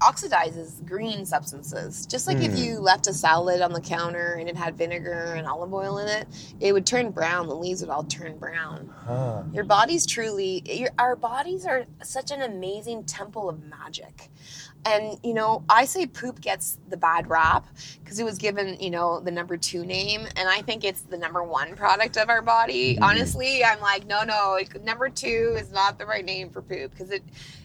oxidizes 0.01 0.85
green 0.87 1.27
substances. 1.27 2.07
Just 2.07 2.27
like 2.27 2.39
if 2.39 2.59
you 2.59 2.81
left 2.81 3.07
a 3.07 3.13
salad 3.13 3.61
on 3.61 3.73
the 3.73 3.83
counter 3.83 4.37
and 4.41 4.49
it 4.49 4.57
had 4.57 4.79
vinegar 4.79 5.35
and 5.37 5.47
olive 5.47 5.75
oil 5.75 5.99
in 5.99 6.09
it, 6.09 6.27
it 6.59 6.73
would 6.73 6.87
turn 6.87 7.11
brown. 7.11 7.47
The 7.47 7.55
leaves 7.55 7.83
would 7.83 7.91
all 7.91 8.05
turn 8.05 8.39
brown. 8.39 8.91
Huh. 9.05 9.43
Your 9.53 9.65
body's 9.65 10.07
truly, 10.07 10.63
your, 10.65 10.89
our 10.99 11.17
bodies 11.17 11.67
are 11.67 11.85
such 12.03 12.31
an 12.31 12.41
amazing 12.41 13.05
temple 13.05 13.51
of 13.51 13.63
magic. 13.63 14.31
And, 14.87 15.19
you 15.23 15.35
know, 15.35 15.63
I 15.69 15.85
say 15.85 16.07
poop 16.07 16.41
gets 16.41 16.79
the 16.89 16.97
bad 16.97 17.29
rap 17.29 17.67
because 18.03 18.19
it 18.19 18.25
was 18.25 18.39
given, 18.39 18.79
you 18.81 18.91
know, 18.91 19.21
the 19.21 19.31
number 19.31 19.57
two 19.57 19.85
name. 19.85 20.27
And 20.37 20.49
I 20.49 20.63
think 20.63 20.85
it's 20.85 21.03
the 21.03 21.19
number 21.19 21.43
one 21.43 21.77
product 21.77 22.17
of 22.17 22.31
our 22.31 22.41
body. 22.41 22.95
Mm-hmm. 22.95 23.05
Honestly, 23.05 23.63
I'm 23.63 23.81
like, 23.81 24.07
no, 24.07 24.23
no, 24.23 24.55
it, 24.55 24.83
number 24.83 25.11
two 25.11 25.57
is 25.59 25.71
not 25.71 25.99
the 25.99 26.07
right 26.07 26.25
name 26.25 26.49
for 26.49 26.63
poop 26.63 26.93
because 26.93 27.11
it, 27.11 27.23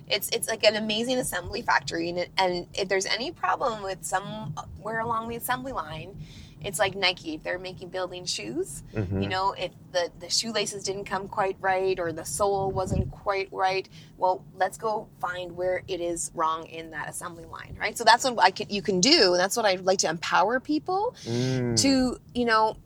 it's, 0.10 0.30
it's 0.30 0.50
like 0.50 0.66
an 0.66 0.76
amazing 0.76 1.18
assembly 1.18 1.62
factory. 1.62 2.10
And, 2.10 2.20
it, 2.20 2.32
and 2.38 2.68
if 2.74 2.90
there's 2.90 3.06
any 3.06 3.32
problem 3.32 3.82
with 3.82 4.04
somewhere 4.04 5.00
along 5.00 5.30
the 5.30 5.38
assembly 5.38 5.72
line, 5.72 6.18
It's 6.64 6.80
like 6.80 6.96
Nike. 6.96 7.36
If 7.36 7.44
they're 7.44 7.60
making 7.60 7.90
building 7.90 8.26
shoes, 8.26 8.82
Mm-hmm. 8.94 9.22
you 9.22 9.30
know, 9.30 9.52
if 9.54 9.72
the, 9.92 10.10
the 10.20 10.30
shoelaces 10.30 10.84
didn't 10.84 11.06
come 11.06 11.28
quite 11.28 11.58
right 11.62 12.00
or 12.00 12.12
the 12.12 12.26
sole 12.26 12.72
wasn't 12.72 13.12
quite 13.12 13.50
right, 13.52 13.88
well, 14.18 14.44
let's 14.56 14.78
go 14.78 15.08
find 15.20 15.56
where 15.56 15.84
it 15.88 16.02
is 16.02 16.32
wrong 16.34 16.66
in 16.68 16.92
that 16.92 17.08
assembly 17.10 17.46
line, 17.46 17.76
right? 17.80 17.98
So 17.98 18.04
that's 18.04 18.24
what 18.24 18.40
I 18.40 18.50
can, 18.52 18.68
you 18.70 18.82
can 18.82 19.00
do. 19.00 19.34
And 19.34 19.40
that's 19.40 19.56
what 19.56 19.66
I'd 19.66 19.82
like 19.86 20.00
to 20.00 20.10
empower 20.10 20.60
people 20.60 21.16
Mm. 21.26 21.80
to, 21.82 22.20
you 22.34 22.46
know, 22.46 22.78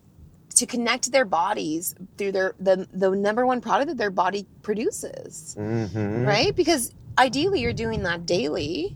to 0.56 0.66
connect 0.66 1.10
their 1.12 1.24
bodies 1.24 1.94
through 2.18 2.32
their 2.32 2.54
the 2.60 2.86
the 2.92 3.08
number 3.10 3.46
one 3.46 3.60
product 3.62 3.88
that 3.88 3.96
their 3.96 4.10
body 4.10 4.46
produces 4.62 5.54
Mhm. 5.58 6.26
right? 6.26 6.54
Because 6.54 6.92
ideally, 7.18 7.60
you're 7.60 7.72
doing 7.72 8.02
that 8.02 8.26
daily, 8.26 8.94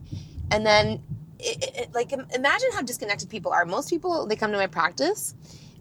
and 0.50 0.66
then, 0.66 1.02
it, 1.44 1.76
it, 1.76 1.94
like, 1.94 2.12
imagine 2.12 2.68
how 2.72 2.82
disconnected 2.82 3.28
people 3.28 3.52
are. 3.52 3.64
Most 3.64 3.90
people, 3.90 4.26
they 4.26 4.36
come 4.36 4.50
to 4.52 4.56
my 4.58 4.66
practice, 4.66 5.34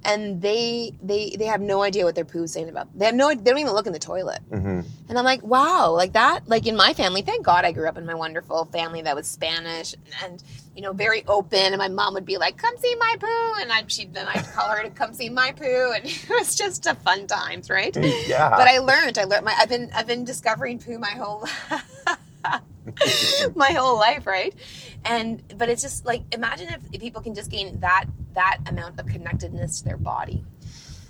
and 0.05 0.41
they 0.41 0.91
they 1.01 1.35
they 1.39 1.45
have 1.45 1.61
no 1.61 1.81
idea 1.81 2.03
what 2.03 2.13
their 2.15 2.25
poo 2.25 2.43
is 2.43 2.51
saying 2.51 2.67
about. 2.67 2.87
They 2.97 3.05
have 3.05 3.15
no. 3.15 3.29
They 3.29 3.35
don't 3.51 3.57
even 3.59 3.71
look 3.73 3.87
in 3.87 3.93
the 3.93 3.99
toilet. 3.99 4.39
Mhm. 4.51 4.83
And 5.07 5.17
I'm 5.17 5.23
like, 5.23 5.41
wow, 5.43 5.91
like 5.91 6.11
that. 6.13 6.41
Like 6.47 6.67
in 6.67 6.75
my 6.75 6.93
family, 6.93 7.21
thank 7.21 7.45
God 7.45 7.63
I 7.63 7.71
grew 7.71 7.87
up 7.87 7.97
in 7.97 8.05
my 8.05 8.13
wonderful 8.13 8.65
family 8.65 9.01
that 9.03 9.15
was 9.15 9.27
Spanish 9.27 9.95
and 10.21 10.43
you 10.75 10.81
know 10.81 10.91
very 10.91 11.23
open. 11.25 11.57
And 11.67 11.77
my 11.77 11.87
mom 11.87 12.15
would 12.15 12.25
be 12.25 12.37
like, 12.37 12.57
"Come 12.57 12.75
see 12.79 12.93
my 12.95 13.15
poo," 13.17 13.61
and 13.61 13.71
I'd 13.71 13.89
she 13.89 14.03
then 14.05 14.27
I'd 14.27 14.43
call 14.53 14.69
her 14.75 14.83
to 14.83 14.89
come 14.89 15.13
see 15.13 15.29
my 15.29 15.53
poo, 15.53 15.93
and 15.95 16.03
it 16.05 16.29
was 16.29 16.53
just 16.55 16.85
a 16.85 16.95
fun 16.95 17.25
times, 17.27 17.69
right? 17.69 17.95
Yeah. 18.27 18.49
but 18.49 18.67
I 18.67 18.79
learned. 18.79 19.17
I 19.17 19.23
learned. 19.23 19.45
My 19.45 19.55
I've 19.57 19.69
been 19.69 19.89
I've 19.95 20.07
been 20.07 20.25
discovering 20.25 20.79
poo 20.79 20.99
my 20.99 21.11
whole 21.11 21.45
my 23.55 23.71
whole 23.71 23.97
life, 23.97 24.27
right? 24.27 24.53
And 25.05 25.41
but 25.57 25.69
it's 25.69 25.81
just 25.81 26.05
like 26.05 26.23
imagine 26.33 26.69
if, 26.69 26.81
if 26.91 27.01
people 27.01 27.21
can 27.21 27.35
just 27.35 27.49
gain 27.51 27.79
that 27.79 28.05
that 28.33 28.59
amount 28.67 28.99
of 28.99 29.05
connectedness 29.07 29.79
to 29.79 29.85
their 29.85 29.97
body. 29.97 30.43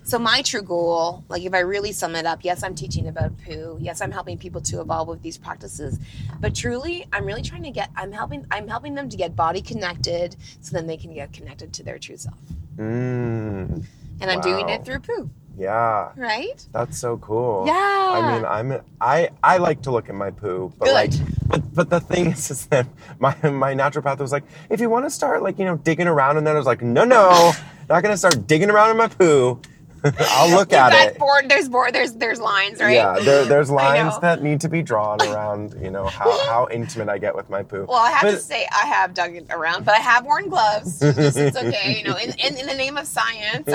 So 0.05 0.19
my 0.19 0.41
true 0.41 0.61
goal, 0.61 1.23
like 1.29 1.43
if 1.43 1.53
I 1.53 1.59
really 1.59 1.93
sum 1.93 2.15
it 2.15 2.25
up, 2.25 2.43
yes, 2.43 2.61
I'm 2.61 2.75
teaching 2.75 3.07
about 3.07 3.31
poo. 3.45 3.77
Yes, 3.79 4.01
I'm 4.01 4.11
helping 4.11 4.37
people 4.37 4.59
to 4.61 4.81
evolve 4.81 5.07
with 5.07 5.21
these 5.21 5.37
practices. 5.37 5.97
But 6.41 6.53
truly, 6.53 7.05
I'm 7.13 7.25
really 7.25 7.41
trying 7.41 7.63
to 7.63 7.71
get 7.71 7.89
I'm 7.95 8.11
helping 8.11 8.45
I'm 8.51 8.67
helping 8.67 8.95
them 8.95 9.09
to 9.09 9.17
get 9.17 9.35
body 9.35 9.61
connected 9.61 10.35
so 10.59 10.75
then 10.75 10.87
they 10.87 10.97
can 10.97 11.13
get 11.13 11.31
connected 11.31 11.73
to 11.73 11.83
their 11.83 11.99
true 11.99 12.17
self. 12.17 12.37
Mm. 12.75 13.85
And 14.21 14.31
I'm 14.31 14.41
doing 14.41 14.69
it 14.69 14.85
through 14.85 14.99
poo, 14.99 15.29
Yeah. 15.57 16.11
right? 16.15 16.65
That's 16.71 16.97
so 16.97 17.17
cool. 17.17 17.63
Yeah. 17.67 17.73
I 17.73 18.35
mean, 18.35 18.45
I'm 18.45 18.81
I 18.99 19.29
I 19.43 19.57
like 19.57 19.81
to 19.83 19.91
look 19.91 20.09
at 20.09 20.15
my 20.15 20.31
poo, 20.31 20.71
but 20.79 20.85
Good. 20.85 20.93
like, 20.93 21.11
but 21.47 21.75
but 21.75 21.89
the 21.89 21.99
thing 21.99 22.27
is, 22.33 22.49
is 22.51 22.65
that 22.67 22.87
my 23.19 23.35
my 23.49 23.73
naturopath 23.73 24.19
was 24.19 24.31
like, 24.31 24.43
if 24.69 24.79
you 24.81 24.89
want 24.89 25.05
to 25.05 25.09
start 25.09 25.43
like 25.43 25.59
you 25.59 25.65
know 25.65 25.77
digging 25.77 26.07
around 26.07 26.37
and 26.37 26.45
then 26.47 26.55
I 26.55 26.57
was 26.57 26.65
like, 26.67 26.81
no, 26.81 27.03
no, 27.03 27.51
not 27.89 28.01
gonna 28.03 28.17
start 28.17 28.47
digging 28.47 28.69
around 28.69 28.91
in 28.91 28.97
my 28.97 29.07
poo. 29.07 29.61
I'll 30.19 30.49
look 30.49 30.73
at 30.73 30.91
it. 31.13 31.17
board 31.17 31.49
there's 31.49 31.69
board 31.69 31.93
there's 31.93 32.13
there's 32.13 32.39
lines, 32.39 32.79
right? 32.79 32.93
Yeah, 32.93 33.19
there, 33.19 33.45
there's 33.51 33.69
lines 33.71 34.19
that 34.19 34.43
need 34.43 34.61
to 34.61 34.69
be 34.69 34.81
drawn 34.81 35.21
around, 35.21 35.75
you 35.81 35.91
know, 35.91 36.05
how, 36.07 36.45
how 36.47 36.67
intimate 36.71 37.09
I 37.09 37.17
get 37.17 37.35
with 37.35 37.49
my 37.49 37.63
poo. 37.63 37.85
Well, 37.87 37.97
I 37.97 38.11
have 38.11 38.21
But- 38.23 38.31
to 38.31 38.37
say 38.39 38.67
I 38.71 38.85
have 38.87 39.13
dug 39.13 39.35
it 39.35 39.47
around, 39.49 39.85
but 39.85 39.95
I 39.95 39.99
have 39.99 40.25
worn 40.25 40.49
gloves. 40.49 41.01
It's, 41.01 41.57
okay, 41.57 41.97
you 41.99 42.03
know. 42.09 42.17
In, 42.17 42.31
in, 42.39 42.57
in 42.57 42.65
the 42.65 42.73
name 42.73 42.97
of 42.97 43.07
science, 43.07 43.67
in 43.67 43.73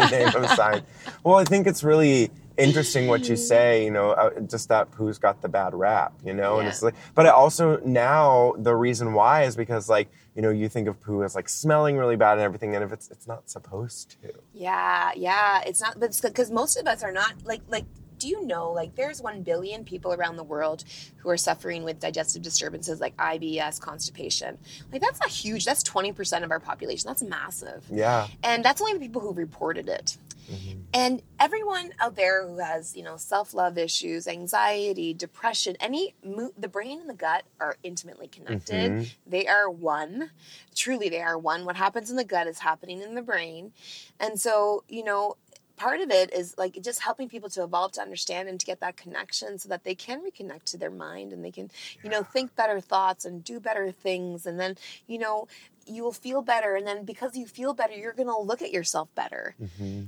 the 0.00 0.08
name 0.10 0.28
of 0.44 0.50
science. 0.50 0.86
Well, 1.24 1.36
I 1.36 1.44
think 1.44 1.66
it's 1.66 1.82
really 1.82 2.30
interesting 2.56 3.06
what 3.06 3.28
you 3.28 3.36
say. 3.36 3.84
You 3.84 3.90
know, 3.90 4.10
uh, 4.10 4.40
just 4.40 4.68
that 4.68 4.90
poo's 4.90 5.18
got 5.18 5.40
the 5.40 5.48
bad 5.48 5.74
rap. 5.74 6.12
You 6.24 6.34
know, 6.34 6.58
and 6.58 6.68
it's 6.68 6.82
like, 6.82 6.94
but 7.14 7.26
I 7.26 7.30
also 7.30 7.78
now 7.84 8.54
the 8.58 8.74
reason 8.74 9.12
why 9.14 9.44
is 9.44 9.56
because 9.56 9.88
like 9.88 10.08
you 10.38 10.42
know 10.42 10.50
you 10.50 10.68
think 10.68 10.86
of 10.86 11.00
poo 11.00 11.24
as 11.24 11.34
like 11.34 11.48
smelling 11.48 11.96
really 11.96 12.14
bad 12.14 12.34
and 12.34 12.42
everything, 12.42 12.76
and 12.76 12.84
if 12.84 12.92
it's 12.92 13.10
it's 13.10 13.26
not 13.26 13.50
supposed 13.50 14.14
to. 14.22 14.32
Yeah, 14.54 15.10
yeah. 15.16 15.62
It's 15.66 15.80
not, 15.80 15.98
but 15.98 16.16
because 16.22 16.48
most 16.52 16.76
of 16.78 16.86
us 16.86 17.02
are 17.02 17.10
not 17.10 17.32
like 17.44 17.60
like. 17.68 17.84
Do 18.18 18.28
you 18.28 18.44
know 18.44 18.72
like 18.72 18.96
there's 18.96 19.22
one 19.22 19.42
billion 19.42 19.84
people 19.84 20.12
around 20.12 20.36
the 20.36 20.44
world 20.44 20.82
who 21.18 21.28
are 21.30 21.36
suffering 21.36 21.84
with 21.84 22.00
digestive 22.00 22.42
disturbances 22.42 23.00
like 23.00 23.16
IBS, 23.16 23.80
constipation. 23.80 24.58
Like 24.92 25.00
that's 25.02 25.20
a 25.24 25.28
huge. 25.28 25.64
That's 25.64 25.82
twenty 25.82 26.12
percent 26.12 26.44
of 26.44 26.52
our 26.52 26.60
population. 26.60 27.08
That's 27.08 27.22
massive. 27.22 27.84
Yeah. 27.90 28.28
and 28.44 28.64
that's 28.64 28.80
only 28.80 28.94
the 28.94 29.00
people 29.00 29.20
who 29.20 29.32
reported 29.32 29.88
it 29.88 30.16
Mm-hmm. 30.50 30.78
and 30.94 31.22
everyone 31.38 31.92
out 32.00 32.16
there 32.16 32.46
who 32.48 32.58
has 32.58 32.96
you 32.96 33.02
know 33.02 33.18
self-love 33.18 33.76
issues 33.76 34.26
anxiety 34.26 35.12
depression 35.12 35.76
any 35.78 36.14
mo- 36.24 36.52
the 36.56 36.68
brain 36.68 37.00
and 37.00 37.08
the 37.10 37.14
gut 37.14 37.44
are 37.60 37.76
intimately 37.82 38.28
connected. 38.28 38.92
Mm-hmm. 38.92 39.30
They 39.30 39.46
are 39.46 39.68
one. 39.68 40.30
Truly 40.74 41.10
they 41.10 41.20
are 41.20 41.36
one. 41.36 41.66
What 41.66 41.76
happens 41.76 42.10
in 42.10 42.16
the 42.16 42.24
gut 42.24 42.46
is 42.46 42.60
happening 42.60 43.02
in 43.02 43.14
the 43.14 43.22
brain. 43.22 43.72
And 44.18 44.40
so 44.40 44.84
you 44.88 45.04
know 45.04 45.36
part 45.76 46.00
of 46.00 46.10
it 46.10 46.32
is 46.32 46.56
like 46.58 46.76
just 46.82 47.02
helping 47.02 47.28
people 47.28 47.48
to 47.50 47.62
evolve 47.62 47.92
to 47.92 48.00
understand 48.00 48.48
and 48.48 48.58
to 48.58 48.66
get 48.66 48.80
that 48.80 48.96
connection 48.96 49.58
so 49.58 49.68
that 49.68 49.84
they 49.84 49.94
can 49.94 50.20
reconnect 50.24 50.64
to 50.64 50.76
their 50.76 50.90
mind 50.90 51.32
and 51.32 51.44
they 51.44 51.52
can 51.52 51.70
you 52.02 52.10
know 52.10 52.22
think 52.22 52.56
better 52.56 52.80
thoughts 52.80 53.24
and 53.24 53.44
do 53.44 53.60
better 53.60 53.92
things. 53.92 54.46
And 54.46 54.58
then 54.58 54.76
you 55.06 55.18
know 55.18 55.46
you 55.88 56.02
will 56.02 56.12
feel 56.12 56.42
better 56.42 56.74
and 56.76 56.86
then 56.86 57.04
because 57.04 57.36
you 57.36 57.46
feel 57.46 57.74
better 57.74 57.94
you're 57.94 58.12
going 58.12 58.28
to 58.28 58.38
look 58.38 58.62
at 58.62 58.70
yourself 58.72 59.08
better. 59.14 59.54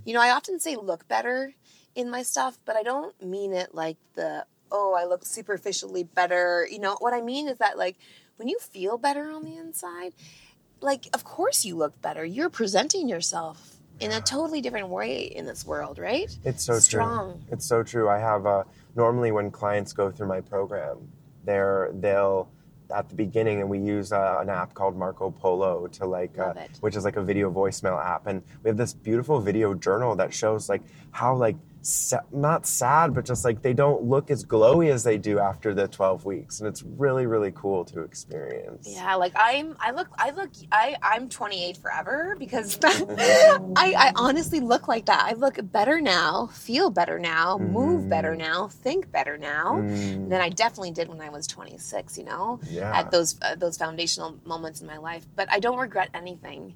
You 0.05 0.13
know 0.15 0.21
i 0.21 0.31
often 0.31 0.61
say 0.61 0.77
look 0.77 1.07
better 1.09 1.55
in 1.95 2.11
my 2.11 2.23
stuff 2.23 2.59
but 2.65 2.77
i 2.77 2.83
don't 2.83 3.21
mean 3.23 3.53
it 3.53 3.75
like 3.75 3.97
the 4.15 4.45
oh 4.71 4.95
i 4.99 5.05
look 5.05 5.25
superficially 5.25 6.05
better. 6.05 6.67
You 6.71 6.79
know 6.79 6.97
what 7.01 7.15
i 7.15 7.21
mean 7.21 7.49
is 7.49 7.59
that 7.59 7.77
like 7.79 7.97
when 8.37 8.49
you 8.49 8.59
feel 8.59 8.99
better 8.99 9.31
on 9.31 9.45
the 9.45 9.57
inside 9.57 10.13
like 10.81 11.09
of 11.13 11.25
course 11.25 11.65
you 11.65 11.77
look 11.77 12.01
better. 12.01 12.25
You're 12.25 12.51
presenting 12.51 13.09
yourself 13.09 13.77
in 14.01 14.13
a 14.13 14.21
totally 14.21 14.63
different 14.63 14.89
way 14.89 15.23
in 15.25 15.45
this 15.45 15.67
world 15.67 15.99
right? 15.99 16.31
It's 16.45 16.65
so 16.65 16.79
strong. 16.79 17.33
True. 17.35 17.43
It's 17.53 17.67
so 17.67 17.83
true. 17.83 18.09
I 18.09 18.19
have 18.19 18.47
uh, 18.47 18.65
normally 18.97 19.31
when 19.31 19.51
clients 19.51 19.93
go 19.93 20.11
through 20.11 20.29
my 20.29 20.41
program, 20.41 20.97
they're 21.45 21.91
they'll 21.95 22.49
at 22.91 23.09
the 23.09 23.15
beginning, 23.15 23.61
and 23.61 23.69
we 23.69 23.79
use 23.79 24.13
uh, 24.13 24.39
an 24.41 24.49
app 24.49 24.75
called 24.75 24.97
Marco 24.97 25.31
Polo 25.31 25.87
to 25.89 26.07
like, 26.07 26.39
uh, 26.39 26.55
which 26.81 26.97
is 26.97 27.05
like 27.05 27.17
a 27.17 27.23
video 27.23 27.51
voicemail 27.51 28.05
app, 28.05 28.27
and 28.27 28.43
we 28.63 28.69
have 28.69 28.77
this 28.77 28.93
beautiful 28.93 29.41
video 29.41 29.75
journal 29.75 30.15
that 30.17 30.33
shows 30.33 30.69
like 30.69 30.83
how 31.11 31.35
like 31.35 31.57
sa- 31.83 32.21
not 32.33 32.67
sad, 32.67 33.15
but 33.15 33.25
just 33.25 33.45
like 33.45 33.63
they 33.63 33.75
don't 33.75 34.05
look 34.05 34.31
as 34.31 34.45
glowy 34.45 34.91
as 34.91 35.05
they 35.05 35.19
do 35.19 35.39
after 35.39 35.75
the 35.75 35.89
twelve 35.89 36.25
weeks, 36.25 36.61
and 36.61 36.69
it's 36.69 36.83
really 36.83 37.27
really 37.27 37.53
cool 37.53 37.85
to 37.87 38.03
experience. 38.03 38.89
Yeah, 38.89 39.15
like 39.15 39.33
I'm 39.37 39.77
I 39.81 39.93
look 39.93 40.09
I 40.19 40.31
look 40.31 40.51
I 40.73 40.97
I'm 41.03 41.29
28 41.29 41.77
forever 41.77 42.37
because 42.39 42.79
mm-hmm. 42.79 43.73
I 43.77 43.95
I 43.97 44.13
honestly 44.17 44.61
look 44.61 44.89
like 44.89 45.07
that. 45.07 45.25
I 45.25 45.33
look 45.33 45.59
better 45.63 46.01
now, 46.01 46.47
feel 46.49 46.91
better 46.91 47.19
now, 47.19 47.59
move 47.59 48.09
better 48.09 48.31
mm-hmm. 48.31 48.39
now, 48.39 48.69
think 48.69 49.11
better 49.11 49.39
now 49.39 49.77
mm. 49.77 50.29
than 50.29 50.41
I 50.41 50.49
definitely 50.49 50.93
did 50.93 51.09
when 51.09 51.21
I 51.21 51.31
was 51.31 51.47
26, 51.47 52.19
you 52.19 52.25
know? 52.25 52.61
Yeah. 52.69 52.97
At 52.97 53.11
those 53.11 53.37
uh, 53.43 53.55
those 53.55 53.77
foundational 53.77 54.39
moments 54.45 54.81
in 54.81 54.87
my 54.87 54.99
life, 54.99 55.27
but 55.35 55.51
I 55.51 55.61
don't 55.61 55.79
regret 55.79 56.11
anything 56.15 56.75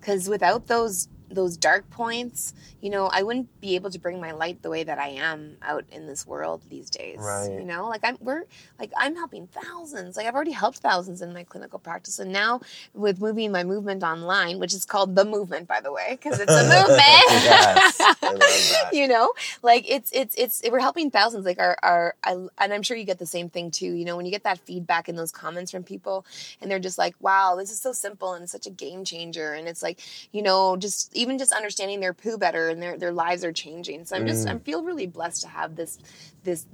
cuz 0.00 0.28
without 0.28 0.66
those 0.66 1.08
those 1.30 1.56
dark 1.56 1.88
points, 1.90 2.54
you 2.80 2.90
know, 2.90 3.06
I 3.12 3.22
wouldn't 3.22 3.60
be 3.60 3.74
able 3.74 3.90
to 3.90 3.98
bring 3.98 4.20
my 4.20 4.32
light 4.32 4.62
the 4.62 4.70
way 4.70 4.84
that 4.84 4.98
I 4.98 5.08
am 5.08 5.56
out 5.62 5.84
in 5.90 6.06
this 6.06 6.26
world 6.26 6.62
these 6.68 6.90
days. 6.90 7.18
Right. 7.18 7.50
You 7.50 7.64
know, 7.64 7.88
like 7.88 8.02
I'm 8.04 8.16
we're 8.20 8.44
like 8.78 8.92
I'm 8.96 9.16
helping 9.16 9.46
thousands. 9.48 10.16
Like 10.16 10.26
I've 10.26 10.34
already 10.34 10.52
helped 10.52 10.78
thousands 10.78 11.22
in 11.22 11.32
my 11.32 11.44
clinical 11.44 11.78
practice, 11.78 12.18
and 12.18 12.32
now 12.32 12.60
with 12.94 13.20
moving 13.20 13.50
my 13.52 13.64
movement 13.64 14.02
online, 14.02 14.58
which 14.58 14.74
is 14.74 14.84
called 14.84 15.16
the 15.16 15.24
movement, 15.24 15.66
by 15.66 15.80
the 15.80 15.92
way, 15.92 16.18
because 16.20 16.38
it's 16.40 16.52
a 16.52 16.62
movement. 16.62 17.02
Yes, 17.46 18.00
I 18.00 18.16
love 18.22 18.38
that. 18.38 18.90
you 18.92 19.08
know, 19.08 19.32
like 19.62 19.88
it's 19.88 20.10
it's 20.12 20.34
it's 20.36 20.62
we're 20.70 20.80
helping 20.80 21.10
thousands. 21.10 21.44
Like 21.44 21.58
our 21.58 21.76
our 21.82 22.14
I, 22.24 22.32
and 22.32 22.72
I'm 22.72 22.82
sure 22.82 22.96
you 22.96 23.04
get 23.04 23.18
the 23.18 23.26
same 23.26 23.48
thing 23.48 23.70
too. 23.70 23.92
You 23.92 24.04
know, 24.04 24.16
when 24.16 24.26
you 24.26 24.32
get 24.32 24.44
that 24.44 24.58
feedback 24.58 25.08
in 25.08 25.16
those 25.16 25.32
comments 25.32 25.70
from 25.70 25.82
people, 25.82 26.24
and 26.60 26.70
they're 26.70 26.78
just 26.78 26.98
like, 26.98 27.14
"Wow, 27.20 27.56
this 27.56 27.70
is 27.70 27.80
so 27.80 27.92
simple 27.92 28.34
and 28.34 28.48
such 28.48 28.66
a 28.66 28.70
game 28.70 29.04
changer," 29.04 29.54
and 29.54 29.68
it's 29.68 29.82
like, 29.82 30.00
you 30.32 30.42
know, 30.42 30.76
just 30.76 31.15
even 31.16 31.38
just 31.38 31.52
understanding 31.52 32.00
their 32.00 32.12
poo 32.14 32.38
better 32.38 32.68
and 32.68 32.80
their 32.82 32.96
their 32.98 33.12
lives 33.12 33.44
are 33.44 33.52
changing. 33.52 34.04
So 34.04 34.16
I'm 34.16 34.26
just 34.26 34.46
I 34.48 34.58
feel 34.58 34.82
really 34.84 35.06
blessed 35.06 35.42
to 35.42 35.48
have 35.48 35.74
this 35.76 35.98
this 36.44 36.66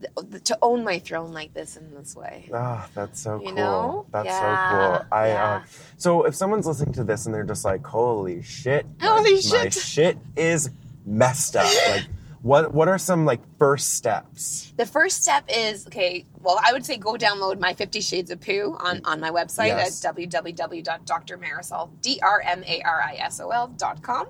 to 0.44 0.58
own 0.60 0.84
my 0.84 0.98
throne 0.98 1.32
like 1.32 1.54
this 1.54 1.76
in 1.76 1.94
this 1.94 2.14
way. 2.14 2.50
Oh, 2.52 2.86
that's 2.94 3.20
so 3.20 3.38
You 3.40 3.46
cool. 3.46 3.54
know? 3.54 4.06
That's 4.12 4.26
Yeah, 4.26 4.40
so 4.70 4.98
cool. 4.98 5.06
I 5.12 5.28
yeah. 5.28 5.44
uh, 5.44 5.62
so 5.96 6.24
if 6.24 6.34
someone's 6.34 6.66
listening 6.66 6.92
to 6.94 7.04
this 7.04 7.26
and 7.26 7.34
they're 7.34 7.44
just 7.44 7.64
like, 7.64 7.84
"Holy 7.86 8.42
shit, 8.42 8.84
my- 9.00 9.06
Holy 9.06 9.34
my 9.34 9.40
shit." 9.40 9.74
shit 9.74 10.18
is 10.36 10.70
messed 11.06 11.56
up." 11.56 11.66
Like, 11.90 12.06
what 12.42 12.74
what 12.74 12.88
are 12.88 12.98
some 12.98 13.24
like 13.24 13.40
first 13.58 13.94
steps? 13.94 14.72
The 14.76 14.86
first 14.86 15.22
step 15.22 15.44
is 15.48 15.86
okay. 15.86 16.26
Well, 16.40 16.58
I 16.66 16.72
would 16.72 16.84
say 16.84 16.96
go 16.96 17.12
download 17.14 17.60
my 17.60 17.72
Fifty 17.72 18.00
Shades 18.00 18.30
of 18.32 18.40
Poo 18.40 18.76
on, 18.80 19.00
on 19.04 19.20
my 19.20 19.30
website 19.30 19.68
Yes. 19.68 20.04
at 20.04 20.14
www.drmarisol 20.16 21.90
d 22.00 22.18
r 22.20 22.42
m 22.44 22.64
a 22.66 22.82
r 22.82 23.00
i 23.02 23.14
s 23.14 23.40
o 23.40 23.50
l 23.50 23.68
dot 23.68 24.02
com, 24.02 24.26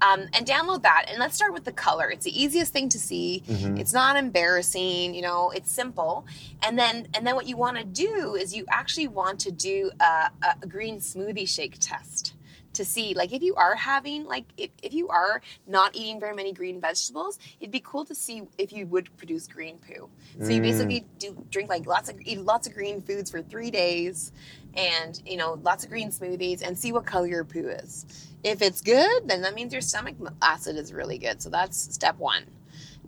um, 0.00 0.20
and 0.32 0.46
download 0.46 0.82
that. 0.82 1.06
And 1.08 1.18
let's 1.18 1.34
start 1.34 1.52
with 1.52 1.64
the 1.64 1.72
color. 1.72 2.08
It's 2.10 2.24
the 2.24 2.40
easiest 2.40 2.72
thing 2.72 2.88
to 2.90 2.98
see. 2.98 3.42
It's 3.48 3.92
not 3.92 4.16
embarrassing. 4.16 5.14
You 5.14 5.22
know, 5.22 5.50
it's 5.50 5.70
simple. 5.70 6.24
And 6.62 6.78
then 6.78 7.08
and 7.14 7.26
then 7.26 7.34
what 7.34 7.46
you 7.48 7.56
want 7.56 7.78
to 7.78 7.84
do 7.84 8.36
is 8.36 8.54
you 8.54 8.64
actually 8.70 9.08
want 9.08 9.40
to 9.40 9.50
do 9.50 9.90
a, 10.00 10.30
a 10.62 10.66
green 10.68 10.98
smoothie 11.00 11.48
shake 11.48 11.78
test 11.80 12.34
to 12.76 12.84
see 12.84 13.14
like 13.14 13.32
if 13.32 13.42
you 13.42 13.54
are 13.54 13.74
having 13.74 14.24
like 14.24 14.44
if, 14.56 14.70
if 14.82 14.92
you 14.92 15.08
are 15.08 15.40
not 15.66 15.94
eating 15.96 16.20
very 16.20 16.34
many 16.34 16.52
green 16.52 16.80
vegetables 16.80 17.38
it'd 17.60 17.72
be 17.72 17.80
cool 17.80 18.04
to 18.04 18.14
see 18.14 18.42
if 18.58 18.72
you 18.72 18.86
would 18.86 19.14
produce 19.16 19.46
green 19.46 19.78
poo. 19.78 20.08
So 20.40 20.50
you 20.50 20.60
mm. 20.60 20.64
basically 20.64 21.06
do 21.18 21.44
drink 21.50 21.68
like 21.68 21.86
lots 21.86 22.08
of 22.08 22.20
eat 22.20 22.40
lots 22.40 22.66
of 22.66 22.74
green 22.74 23.00
foods 23.00 23.30
for 23.30 23.42
three 23.42 23.70
days 23.70 24.32
and 24.74 25.20
you 25.26 25.36
know 25.36 25.58
lots 25.62 25.84
of 25.84 25.90
green 25.90 26.10
smoothies 26.10 26.62
and 26.62 26.78
see 26.78 26.92
what 26.92 27.06
color 27.06 27.26
your 27.26 27.44
poo 27.44 27.68
is. 27.68 28.06
If 28.44 28.62
it's 28.62 28.80
good 28.80 29.28
then 29.28 29.42
that 29.42 29.54
means 29.54 29.72
your 29.72 29.82
stomach 29.82 30.16
acid 30.42 30.76
is 30.76 30.92
really 30.92 31.18
good. 31.18 31.42
So 31.42 31.50
that's 31.50 31.78
step 31.94 32.18
one. 32.18 32.44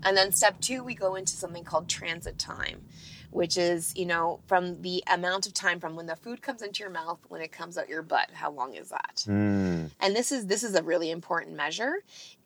And 0.03 0.17
then 0.17 0.33
step 0.33 0.61
two 0.61 0.83
we 0.83 0.95
go 0.95 1.15
into 1.17 1.33
something 1.33 1.65
called 1.65 1.89
transit 1.89 2.39
time 2.39 2.83
which 3.31 3.57
is 3.57 3.95
you 3.97 4.07
know 4.07 4.41
from 4.47 4.81
the 4.83 5.03
amount 5.13 5.47
of 5.47 5.55
time 5.55 5.81
from 5.81 5.97
when 5.97 6.07
the 6.07 6.17
food 6.17 6.43
comes 6.43 6.63
into 6.63 6.81
your 6.81 6.91
mouth 6.91 7.19
when 7.29 7.41
it 7.41 7.53
comes 7.53 7.77
out 7.79 7.89
your 7.89 8.03
butt 8.03 8.31
how 8.33 8.51
long 8.51 8.75
is 8.75 8.91
that? 8.91 9.25
Mm. 9.27 9.91
and 10.01 10.17
this 10.17 10.33
is 10.33 10.47
this 10.47 10.63
is 10.63 10.75
a 10.75 10.83
really 10.83 11.11
important 11.11 11.57
measure 11.57 11.97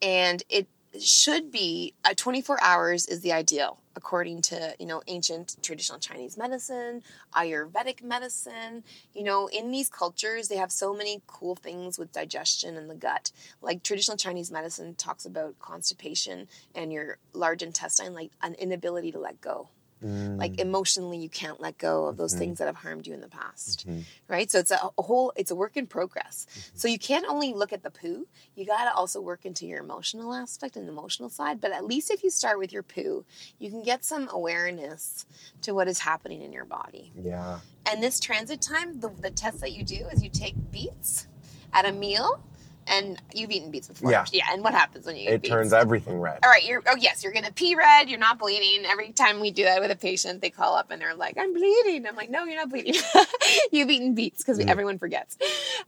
and 0.00 0.42
it 0.48 0.66
should 1.00 1.50
be 1.50 1.94
uh, 2.04 2.12
24 2.14 2.62
hours 2.62 3.06
is 3.06 3.20
the 3.20 3.32
ideal 3.32 3.78
according 3.96 4.42
to 4.42 4.74
you 4.78 4.86
know 4.86 5.02
ancient 5.06 5.56
traditional 5.62 5.98
chinese 5.98 6.36
medicine 6.36 7.02
ayurvedic 7.34 8.02
medicine. 8.02 8.84
You 9.14 9.24
know 9.24 9.46
in 9.48 9.70
these 9.70 9.88
cultures 9.88 10.48
they 10.48 10.56
have 10.56 10.72
so 10.72 10.94
many 10.94 11.22
cool 11.26 11.56
things 11.56 11.98
with 11.98 12.12
digestion 12.12 12.76
and 12.76 12.90
the 12.90 12.94
gut. 12.94 13.32
Like 13.60 13.82
traditional 13.82 14.16
chinese 14.16 14.50
medicine 14.50 14.94
talks 14.94 15.24
about 15.24 15.58
constipation 15.58 16.48
and 16.74 16.92
your 16.92 17.18
large 17.32 17.62
intestine 17.62 18.12
like 18.12 18.30
an 18.42 18.54
inability 18.54 19.12
to 19.12 19.18
let 19.18 19.40
go 19.40 19.68
like 20.02 20.52
mm. 20.52 20.60
emotionally 20.60 21.18
you 21.18 21.28
can't 21.28 21.60
let 21.60 21.78
go 21.78 22.06
of 22.06 22.16
those 22.16 22.32
mm-hmm. 22.32 22.40
things 22.40 22.58
that 22.58 22.66
have 22.66 22.76
harmed 22.76 23.06
you 23.06 23.14
in 23.14 23.20
the 23.20 23.28
past 23.28 23.86
mm-hmm. 23.86 24.00
right? 24.28 24.50
So 24.50 24.58
it's 24.58 24.70
a, 24.70 24.90
a 24.98 25.02
whole 25.02 25.32
it's 25.36 25.50
a 25.50 25.54
work 25.54 25.76
in 25.76 25.86
progress. 25.86 26.46
Mm-hmm. 26.50 26.78
So 26.78 26.88
you 26.88 26.98
can't 26.98 27.26
only 27.28 27.52
look 27.52 27.72
at 27.72 27.82
the 27.82 27.90
poo 27.90 28.26
you 28.54 28.66
got 28.66 28.84
to 28.84 28.94
also 28.94 29.20
work 29.20 29.44
into 29.44 29.66
your 29.66 29.80
emotional 29.80 30.34
aspect 30.34 30.76
and 30.76 30.88
emotional 30.88 31.28
side 31.28 31.60
but 31.60 31.72
at 31.72 31.84
least 31.84 32.10
if 32.10 32.22
you 32.22 32.30
start 32.30 32.58
with 32.58 32.72
your 32.72 32.82
poo 32.82 33.24
you 33.58 33.70
can 33.70 33.82
get 33.82 34.04
some 34.04 34.28
awareness 34.32 35.26
to 35.62 35.72
what 35.72 35.88
is 35.88 35.98
happening 35.98 36.42
in 36.42 36.52
your 36.52 36.64
body. 36.64 37.12
Yeah. 37.22 37.60
and 37.90 38.02
this 38.02 38.20
transit 38.20 38.60
time 38.60 39.00
the, 39.00 39.08
the 39.08 39.30
test 39.30 39.60
that 39.60 39.72
you 39.72 39.84
do 39.84 40.06
is 40.12 40.22
you 40.22 40.30
take 40.30 40.54
beets 40.70 41.26
at 41.72 41.86
a 41.86 41.92
meal 41.92 42.42
and 42.86 43.20
you've 43.34 43.50
eaten 43.50 43.70
beets 43.70 43.88
before 43.88 44.10
Yeah. 44.10 44.24
yeah 44.32 44.46
and 44.50 44.62
what 44.64 44.74
happens 44.74 45.06
when 45.06 45.16
you 45.16 45.22
eat 45.22 45.32
It 45.34 45.42
beets? 45.42 45.50
turns 45.52 45.72
everything 45.72 46.18
red. 46.20 46.38
all 46.42 46.50
right, 46.50 46.64
you're 46.64 46.82
oh 46.86 46.96
yes, 46.96 47.22
you're 47.22 47.32
gonna 47.32 47.52
pee 47.52 47.74
red, 47.74 48.08
you're 48.08 48.18
not 48.18 48.38
bleeding. 48.38 48.84
Every 48.86 49.12
time 49.12 49.40
we 49.40 49.50
do 49.50 49.64
that 49.64 49.80
with 49.80 49.90
a 49.90 49.96
patient, 49.96 50.40
they 50.40 50.50
call 50.50 50.74
up 50.76 50.90
and 50.90 51.00
they're 51.00 51.14
like, 51.14 51.36
I'm 51.38 51.52
bleeding. 51.52 52.06
I'm 52.06 52.16
like, 52.16 52.30
no, 52.30 52.44
you're 52.44 52.56
not 52.56 52.70
bleeding. 52.70 52.94
You've 53.72 53.90
eaten 53.90 54.14
beets 54.14 54.38
because 54.42 54.58
everyone 54.60 54.98
forgets. 54.98 55.36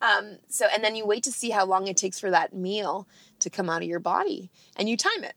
Um, 0.00 0.38
so 0.48 0.66
and 0.72 0.82
then 0.84 0.96
you 0.96 1.06
wait 1.06 1.22
to 1.24 1.32
see 1.32 1.50
how 1.50 1.64
long 1.66 1.86
it 1.88 1.96
takes 1.96 2.18
for 2.20 2.30
that 2.30 2.54
meal 2.54 3.06
to 3.40 3.50
come 3.50 3.68
out 3.68 3.82
of 3.82 3.88
your 3.88 4.00
body 4.00 4.50
and 4.76 4.88
you 4.88 4.96
time 4.96 5.24
it. 5.24 5.34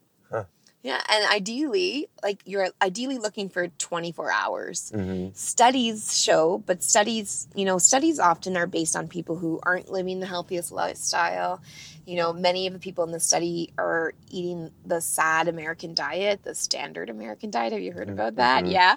Yeah, 0.87 1.01
and 1.09 1.29
ideally, 1.29 2.07
like 2.23 2.41
you're 2.45 2.69
ideally 2.81 3.17
looking 3.17 3.49
for 3.49 3.67
24 3.67 4.31
hours. 4.31 4.93
Mm-hmm. 4.95 5.33
Studies 5.33 6.17
show, 6.17 6.63
but 6.65 6.81
studies, 6.81 7.49
you 7.55 7.65
know, 7.65 7.77
studies 7.77 8.21
often 8.21 8.55
are 8.55 8.67
based 8.67 8.95
on 8.95 9.09
people 9.09 9.35
who 9.35 9.59
aren't 9.63 9.91
living 9.91 10.21
the 10.21 10.27
healthiest 10.27 10.71
lifestyle. 10.71 11.61
You 12.05 12.15
know, 12.15 12.31
many 12.31 12.67
of 12.67 12.73
the 12.73 12.79
people 12.79 13.03
in 13.03 13.11
the 13.11 13.19
study 13.19 13.73
are 13.77 14.13
eating 14.29 14.71
the 14.85 15.01
sad 15.01 15.49
American 15.49 15.93
diet, 15.93 16.43
the 16.43 16.55
standard 16.55 17.09
American 17.09 17.51
diet. 17.51 17.73
Have 17.73 17.81
you 17.81 17.91
heard 17.91 18.07
about 18.09 18.37
that? 18.37 18.65
Yeah, 18.65 18.95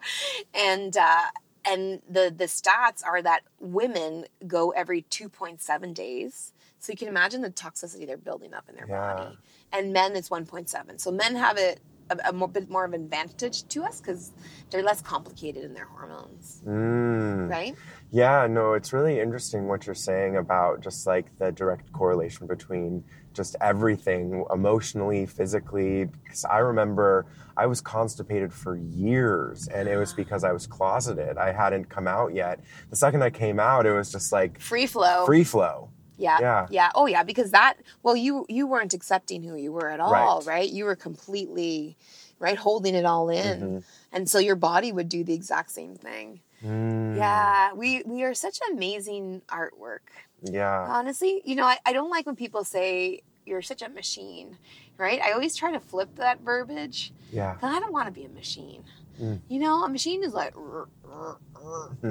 and 0.54 0.96
uh, 0.96 1.24
and 1.64 2.02
the 2.08 2.32
the 2.34 2.44
stats 2.44 3.04
are 3.04 3.20
that 3.20 3.40
women 3.58 4.26
go 4.46 4.70
every 4.70 5.02
2.7 5.02 5.92
days. 5.92 6.52
So 6.78 6.92
you 6.92 6.96
can 6.96 7.08
imagine 7.08 7.42
the 7.42 7.50
toxicity 7.50 8.06
they're 8.06 8.16
building 8.16 8.54
up 8.54 8.68
in 8.68 8.76
their 8.76 8.86
Yeah. 8.88 9.14
body. 9.14 9.38
And 9.72 9.92
men 9.92 10.16
it's 10.16 10.28
1.7. 10.28 11.00
So 11.00 11.10
men 11.12 11.36
have 11.36 11.56
it 11.56 11.80
a, 12.10 12.30
a 12.30 12.32
more, 12.32 12.48
bit 12.48 12.68
more 12.68 12.84
of 12.84 12.92
an 12.92 13.02
advantage 13.04 13.66
to 13.68 13.84
us 13.84 14.00
because 14.00 14.32
they're 14.70 14.82
less 14.82 15.00
complicated 15.00 15.62
in 15.64 15.74
their 15.74 15.84
hormones, 15.86 16.60
Mm. 16.66 17.48
right? 17.48 17.74
Yeah, 18.10 18.48
no, 18.50 18.72
it's 18.72 18.92
really 18.92 19.20
interesting 19.20 19.68
what 19.68 19.86
you're 19.86 19.94
saying 19.94 20.36
about 20.36 20.80
just 20.80 21.06
like 21.06 21.26
the 21.38 21.52
direct 21.52 21.92
correlation 21.92 22.48
between 22.48 23.04
just 23.32 23.54
everything 23.60 24.44
emotionally, 24.52 25.24
physically. 25.26 26.06
Because 26.06 26.44
I 26.44 26.58
remember 26.58 27.26
I 27.56 27.66
was 27.66 27.80
constipated 27.80 28.52
for 28.52 28.76
years 28.76 29.68
and 29.68 29.88
it 29.88 29.96
was 29.96 30.12
because 30.12 30.42
I 30.42 30.50
was 30.50 30.66
closeted. 30.66 31.38
I 31.38 31.52
hadn't 31.52 31.88
come 31.88 32.08
out 32.08 32.34
yet. 32.34 32.58
The 32.90 32.96
second 32.96 33.22
I 33.22 33.30
came 33.30 33.60
out, 33.60 33.86
it 33.86 33.92
was 33.92 34.10
just 34.10 34.32
like 34.32 34.58
Free 34.60 34.86
flow. 34.86 35.24
free 35.26 35.44
flow. 35.44 35.90
Yeah. 36.20 36.66
Yeah. 36.70 36.90
Oh 36.94 37.06
yeah, 37.06 37.22
because 37.22 37.50
that 37.52 37.74
well 38.02 38.16
you 38.16 38.46
you 38.48 38.66
weren't 38.66 38.94
accepting 38.94 39.42
who 39.42 39.56
you 39.56 39.72
were 39.72 39.88
at 39.88 40.00
all, 40.00 40.12
Right. 40.12 40.46
right? 40.46 40.70
You 40.70 40.84
were 40.84 40.96
completely 40.96 41.96
right 42.38 42.56
holding 42.58 42.94
it 42.94 43.04
all 43.04 43.28
in. 43.28 43.84
And 44.12 44.28
so 44.28 44.38
your 44.38 44.56
body 44.56 44.92
would 44.92 45.08
do 45.08 45.22
the 45.24 45.34
exact 45.34 45.70
same 45.70 45.94
thing. 45.94 46.40
Mm, 46.64 47.16
Yeah, 47.16 47.72
we 47.74 48.02
we 48.04 48.22
are 48.24 48.34
such 48.34 48.58
amazing 48.72 49.42
artwork. 49.48 50.06
Yeah. 50.42 50.86
Honestly, 50.88 51.42
you 51.44 51.54
know, 51.54 51.64
I, 51.66 51.78
I 51.84 51.92
don't 51.92 52.10
like 52.10 52.26
when 52.26 52.36
people 52.36 52.64
say 52.64 53.22
you're 53.46 53.62
such 53.62 53.82
a 53.82 53.88
machine, 53.88 54.56
right? 54.98 55.20
I 55.20 55.32
always 55.32 55.54
try 55.56 55.70
to 55.72 55.80
flip 55.80 56.16
that 56.16 56.40
verbiage. 56.40 57.12
Yeah. 57.32 57.56
I 57.62 57.78
don't 57.80 57.92
want 57.92 58.06
to 58.06 58.12
be 58.12 58.24
a 58.24 58.28
machine. 58.28 58.84
Mm. 59.20 59.40
You 59.48 59.58
know, 59.60 59.84
a 59.84 59.88
machine 59.88 60.22
is 60.24 60.32
like. 60.34 60.54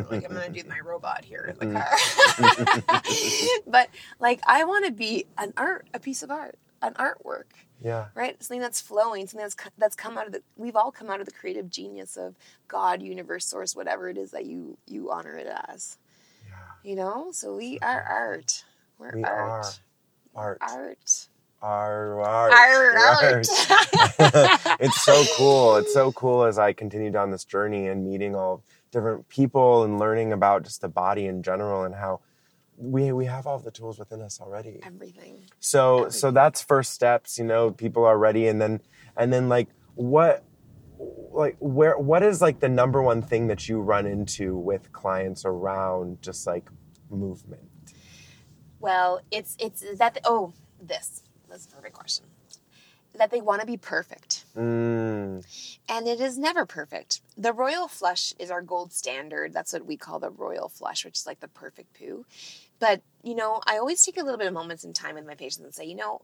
Like 0.10 0.26
I'm 0.26 0.34
gonna 0.34 0.50
do 0.50 0.64
my 0.68 0.80
robot 0.82 1.26
here 1.26 1.50
in 1.52 1.60
the 1.60 1.66
Mm. 1.66 1.74
car. 1.74 2.00
but 3.68 3.90
like, 4.20 4.42
I 4.48 4.64
want 4.66 4.86
to 4.86 4.92
be 4.92 5.26
an 5.38 5.54
art, 5.58 5.88
a 5.94 6.00
piece 6.00 6.24
of 6.24 6.32
art, 6.32 6.58
an 6.82 6.94
artwork, 6.96 7.46
Yeah. 7.82 8.08
right? 8.16 8.42
Something 8.44 8.62
that's 8.62 8.82
flowing, 8.82 9.28
something 9.28 9.46
that's 9.46 9.56
that's 9.78 9.96
come 9.98 10.18
out 10.18 10.28
of 10.28 10.34
the. 10.34 10.44
We've 10.58 10.76
all 10.78 10.92
come 10.92 11.10
out 11.10 11.20
of 11.22 11.28
the 11.28 11.34
creative 11.34 11.70
genius 11.70 12.18
of 12.18 12.36
God, 12.68 13.02
universe, 13.04 13.46
source, 13.46 13.76
whatever 13.76 14.10
it 14.10 14.18
is 14.18 14.32
that 14.32 14.46
you 14.46 14.78
you 14.88 15.12
honor 15.12 15.38
it 15.38 15.48
as. 15.70 15.98
You 16.84 16.96
know, 16.96 17.30
so 17.32 17.56
we 17.58 17.80
are 17.82 18.02
art. 18.04 18.66
We're 19.00 19.14
We 19.14 19.24
art. 19.24 19.80
Art. 20.36 20.62
Art. 20.62 21.30
Our 21.62 22.22
art. 22.22 22.52
Art. 22.52 22.62
Art. 22.92 23.50
Art. 23.50 23.50
it's 24.80 25.02
so 25.02 25.28
cool. 25.28 25.78
It's 25.78 25.94
so 25.94 26.12
cool 26.14 26.46
as 26.46 26.60
I 26.60 26.74
continue 26.74 27.12
down 27.12 27.32
this 27.32 27.46
journey 27.46 27.88
and 27.88 28.06
meeting 28.06 28.36
all 28.36 28.64
different 28.92 29.28
people 29.30 29.84
and 29.84 30.00
learning 30.00 30.34
about 30.34 30.64
just 30.64 30.82
the 30.82 30.90
body 30.90 31.26
in 31.26 31.44
general 31.44 31.84
and 31.84 31.96
how 31.96 32.22
we 32.78 33.12
we 33.12 33.26
have 33.26 33.46
all 33.46 33.60
the 33.60 33.72
tools 33.72 34.00
within 34.00 34.22
us 34.22 34.40
already. 34.40 34.80
Everything. 34.84 35.44
So 35.60 36.10
so 36.10 36.32
that's 36.32 36.62
first 36.62 36.94
steps, 36.94 37.38
you 37.38 37.44
know, 37.44 37.72
people 37.72 38.06
are 38.06 38.18
ready 38.18 38.48
and 38.48 38.62
then 38.62 38.82
and 39.18 39.34
then 39.34 39.50
like 39.50 39.68
what 39.96 40.44
like 41.32 41.58
where 41.60 41.98
what 41.98 42.24
is 42.24 42.42
like 42.42 42.60
the 42.60 42.70
number 42.70 43.02
one 43.02 43.22
thing 43.22 43.48
that 43.48 43.68
you 43.68 43.80
run 43.80 44.06
into 44.06 44.58
with 44.58 44.92
clients 44.92 45.44
around 45.46 46.22
just 46.22 46.48
like 46.48 46.70
movement? 47.10 47.62
Well, 48.80 49.22
it's 49.30 49.56
it's 49.60 49.84
that 49.98 50.20
oh 50.24 50.54
this 50.82 51.24
that's 51.50 51.66
a 51.66 51.70
perfect 51.70 51.96
question. 51.96 52.26
That 53.20 53.32
they 53.32 53.42
want 53.42 53.62
to 53.62 53.68
be 53.68 53.78
perfect, 53.78 54.46
Mm, 54.56 55.46
and 55.88 56.08
it 56.08 56.20
is 56.20 56.38
never 56.38 56.66
perfect. 56.66 57.22
The 57.38 57.54
royal 57.54 57.88
flush 57.88 58.34
is 58.40 58.50
our 58.50 58.62
gold 58.62 58.94
standard. 58.94 59.54
That's 59.54 59.74
what 59.74 59.86
we 59.86 59.98
call 59.98 60.20
the 60.20 60.30
royal 60.30 60.70
flush, 60.70 61.06
which 61.06 61.20
is 61.20 61.28
like 61.28 61.42
the 61.42 61.48
perfect 61.48 61.98
poo. 62.00 62.26
But 62.80 63.02
you 63.24 63.36
know, 63.36 63.62
I 63.68 63.78
always 63.78 64.04
take 64.04 64.18
a 64.18 64.24
little 64.24 64.38
bit 64.38 64.48
of 64.48 64.54
moments 64.54 64.84
in 64.84 64.94
time 64.94 65.16
with 65.16 65.28
my 65.28 65.36
patients 65.36 65.66
and 65.66 65.74
say, 65.74 65.86
you 65.86 65.96
know, 65.96 66.22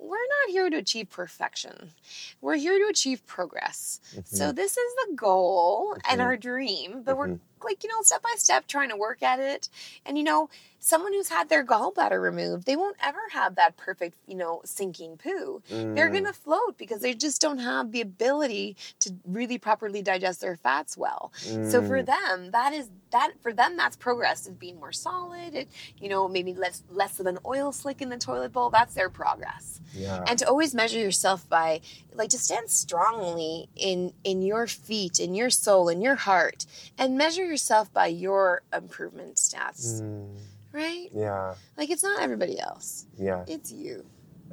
we're 0.00 0.16
not 0.16 0.50
here 0.50 0.70
to 0.70 0.76
achieve 0.78 1.10
perfection. 1.10 1.92
We're 2.40 2.56
here 2.56 2.78
to 2.78 2.88
achieve 2.90 3.26
progress. 3.26 4.00
So 4.24 4.46
mm-hmm. 4.46 4.54
this 4.54 4.76
is 4.76 4.94
the 5.06 5.14
goal 5.14 5.94
and 6.08 6.20
mm-hmm. 6.20 6.20
our 6.22 6.36
dream, 6.36 7.02
but 7.04 7.16
we're 7.16 7.28
mm-hmm. 7.28 7.49
Like, 7.64 7.82
you 7.82 7.90
know, 7.90 8.02
step 8.02 8.22
by 8.22 8.34
step 8.36 8.66
trying 8.66 8.90
to 8.90 8.96
work 8.96 9.22
at 9.22 9.40
it. 9.40 9.68
And 10.04 10.18
you 10.18 10.24
know, 10.24 10.48
someone 10.80 11.12
who's 11.12 11.28
had 11.28 11.48
their 11.48 11.64
gallbladder 11.64 12.20
removed, 12.20 12.66
they 12.66 12.76
won't 12.76 12.96
ever 13.02 13.20
have 13.32 13.54
that 13.54 13.76
perfect, 13.76 14.16
you 14.26 14.34
know, 14.34 14.62
sinking 14.64 15.18
poo. 15.18 15.62
They're 15.68 16.08
mm. 16.08 16.12
going 16.12 16.24
to 16.24 16.32
float 16.32 16.78
because 16.78 17.02
they 17.02 17.14
just 17.14 17.40
don't 17.40 17.58
have 17.58 17.92
the 17.92 18.00
ability 18.00 18.76
to 19.00 19.14
really 19.26 19.58
properly 19.58 20.02
digest 20.02 20.40
their 20.40 20.56
fats 20.56 20.96
well. 20.96 21.32
So 21.34 21.82
for 21.82 22.02
mm. 22.02 22.06
them, 22.06 22.50
that 22.52 22.72
is 22.72 22.88
that 23.12 23.32
for 23.42 23.52
them 23.52 23.76
that's 23.76 23.96
progress 23.96 24.46
is 24.46 24.54
being 24.54 24.78
more 24.78 24.92
solid. 24.92 25.54
It, 25.54 25.68
you 25.98 26.08
know, 26.08 26.28
maybe 26.28 26.54
less 26.54 26.82
less 26.90 27.20
of 27.20 27.26
an 27.26 27.38
oil 27.44 27.72
slick 27.72 28.00
in 28.00 28.08
the 28.08 28.18
toilet 28.18 28.52
bowl. 28.52 28.70
That's 28.70 28.94
their 28.94 29.10
progress 29.10 29.80
yeah. 29.94 30.24
and 30.26 30.38
to 30.38 30.48
always 30.48 30.74
measure 30.74 30.98
yourself 30.98 31.48
by 31.48 31.80
like 32.14 32.30
to 32.30 32.38
stand 32.38 32.70
strongly 32.70 33.68
in 33.76 34.12
in 34.24 34.42
your 34.42 34.66
feet 34.66 35.18
in 35.18 35.34
your 35.34 35.50
soul 35.50 35.88
in 35.88 36.00
your 36.00 36.14
heart 36.14 36.66
and 36.98 37.16
measure 37.16 37.44
yourself 37.50 37.92
by 37.92 38.06
your 38.06 38.62
improvement 38.72 39.34
stats 39.36 40.00
Mm, 40.00 40.36
right 40.72 41.08
yeah. 41.14 41.54
like 41.76 41.90
it's 41.90 42.02
not 42.02 42.22
everybody 42.22 42.58
else 42.60 43.06
Yeah. 43.18 43.44
it's 43.48 43.70
you 43.72 44.04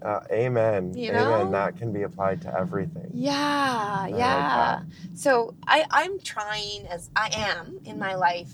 Uh, 0.01 0.19
amen. 0.31 0.93
You 0.95 1.09
amen. 1.11 1.51
That 1.51 1.75
can 1.77 1.91
be 1.91 2.03
applied 2.03 2.41
to 2.43 2.49
everything. 2.63 3.09
yeah 3.13 4.01
like 4.03 4.15
yeah 4.17 4.81
so 5.15 5.53
i 5.65 5.85
i'm 5.91 6.19
trying 6.19 6.85
as 6.87 7.09
i 7.15 7.29
am 7.33 7.79
in 7.85 7.97
my 7.99 8.13
life 8.15 8.51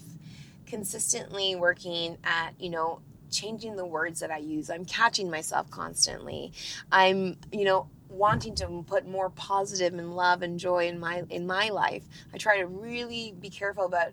consistently 0.65 1.55
working 1.55 2.17
at 2.23 2.53
you 2.59 2.69
know 2.69 2.99
changing 3.31 3.75
the 3.75 3.85
words 3.85 4.19
that 4.19 4.29
I 4.29 4.37
use. 4.37 4.69
I'm 4.69 4.85
catching 4.85 5.27
myself 5.27 5.67
constantly. 5.71 6.53
I'm, 6.91 7.35
you 7.51 7.65
know, 7.65 7.87
wanting 8.07 8.53
to 8.61 8.83
put 8.85 9.07
more 9.07 9.31
positive 9.31 9.91
and 9.97 10.15
love 10.15 10.43
and 10.43 10.59
joy 10.59 10.87
in 10.87 10.99
my 10.99 11.23
in 11.31 11.47
my 11.47 11.69
life. 11.69 12.03
I 12.31 12.37
try 12.37 12.59
to 12.59 12.67
really 12.67 13.33
be 13.39 13.49
careful 13.49 13.85
about 13.85 14.09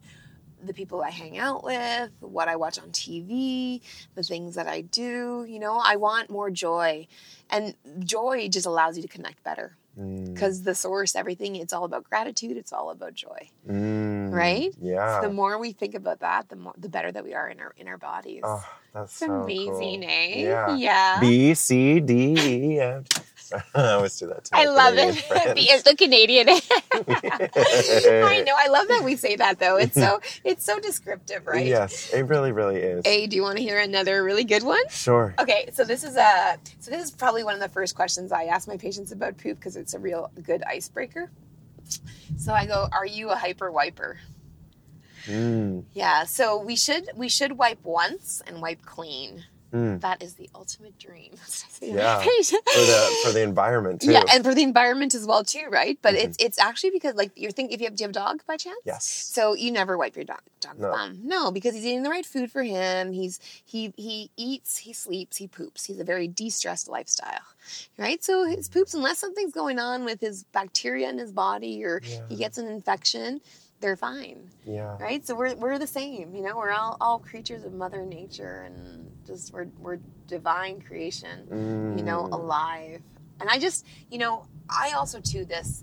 the 0.63 0.75
people 0.75 1.03
I 1.03 1.11
hang 1.11 1.39
out 1.39 1.65
with, 1.65 2.11
what 2.21 2.49
I 2.49 2.57
watch 2.57 2.79
on 2.79 2.91
TV, 2.91 3.81
the 4.15 4.23
things 4.23 4.55
that 4.55 4.67
I 4.67 4.83
do. 4.83 5.45
You 5.49 5.59
know, 5.59 5.81
I 5.83 5.97
want 5.97 6.31
more 6.31 6.51
joy. 6.51 7.07
And 7.51 7.75
joy 8.01 8.49
just 8.49 8.67
allows 8.67 8.97
you 8.97 9.03
to 9.03 9.09
connect 9.09 9.43
better. 9.43 9.77
Mm. 9.99 10.33
Because 10.33 10.63
the 10.63 10.75
source, 10.75 11.17
everything, 11.17 11.57
it's 11.57 11.73
all 11.73 11.85
about 11.85 12.05
gratitude, 12.05 12.57
it's 12.57 12.73
all 12.73 12.91
about 12.91 13.15
joy. 13.15 13.51
Mm. 13.69 14.33
Right? 14.33 14.73
Yeah. 14.81 15.21
So 15.21 15.29
the 15.29 15.33
more 15.35 15.59
we 15.59 15.73
think 15.73 15.95
about 15.95 16.21
that, 16.21 16.49
the 16.49 16.57
more 16.57 16.75
the 16.79 16.89
better 16.89 17.11
that 17.11 17.25
we 17.25 17.35
are 17.35 17.49
in 17.49 17.59
our 17.61 17.73
in 17.77 17.89
our 17.89 17.99
bodies. 17.99 18.43
oh, 18.45 18.65
that's 18.95 19.11
it's 19.11 19.19
so 19.19 19.33
amazing, 19.33 20.03
cool. 20.03 20.11
eh? 20.11 20.43
Yeah. 20.43 20.77
Yeah. 20.77 21.21
B 21.21 21.55
C 21.55 21.99
D 22.01 22.35
E 22.39 22.81
F. 22.81 23.05
I 23.75 23.93
always 23.93 24.19
do 24.19 24.27
that 24.29 24.45
too. 24.45 24.51
I 24.53 24.67
love 24.67 24.95
it. 24.97 25.55
Be 25.55 25.71
as 25.71 25.83
the 25.83 25.97
Canadian. 25.97 26.49
I 26.93 28.43
know. 28.47 28.55
I 28.57 28.69
love 28.69 28.89
that 28.89 29.03
we 29.05 29.17
say 29.17 29.37
that 29.37 29.59
though. 29.59 29.77
It's 29.77 29.95
so 29.95 30.21
it's 30.45 30.65
so 30.65 30.79
descriptive, 30.79 31.47
right? 31.47 31.67
Yes, 31.67 32.13
it 32.13 32.23
really, 32.23 32.53
really 32.53 32.77
is. 32.77 33.03
Hey, 33.05 33.27
do 33.27 33.37
you 33.37 33.43
want 33.43 33.57
to 33.59 33.63
hear 33.63 33.79
another 33.79 34.23
really 34.23 34.45
good 34.45 34.63
one? 34.63 34.83
Sure. 34.91 35.35
Okay, 35.39 35.71
so 35.73 35.85
this 35.85 36.05
is 36.05 36.17
a 36.17 36.59
so 36.81 36.91
this 36.91 37.05
is 37.05 37.11
probably 37.11 37.45
one 37.45 37.55
of 37.55 37.61
the 37.61 37.69
first 37.69 37.95
questions 37.95 38.33
I 38.33 38.45
ask 38.45 38.69
my 38.69 38.77
patients 38.77 39.13
about 39.13 39.37
poop 39.39 39.59
because 39.59 39.77
it's 39.77 39.95
a 39.95 39.99
real 39.99 40.31
good 40.43 40.63
icebreaker. 40.65 41.31
So 42.39 42.53
I 42.53 42.67
go, 42.67 42.89
"Are 42.93 43.07
you 43.07 43.31
a 43.31 43.37
hyper 43.37 43.71
wiper?" 43.71 44.19
Mm. 45.27 45.85
Yeah. 45.93 46.25
So 46.25 46.61
we 46.61 46.77
should 46.77 47.11
we 47.15 47.29
should 47.29 47.53
wipe 47.53 47.85
once 47.85 48.43
and 48.47 48.63
wipe 48.63 48.83
clean. 48.83 49.45
Mm. 49.73 50.01
That 50.01 50.23
is 50.23 50.35
the 50.35 50.51
ultimate 50.55 50.99
dream. 50.99 51.31
That's 51.37 51.63
what 51.63 51.69
I 51.69 51.73
say 51.73 51.87
to 51.89 51.95
my 51.95 52.01
Yeah. 52.01 52.19
For 52.21 52.81
the 52.81 53.17
for 53.25 53.33
the 53.33 53.43
environment 53.43 54.01
too. 54.03 54.11
Yeah, 54.13 54.25
and 54.33 54.45
for 54.45 54.55
the 54.55 54.63
environment 54.63 55.15
as 55.15 55.27
well 55.27 55.45
too, 55.45 55.67
right? 55.71 55.99
But 56.03 56.15
it's 56.15 56.37
it's 56.41 56.59
actually 56.59 56.91
because 56.91 57.15
like 57.15 57.31
you're 57.37 57.53
thinking 57.53 57.75
if 57.75 57.81
you 57.81 57.87
have 57.87 57.95
do 57.97 58.03
you 58.03 58.07
have 58.07 58.11
a 58.11 58.15
dog 58.15 58.43
by 58.47 58.57
chance? 58.57 58.79
yes. 58.85 59.05
So 59.07 59.55
you 59.55 59.71
never 59.71 59.97
wipe 59.97 60.17
your 60.17 60.25
dog 60.25 60.41
dog's 60.61 60.81
No. 60.81 60.91
bum. 60.91 61.19
No, 61.23 61.51
because 61.51 61.75
he's 61.75 61.85
eating 61.87 62.03
the 62.03 62.11
right 62.11 62.27
food 62.27 62.51
for 62.51 62.63
him. 62.63 63.13
He's 63.13 63.39
he 63.65 63.93
he 63.97 64.31
eats, 64.37 64.79
he 64.79 64.93
sleeps, 64.93 65.37
he 65.37 65.47
poops. 65.47 65.85
He's 65.85 66.01
a 66.01 66.05
very 66.05 66.27
de-stressed 66.29 66.89
lifestyle. 66.89 67.41
Right? 67.99 68.23
So 68.25 68.45
his 68.45 68.69
poops, 68.69 68.95
unless 68.95 69.19
something's 69.19 69.53
going 69.53 69.79
on 69.79 70.05
with 70.05 70.21
his 70.21 70.45
bacteria 70.45 71.09
in 71.09 71.19
his 71.19 71.31
body 71.33 71.85
or 71.85 72.01
he 72.29 72.37
gets 72.37 72.59
an 72.59 72.67
infection, 72.67 73.41
they're 73.81 73.97
fine. 73.97 74.51
Yeah. 74.65 74.97
Right? 74.99 75.27
So 75.27 75.35
we're 75.35 75.55
we're 75.57 75.79
the 75.79 75.87
same, 75.87 76.35
you 76.35 76.43
know, 76.43 76.57
we're 76.57 76.71
all, 76.73 76.97
all 77.01 77.19
creatures 77.19 77.65
of 77.65 77.73
Mother 77.73 78.05
Nature 78.05 78.63
and 78.67 79.11
just 79.27 79.53
we're 79.53 79.69
we're 79.79 79.99
divine 80.27 80.81
creation 80.81 81.95
you 81.99 82.05
know, 82.05 82.25
Mm. 82.25 82.33
alive. 82.33 83.01
And 83.41 83.49
I 83.49 83.59
just, 83.59 83.87
you 84.11 84.19
know, 84.19 84.47
I 84.69 84.93
also 84.93 85.21
too 85.21 85.45
this 85.45 85.83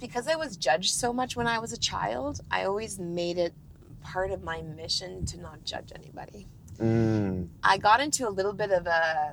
because 0.00 0.28
I 0.28 0.36
was 0.36 0.56
judged 0.56 0.94
so 0.94 1.12
much 1.12 1.36
when 1.36 1.46
I 1.46 1.58
was 1.58 1.72
a 1.72 1.78
child, 1.78 2.40
I 2.50 2.64
always 2.64 2.98
made 2.98 3.38
it 3.38 3.54
part 4.02 4.30
of 4.30 4.42
my 4.42 4.62
mission 4.62 5.24
to 5.26 5.38
not 5.40 5.64
judge 5.64 5.92
anybody. 5.94 6.46
Mm. 6.78 7.48
I 7.62 7.78
got 7.78 8.00
into 8.00 8.28
a 8.28 8.30
little 8.30 8.52
bit 8.52 8.70
of 8.70 8.86
a 8.86 9.32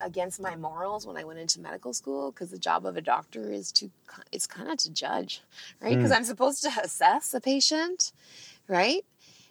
against 0.00 0.40
my 0.40 0.56
morals 0.56 1.06
when 1.06 1.16
I 1.16 1.24
went 1.24 1.38
into 1.38 1.60
medical 1.60 1.92
school 1.92 2.30
because 2.30 2.50
the 2.50 2.58
job 2.58 2.86
of 2.86 2.96
a 2.96 3.00
doctor 3.00 3.52
is 3.52 3.70
to 3.72 3.90
it's 4.32 4.46
kind 4.46 4.68
of 4.70 4.78
to 4.78 4.90
judge, 4.90 5.42
right? 5.80 5.92
Hmm. 5.92 5.98
Because 5.98 6.12
I'm 6.12 6.24
supposed 6.24 6.62
to 6.62 6.70
assess 6.82 7.34
a 7.34 7.40
patient, 7.40 8.12
right? 8.66 9.04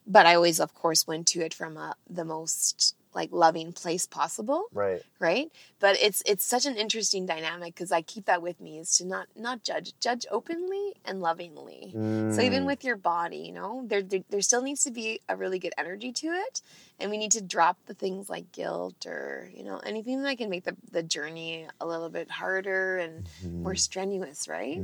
But 0.06 0.26
I 0.26 0.36
always, 0.36 0.60
of 0.60 0.74
course, 0.74 1.08
went 1.08 1.28
to 1.28 1.41
it 1.41 1.54
from 1.54 1.78
a, 1.78 1.95
the 2.10 2.26
most 2.26 2.95
like 3.20 3.30
loving 3.45 3.70
place 3.82 4.05
possible 4.20 4.61
Right. 4.84 5.01
right? 5.28 5.47
But 5.84 5.93
it's 6.07 6.22
it's 6.32 6.45
such 6.53 6.65
an 6.72 6.76
interesting 6.84 7.24
dynamic 7.34 7.70
because 7.76 7.91
i 7.99 8.01
keep 8.13 8.26
that 8.32 8.41
with 8.47 8.57
me 8.65 8.74
is 8.84 8.89
to 8.97 9.03
not 9.13 9.26
not 9.47 9.57
judge 9.70 9.89
judge 10.05 10.24
openly 10.38 10.86
and 11.07 11.15
lovingly. 11.30 11.84
So 12.36 12.39
even 12.49 12.61
Mm. 12.63 12.70
with 12.72 12.82
your 12.88 12.99
body 13.13 13.41
you 13.47 13.53
know 13.59 13.72
there, 13.89 14.03
there 14.11 14.24
there 14.32 14.45
still 14.49 14.63
needs 14.68 14.84
to 14.88 14.91
be 15.01 15.07
a 15.34 15.36
really 15.41 15.59
good 15.65 15.76
energy 15.84 16.11
to 16.22 16.28
it 16.45 16.55
and 16.99 17.05
we 17.11 17.18
need 17.24 17.34
to 17.39 17.43
drop 17.55 17.78
the 17.89 17.93
things 18.03 18.24
like 18.36 18.47
guilt 18.61 19.01
or 19.13 19.49
you 19.57 19.63
know 19.68 19.78
anything 19.91 20.18
that 20.24 20.38
can 20.41 20.49
make 20.53 20.65
the, 20.70 20.76
the 20.97 21.03
journey 21.15 21.53
a 21.84 21.86
little 21.91 22.09
bit 22.18 22.30
harder 22.41 22.97
and 23.05 23.15
more 23.65 23.76
strenuous 23.88 24.47
right? 24.57 24.80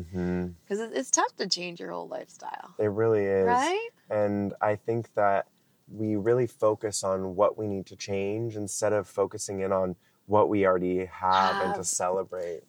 Because 0.63 0.79
it's 0.99 1.11
tough 1.19 1.33
to 1.37 1.45
change 1.57 1.77
your 1.81 1.91
whole 1.91 2.07
lifestyle. 2.17 2.69
It 2.85 2.91
really 3.01 3.25
is. 3.25 3.45
right? 3.45 3.89
And 4.09 4.53
I 4.61 4.73
think 4.87 5.01
that 5.21 5.41
we 5.87 6.15
really 6.15 6.47
focus 6.47 7.03
on 7.03 7.35
what 7.35 7.57
we 7.57 7.67
need 7.67 7.85
to 7.87 7.95
change 7.95 8.55
instead 8.55 8.93
of 8.93 9.07
focusing 9.07 9.59
in 9.61 9.71
on 9.71 9.95
what 10.25 10.49
we 10.49 10.65
already 10.65 11.05
have, 11.05 11.59
and 11.59 11.75
to 11.75 11.83
celebrate. 11.83 12.61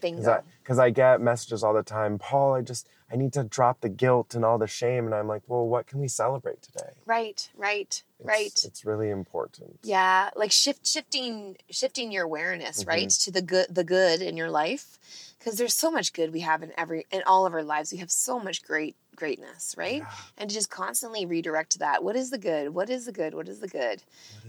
bingo 0.00 0.20
Because 0.20 0.28
I, 0.28 0.40
'cause 0.64 0.78
I 0.78 0.90
get 0.90 1.20
messages 1.20 1.64
all 1.64 1.72
the 1.74 1.82
time, 1.82 2.18
Paul, 2.18 2.54
I 2.54 2.60
just, 2.60 2.86
I 3.10 3.16
need 3.16 3.32
to 3.32 3.44
drop 3.44 3.80
the 3.80 3.88
guilt 3.88 4.34
and 4.34 4.44
all 4.44 4.58
the 4.58 4.66
shame. 4.66 5.06
And 5.06 5.14
I'm 5.14 5.26
like, 5.26 5.42
well, 5.46 5.66
what 5.66 5.86
can 5.86 6.00
we 6.00 6.08
celebrate 6.08 6.60
today? 6.62 6.92
right 7.06 7.48
right 7.56 8.02
It's, 8.20 8.28
right 8.28 8.64
It's 8.64 8.84
really 8.84 9.08
important. 9.08 9.78
Yeah, 9.82 10.28
like 10.36 10.52
shift 10.52 10.86
shifting 10.86 11.56
shifting 11.70 12.12
your 12.12 12.24
awareness, 12.24 12.80
Mm-hmm. 12.80 12.90
right, 12.90 13.10
to 13.10 13.30
the 13.30 13.40
good 13.40 13.74
the 13.74 13.84
good 13.84 14.20
in 14.20 14.36
your 14.36 14.50
life 14.50 14.98
because 15.38 15.56
there's 15.56 15.72
so 15.74 15.90
much 15.90 16.12
good 16.12 16.32
we 16.34 16.40
have 16.40 16.62
in 16.62 16.72
every 16.76 17.06
in 17.10 17.22
all 17.26 17.46
of 17.46 17.54
our 17.54 17.62
lives. 17.62 17.90
We 17.92 17.98
have 17.98 18.10
so 18.10 18.38
much 18.38 18.62
great 18.62 18.96
greatness, 19.18 19.74
right? 19.76 20.02
And 20.38 20.48
to 20.48 20.54
just 20.54 20.70
constantly 20.70 21.26
redirect 21.26 21.72
to 21.72 21.78
that. 21.80 22.02
What 22.04 22.16
is 22.16 22.30
the 22.30 22.38
good? 22.38 22.70
What 22.74 22.88
is 22.88 23.04
the 23.04 23.12
good? 23.12 23.34
What 23.34 23.48
is 23.48 23.58
the 23.60 23.68
good? 23.68 24.02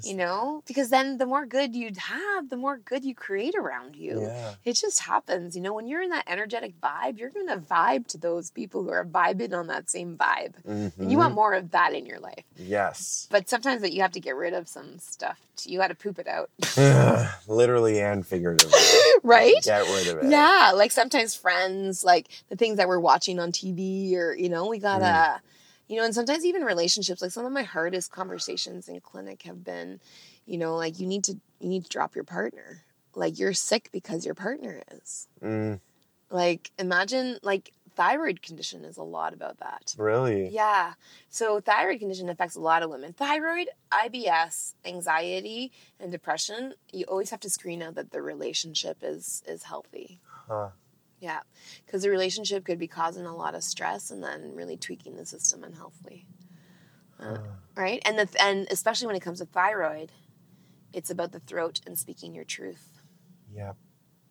you 0.03 0.13
know? 0.15 0.63
Because 0.65 0.89
then 0.89 1.17
the 1.17 1.25
more 1.25 1.45
good 1.45 1.75
you 1.75 1.91
have, 1.97 2.49
the 2.49 2.55
more 2.55 2.77
good 2.77 3.03
you 3.03 3.13
create 3.13 3.55
around 3.55 3.95
you. 3.97 4.21
Yeah. 4.21 4.53
It 4.63 4.73
just 4.73 5.01
happens, 5.01 5.55
you 5.57 5.61
know, 5.61 5.73
when 5.73 5.87
you're 5.87 6.01
in 6.01 6.11
that 6.11 6.23
energetic 6.27 6.79
vibe, 6.79 7.17
you're 7.19 7.29
going 7.31 7.47
to 7.47 7.57
vibe 7.57 8.07
to 8.07 8.17
those 8.17 8.49
people 8.51 8.83
who 8.83 8.89
are 8.91 9.03
vibing 9.03 9.53
on 9.53 9.67
that 9.67 9.89
same 9.89 10.15
vibe. 10.15 10.53
And 10.65 10.91
you 10.97 11.03
Mm-hmm. 11.03 11.17
want 11.17 11.35
more 11.35 11.53
of 11.53 11.71
that 11.71 11.93
in 11.93 12.05
your 12.05 12.19
life. 12.19 12.43
Yes. 12.55 13.27
But 13.29 13.49
sometimes 13.49 13.81
that 13.81 13.91
you 13.91 14.01
have 14.03 14.13
to 14.13 14.19
get 14.21 14.35
rid 14.37 14.53
of 14.53 14.67
some 14.69 14.99
stuff. 14.99 15.37
You 15.65 15.77
got 15.77 15.89
to 15.89 15.95
poop 15.95 16.19
it 16.19 16.27
out. 16.27 16.49
Literally 17.47 17.99
and 17.99 18.25
figuratively. 18.25 18.79
right? 19.23 19.53
Get 19.63 19.83
rid 19.87 20.07
of 20.07 20.23
it. 20.23 20.29
Yeah, 20.31 20.71
like 20.75 20.91
sometimes 20.91 21.35
friends, 21.35 22.03
like 22.03 22.27
the 22.49 22.55
things 22.55 22.77
that 22.77 22.87
we're 22.87 22.99
watching 22.99 23.39
on 23.39 23.51
TV, 23.51 24.13
or 24.15 24.33
you 24.33 24.47
know, 24.49 24.58
we 24.67 24.79
gotta, 24.79 25.05
Mm. 25.05 25.39
you 25.87 25.97
know, 25.97 26.03
and 26.05 26.13
sometimes 26.15 26.43
even 26.45 26.63
relationships. 26.63 27.21
Like 27.21 27.31
some 27.31 27.45
of 27.45 27.51
my 27.51 27.63
hardest 27.63 28.11
conversations 28.11 28.89
in 28.89 28.99
clinic 28.99 29.43
have 29.43 29.63
been, 29.63 29.99
you 30.45 30.57
know, 30.57 30.75
like 30.75 30.99
you 30.99 31.07
need 31.07 31.23
to 31.25 31.33
you 31.59 31.69
need 31.69 31.83
to 31.83 31.89
drop 31.89 32.15
your 32.15 32.23
partner. 32.23 32.83
Like 33.15 33.37
you're 33.39 33.53
sick 33.53 33.89
because 33.91 34.25
your 34.25 34.35
partner 34.35 34.81
is. 34.91 35.27
Mm, 35.41 35.79
Like 36.29 36.71
imagine 36.77 37.37
like 37.43 37.73
thyroid 37.95 38.41
condition 38.41 38.85
is 38.85 38.95
a 38.97 39.03
lot 39.03 39.33
about 39.33 39.57
that. 39.59 39.93
really? 39.97 40.47
Yeah. 40.49 40.93
So 41.29 41.59
thyroid 41.59 41.99
condition 41.99 42.29
affects 42.29 42.55
a 42.55 42.61
lot 42.61 42.81
of 42.81 42.89
women. 42.89 43.11
Thyroid, 43.13 43.67
IBS, 43.91 44.73
anxiety, 44.85 45.71
and 45.99 46.11
depression. 46.11 46.75
You 46.93 47.05
always 47.05 47.29
have 47.31 47.41
to 47.41 47.49
screen 47.49 47.81
out 47.81 47.95
that 47.95 48.11
the 48.11 48.21
relationship 48.21 48.97
is 49.01 49.43
is 49.47 49.63
healthy. 49.63 50.21
Huh. 50.47 50.69
Yeah, 51.19 51.41
because 51.85 52.03
the 52.03 52.09
relationship 52.09 52.63
could 52.63 52.79
be 52.79 52.87
causing 52.87 53.25
a 53.25 53.35
lot 53.35 53.55
of 53.55 53.63
stress 53.63 54.09
and 54.11 54.23
then 54.23 54.53
really 54.55 54.77
tweaking 54.77 55.17
the 55.17 55.25
system 55.25 55.63
unhealthily. 55.63 56.25
Uh, 57.19 57.37
right, 57.75 58.01
and 58.05 58.17
the 58.17 58.29
and 58.41 58.67
especially 58.71 59.07
when 59.07 59.15
it 59.17 59.21
comes 59.21 59.39
to 59.39 59.45
thyroid, 59.45 60.11
it's 60.93 61.09
about 61.09 61.31
the 61.33 61.41
throat 61.41 61.81
and 61.85 61.97
speaking 61.97 62.33
your 62.33 62.45
truth. 62.45 63.01
Yeah, 63.53 63.73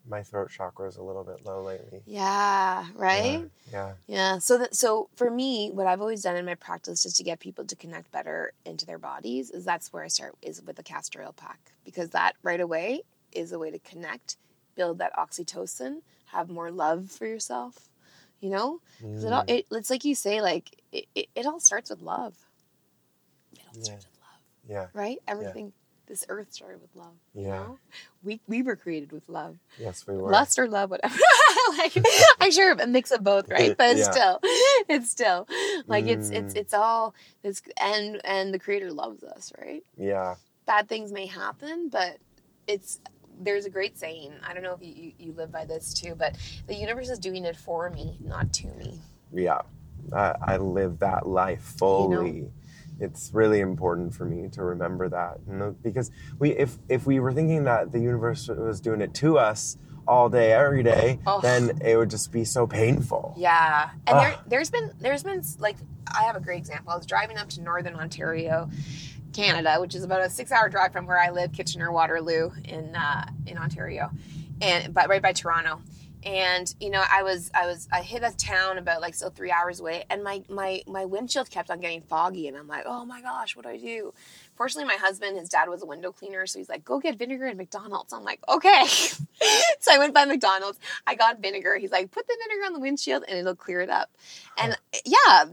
My 0.07 0.23
throat 0.23 0.49
chakra 0.49 0.87
is 0.87 0.97
a 0.97 1.03
little 1.03 1.23
bit 1.23 1.45
low 1.45 1.61
lately. 1.61 2.01
Yeah, 2.07 2.87
right. 2.95 3.43
Yeah. 3.71 3.93
Yeah. 4.07 4.39
So 4.39 4.57
that 4.57 4.75
so 4.75 5.09
for 5.15 5.29
me, 5.29 5.69
what 5.71 5.85
I've 5.85 6.01
always 6.01 6.23
done 6.23 6.35
in 6.35 6.45
my 6.45 6.55
practice 6.55 7.03
just 7.03 7.17
to 7.17 7.23
get 7.23 7.39
people 7.39 7.65
to 7.65 7.75
connect 7.75 8.11
better 8.11 8.53
into 8.65 8.85
their 8.87 8.97
bodies 8.97 9.51
is 9.51 9.63
that's 9.65 9.93
where 9.93 10.03
I 10.03 10.07
start 10.07 10.35
is 10.41 10.61
with 10.63 10.77
the 10.77 10.83
castor 10.83 11.21
oil 11.21 11.33
pack 11.37 11.59
because 11.85 12.09
that 12.11 12.33
right 12.41 12.59
away 12.61 13.03
is 13.31 13.51
a 13.51 13.59
way 13.59 13.69
to 13.69 13.79
connect, 13.79 14.37
build 14.75 14.97
that 14.97 15.13
oxytocin, 15.15 16.01
have 16.31 16.49
more 16.49 16.71
love 16.71 17.11
for 17.11 17.25
yourself. 17.25 17.89
You 18.39 18.49
know, 18.51 18.79
'Cause 19.01 19.23
it 19.25 19.33
all, 19.33 19.43
it, 19.47 19.65
it's 19.71 19.89
like 19.89 20.05
you 20.05 20.15
say, 20.15 20.41
like 20.41 20.81
it, 20.93 21.05
it, 21.13 21.27
it 21.35 21.45
all 21.45 21.59
starts 21.59 21.89
with 21.89 22.01
love. 22.01 22.35
It 23.51 23.59
all 23.67 23.81
starts 23.81 24.05
with 24.05 24.15
love, 24.21 24.41
Yeah. 24.93 24.99
right? 24.99 25.17
Everything. 25.27 25.73
This 26.07 26.25
earth 26.29 26.51
started 26.53 26.81
with 26.81 26.95
love. 26.95 27.13
You 27.35 27.43
Yeah. 27.43 27.49
know? 27.59 27.79
We 28.23 28.39
we 28.47 28.61
were 28.63 28.75
created 28.75 29.11
with 29.11 29.29
love 29.29 29.57
Yes, 29.77 30.07
we 30.07 30.17
were. 30.17 30.31
lust 30.31 30.57
or 30.57 30.67
love, 30.67 30.89
whatever. 30.89 31.13
like 31.77 31.93
I'm 32.39 32.51
sure 32.51 32.71
a 32.71 32.87
mix 32.87 33.11
of 33.11 33.23
both, 33.23 33.49
right? 33.51 33.77
But 33.77 33.89
it's 33.97 33.99
Yeah. 34.07 34.11
still, 34.11 34.39
it's 34.89 35.11
still 35.11 35.47
like 35.85 36.07
it's 36.07 36.29
it's 36.31 36.53
Mm. 36.53 36.57
it's 36.61 36.73
all 36.73 37.13
it's 37.43 37.61
and 37.79 38.19
and 38.23 38.53
the 38.53 38.57
creator 38.59 38.91
loves 38.91 39.23
us, 39.23 39.51
right? 39.61 39.83
Yeah. 39.97 40.35
Bad 40.65 40.87
things 40.87 41.11
may 41.11 41.25
happen, 41.27 41.89
but 41.89 42.17
it's 42.67 42.99
there's 43.39 43.65
a 43.65 43.69
great 43.69 43.97
saying. 43.97 44.33
I 44.47 44.53
don't 44.53 44.63
know 44.63 44.73
if 44.73 44.81
you, 44.81 44.93
you, 44.93 45.11
you 45.17 45.33
live 45.33 45.51
by 45.51 45.65
this 45.65 45.93
too, 45.93 46.15
but 46.15 46.35
the 46.67 46.75
universe 46.75 47.09
is 47.09 47.19
doing 47.19 47.45
it 47.45 47.55
for 47.55 47.89
me, 47.89 48.17
not 48.21 48.51
to 48.53 48.67
me. 48.75 48.99
Yeah. 49.33 49.61
I, 50.13 50.35
I 50.41 50.57
live 50.57 50.99
that 50.99 51.27
life 51.27 51.61
fully. 51.77 52.49
it's 52.99 53.31
really 53.33 53.59
important 53.59 54.13
for 54.13 54.25
me 54.25 54.47
to 54.49 54.63
remember 54.63 55.07
that 55.09 55.37
you 55.47 55.53
know, 55.53 55.75
because 55.83 56.09
we 56.39 56.51
if 56.51 56.77
if 56.89 57.05
we 57.05 57.19
were 57.19 57.31
thinking 57.33 57.63
that 57.65 57.91
the 57.91 57.99
universe 57.99 58.47
was 58.49 58.81
doing 58.81 59.01
it 59.01 59.13
to 59.15 59.37
us 59.37 59.77
all 60.07 60.27
day 60.29 60.51
every 60.53 60.81
day 60.83 61.19
Oh. 61.27 61.39
then 61.41 61.79
it 61.83 61.95
would 61.97 62.09
just 62.09 62.31
be 62.31 62.43
so 62.43 62.65
painful 62.65 63.35
Yeah, 63.37 63.91
and 64.07 64.19
there, 64.19 64.35
there's 64.47 64.69
been 64.69 64.91
there's 64.99 65.23
been 65.23 65.43
like 65.59 65.77
I 66.07 66.23
have 66.23 66.35
a 66.35 66.39
great 66.41 66.57
example. 66.57 66.91
I 66.91 66.97
was 66.97 67.05
driving 67.05 67.37
up 67.37 67.49
to 67.49 67.61
Northern 67.61 67.95
Ontario, 67.95 68.69
Canada, 69.33 69.77
which 69.79 69.95
is 69.95 70.03
about 70.03 70.21
a 70.21 70.29
six-hour 70.29 70.69
drive 70.69 70.91
from 70.91 71.05
where 71.05 71.19
I 71.19 71.29
live, 71.29 71.51
Kitchener 71.51 71.91
Waterloo 71.91 72.51
in 72.65 72.95
uh, 72.95 73.25
in 73.45 73.57
Ontario, 73.57 74.09
and 74.61 74.93
but 74.93 75.09
right 75.09 75.21
by 75.21 75.33
Toronto. 75.33 75.81
And 76.23 76.73
you 76.81 76.89
know, 76.89 77.01
I 77.09 77.23
was 77.23 77.49
I 77.53 77.65
was 77.65 77.87
I 77.93 78.01
hit 78.01 78.23
a 78.23 78.35
town 78.35 78.77
about 78.77 78.99
like 78.99 79.15
still 79.15 79.29
three 79.29 79.51
hours 79.51 79.79
away, 79.79 80.03
and 80.09 80.23
my 80.23 80.43
my 80.49 80.81
my 80.85 81.05
windshield 81.05 81.49
kept 81.49 81.69
on 81.69 81.79
getting 81.79 82.01
foggy, 82.01 82.47
and 82.47 82.57
I'm 82.57 82.67
like, 82.67 82.83
oh 82.85 83.05
my 83.05 83.21
gosh, 83.21 83.55
what 83.55 83.63
do 83.63 83.71
I 83.71 83.77
do? 83.77 84.13
Fortunately, 84.55 84.85
my 84.85 84.99
husband, 84.99 85.37
his 85.37 85.47
dad 85.47 85.69
was 85.69 85.81
a 85.81 85.85
window 85.85 86.11
cleaner, 86.11 86.45
so 86.45 86.59
he's 86.59 86.67
like, 86.67 86.83
go 86.83 86.99
get 86.99 87.17
vinegar 87.17 87.45
at 87.47 87.55
McDonald's. 87.55 88.11
I'm 88.11 88.25
like, 88.25 88.41
okay. 88.49 88.85
so 89.79 89.93
I 89.93 89.97
went 89.97 90.13
by 90.13 90.25
McDonald's. 90.25 90.77
I 91.07 91.15
got 91.15 91.39
vinegar. 91.39 91.77
He's 91.77 91.91
like, 91.91 92.11
put 92.11 92.27
the 92.27 92.37
vinegar 92.37 92.65
on 92.65 92.73
the 92.73 92.81
windshield 92.81 93.23
and 93.25 93.37
it'll 93.37 93.55
clear 93.55 93.79
it 93.79 93.89
up. 93.89 94.09
And 94.57 94.77
yeah, 95.05 95.45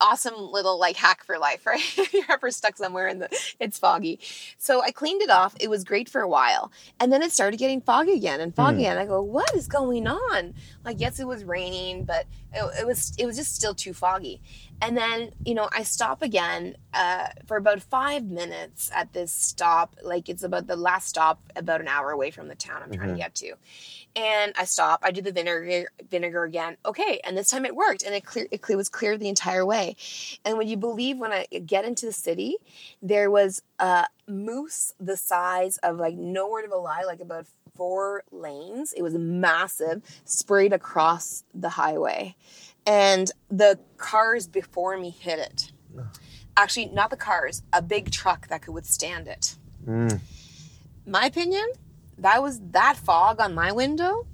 awesome 0.00 0.34
little 0.36 0.78
like 0.78 0.96
hack 0.96 1.24
for 1.24 1.38
life, 1.38 1.66
right? 1.66 2.12
You're 2.12 2.24
ever 2.30 2.50
stuck 2.50 2.76
somewhere 2.76 3.06
and 3.06 3.22
the, 3.22 3.54
it's 3.60 3.78
foggy. 3.78 4.20
So 4.58 4.82
I 4.82 4.90
cleaned 4.90 5.22
it 5.22 5.30
off. 5.30 5.54
It 5.60 5.70
was 5.70 5.84
great 5.84 6.08
for 6.08 6.20
a 6.20 6.28
while. 6.28 6.70
And 7.00 7.12
then 7.12 7.22
it 7.22 7.32
started 7.32 7.58
getting 7.58 7.80
foggy 7.80 8.12
again 8.12 8.40
and 8.40 8.54
foggy 8.54 8.76
hmm. 8.76 8.80
again. 8.80 8.98
I 8.98 9.06
go, 9.06 9.22
what 9.22 9.54
is 9.54 9.68
going 9.68 10.06
on? 10.06 10.54
Like, 10.84 11.00
yes, 11.00 11.20
it 11.20 11.26
was 11.26 11.44
raining, 11.44 12.04
but 12.04 12.26
it, 12.52 12.80
it 12.80 12.86
was 12.86 13.12
it 13.18 13.26
was 13.26 13.36
just 13.36 13.54
still 13.54 13.74
too 13.74 13.92
foggy. 13.92 14.40
And 14.80 14.96
then, 14.96 15.32
you 15.44 15.54
know, 15.54 15.68
I 15.72 15.82
stop 15.82 16.22
again 16.22 16.76
uh, 16.92 17.28
for 17.46 17.56
about 17.56 17.82
five 17.82 18.24
minutes 18.24 18.90
at 18.94 19.12
this 19.12 19.32
stop. 19.32 19.96
Like 20.02 20.28
it's 20.28 20.42
about 20.42 20.66
the 20.66 20.76
last 20.76 21.08
stop, 21.08 21.40
about 21.56 21.80
an 21.80 21.88
hour 21.88 22.10
away 22.10 22.30
from 22.30 22.48
the 22.48 22.54
town 22.54 22.82
I'm 22.82 22.92
trying 22.92 23.10
to 23.10 23.16
get 23.16 23.34
to. 23.36 23.54
And 24.14 24.52
I 24.56 24.64
stop. 24.64 25.00
I 25.02 25.10
do 25.10 25.20
the 25.20 25.32
vinegar 25.32 25.88
vinegar 26.10 26.44
again. 26.44 26.76
Okay, 26.84 27.20
and 27.24 27.36
this 27.36 27.50
time 27.50 27.66
it 27.66 27.76
worked, 27.76 28.02
and 28.02 28.14
it 28.14 28.24
clear 28.24 28.48
it 28.50 28.76
was 28.76 28.88
clear 28.88 29.18
the 29.18 29.28
entire 29.28 29.64
way. 29.64 29.96
And 30.44 30.56
when 30.56 30.68
you 30.68 30.76
believe, 30.78 31.18
when 31.18 31.32
I 31.32 31.44
get 31.44 31.84
into 31.84 32.06
the 32.06 32.12
city, 32.12 32.56
there 33.02 33.30
was 33.30 33.62
a 33.78 34.06
moose 34.26 34.94
the 34.98 35.16
size 35.16 35.76
of 35.78 35.98
like 35.98 36.14
no 36.14 36.48
word 36.48 36.64
of 36.64 36.70
a 36.70 36.76
lie, 36.76 37.02
like 37.06 37.20
about 37.20 37.46
four 37.74 38.24
lanes. 38.32 38.94
It 38.94 39.02
was 39.02 39.14
massive, 39.14 40.02
sprayed 40.24 40.72
across 40.72 41.44
the 41.54 41.70
highway, 41.70 42.36
and 42.86 43.30
the 43.50 43.78
cars 43.96 44.46
before 44.46 44.96
me 44.96 45.10
hit 45.10 45.38
it. 45.38 45.72
Actually, 46.56 46.86
not 46.86 47.10
the 47.10 47.16
cars, 47.16 47.62
a 47.72 47.82
big 47.82 48.10
truck 48.10 48.48
that 48.48 48.62
could 48.62 48.72
withstand 48.72 49.28
it. 49.28 49.56
Mm. 49.86 50.20
My 51.06 51.26
opinion, 51.26 51.66
that 52.18 52.42
was 52.42 52.60
that 52.70 52.96
fog 52.96 53.40
on 53.40 53.54
my 53.54 53.72
window 53.72 54.26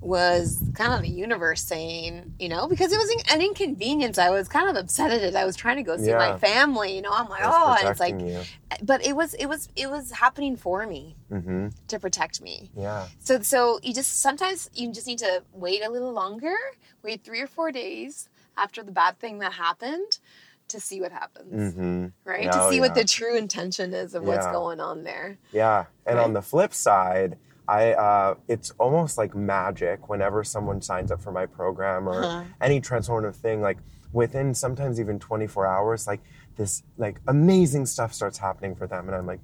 was 0.00 0.62
kind 0.74 0.92
of 0.94 1.02
the 1.02 1.08
universe 1.08 1.62
saying, 1.62 2.34
you 2.38 2.48
know, 2.48 2.68
because 2.68 2.92
it 2.92 2.96
was 2.98 3.24
an 3.32 3.42
inconvenience. 3.42 4.16
I 4.18 4.30
was 4.30 4.48
kind 4.48 4.68
of 4.70 4.76
upset 4.76 5.10
at 5.10 5.22
it. 5.22 5.34
I 5.34 5.44
was 5.44 5.56
trying 5.56 5.76
to 5.76 5.82
go 5.82 5.96
see 5.96 6.10
Yeah. 6.10 6.18
my 6.18 6.38
family, 6.38 6.94
you 6.96 7.02
know. 7.02 7.10
I'm 7.12 7.28
like, 7.28 7.42
It's 7.42 7.50
oh, 7.52 7.76
and 7.80 7.88
it's 7.88 8.00
like, 8.00 8.20
you. 8.20 8.40
but 8.82 9.04
it 9.04 9.16
was, 9.16 9.34
it 9.34 9.46
was, 9.46 9.68
it 9.76 9.90
was 9.90 10.12
happening 10.12 10.56
for 10.56 10.86
me 10.86 11.16
hmm 11.28 11.68
to 11.88 11.98
protect 11.98 12.40
me. 12.40 12.70
yeah 12.76 13.06
So, 13.18 13.40
so 13.40 13.80
you 13.82 13.92
just 13.94 14.20
sometimes 14.20 14.70
you 14.74 14.92
just 14.92 15.06
need 15.06 15.18
to 15.18 15.42
wait 15.52 15.84
a 15.84 15.90
little 15.90 16.12
longer, 16.12 16.54
wait 17.02 17.24
three 17.24 17.40
or 17.40 17.46
four 17.46 17.72
days 17.72 18.28
after 18.56 18.82
the 18.82 18.92
bad 18.92 19.18
thing 19.18 19.38
that 19.40 19.52
happened 19.54 20.18
to 20.68 20.80
see 20.80 21.00
what 21.00 21.12
happens, 21.12 21.74
hmm 21.74 22.06
right? 22.24 22.44
Yeah, 22.44 22.50
to 22.52 22.62
oh, 22.62 22.70
see 22.70 22.80
what 22.80 22.94
the 22.94 23.04
true 23.04 23.36
intention 23.36 23.94
is 23.94 24.14
of 24.14 24.22
what's 24.22 24.46
going 24.46 24.80
on 24.80 25.02
there. 25.04 25.38
Yeah, 25.52 25.86
and 26.06 26.18
Right. 26.18 26.24
on 26.24 26.32
the 26.34 26.42
flip 26.42 26.74
side, 26.74 27.38
I 27.68 27.92
uh, 27.92 28.34
it's 28.48 28.70
almost 28.78 29.18
like 29.18 29.34
magic 29.36 30.08
whenever 30.08 30.42
someone 30.42 30.80
signs 30.80 31.10
up 31.12 31.20
for 31.20 31.30
my 31.32 31.46
program 31.46 32.08
or 32.08 32.24
Uh-huh. 32.24 32.44
any 32.60 32.80
transformative 32.80 33.36
thing. 33.36 33.60
Like 33.60 33.78
within 34.12 34.54
sometimes 34.54 34.98
even 34.98 35.18
24 35.18 35.66
hours, 35.66 36.06
like 36.06 36.20
this 36.56 36.82
like 36.96 37.20
amazing 37.28 37.84
stuff 37.86 38.12
starts 38.14 38.38
happening 38.38 38.74
for 38.74 38.86
them, 38.86 39.06
and 39.06 39.14
I'm 39.14 39.26
like, 39.26 39.40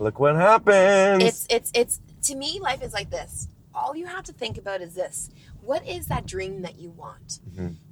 look 0.00 0.18
what 0.18 0.34
happens. 0.34 1.22
It's 1.22 1.46
it's 1.48 1.70
it's 1.74 2.00
to 2.28 2.34
me 2.36 2.58
life 2.60 2.82
is 2.82 2.92
like 2.92 3.10
this. 3.10 3.46
All 3.72 3.94
you 3.96 4.06
have 4.06 4.24
to 4.24 4.32
think 4.32 4.58
about 4.58 4.80
is 4.82 4.94
this. 4.94 5.30
What 5.62 5.86
is 5.86 6.06
that 6.06 6.26
dream 6.26 6.62
that 6.62 6.78
you 6.78 6.90
want? 6.90 7.38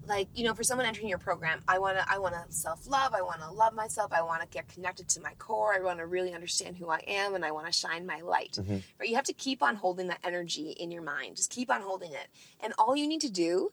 Like, 0.07 0.29
you 0.35 0.45
know, 0.45 0.55
for 0.55 0.63
someone 0.65 0.87
entering 0.87 1.09
your 1.09 1.19
program, 1.19 1.61
I 1.69 1.79
want 1.79 1.97
to 1.97 2.05
I 2.11 2.19
want 2.19 2.35
to 2.35 2.53
self-love, 2.53 3.15
I 3.15 3.23
want 3.23 3.41
to 3.41 3.51
love 3.51 3.73
myself, 3.75 4.13
I 4.13 4.23
want 4.23 4.43
to 4.43 4.49
get 4.49 4.69
connected 4.69 5.09
to 5.11 5.21
my 5.21 5.33
core, 5.39 5.75
I 5.75 5.81
want 5.81 5.99
to 5.99 6.07
really 6.07 6.35
understand 6.35 6.77
who 6.77 6.89
I 6.89 7.03
am 7.07 7.35
and 7.35 7.45
I 7.45 7.53
want 7.53 7.67
to 7.67 7.73
shine 7.73 8.05
my 8.05 8.21
light. 8.21 8.59
Mm-hmm. 8.61 8.79
But 8.99 9.09
you 9.09 9.15
have 9.15 9.25
to 9.25 9.33
keep 9.33 9.63
on 9.63 9.77
holding 9.77 10.09
that 10.09 10.19
energy 10.25 10.71
in 10.71 10.91
your 10.91 11.03
mind. 11.03 11.37
Just 11.37 11.51
keep 11.51 11.71
on 11.71 11.83
holding 11.83 12.13
it. 12.13 12.29
And 12.61 12.73
all 12.79 12.97
you 12.97 13.07
need 13.07 13.21
to 13.21 13.31
do 13.31 13.73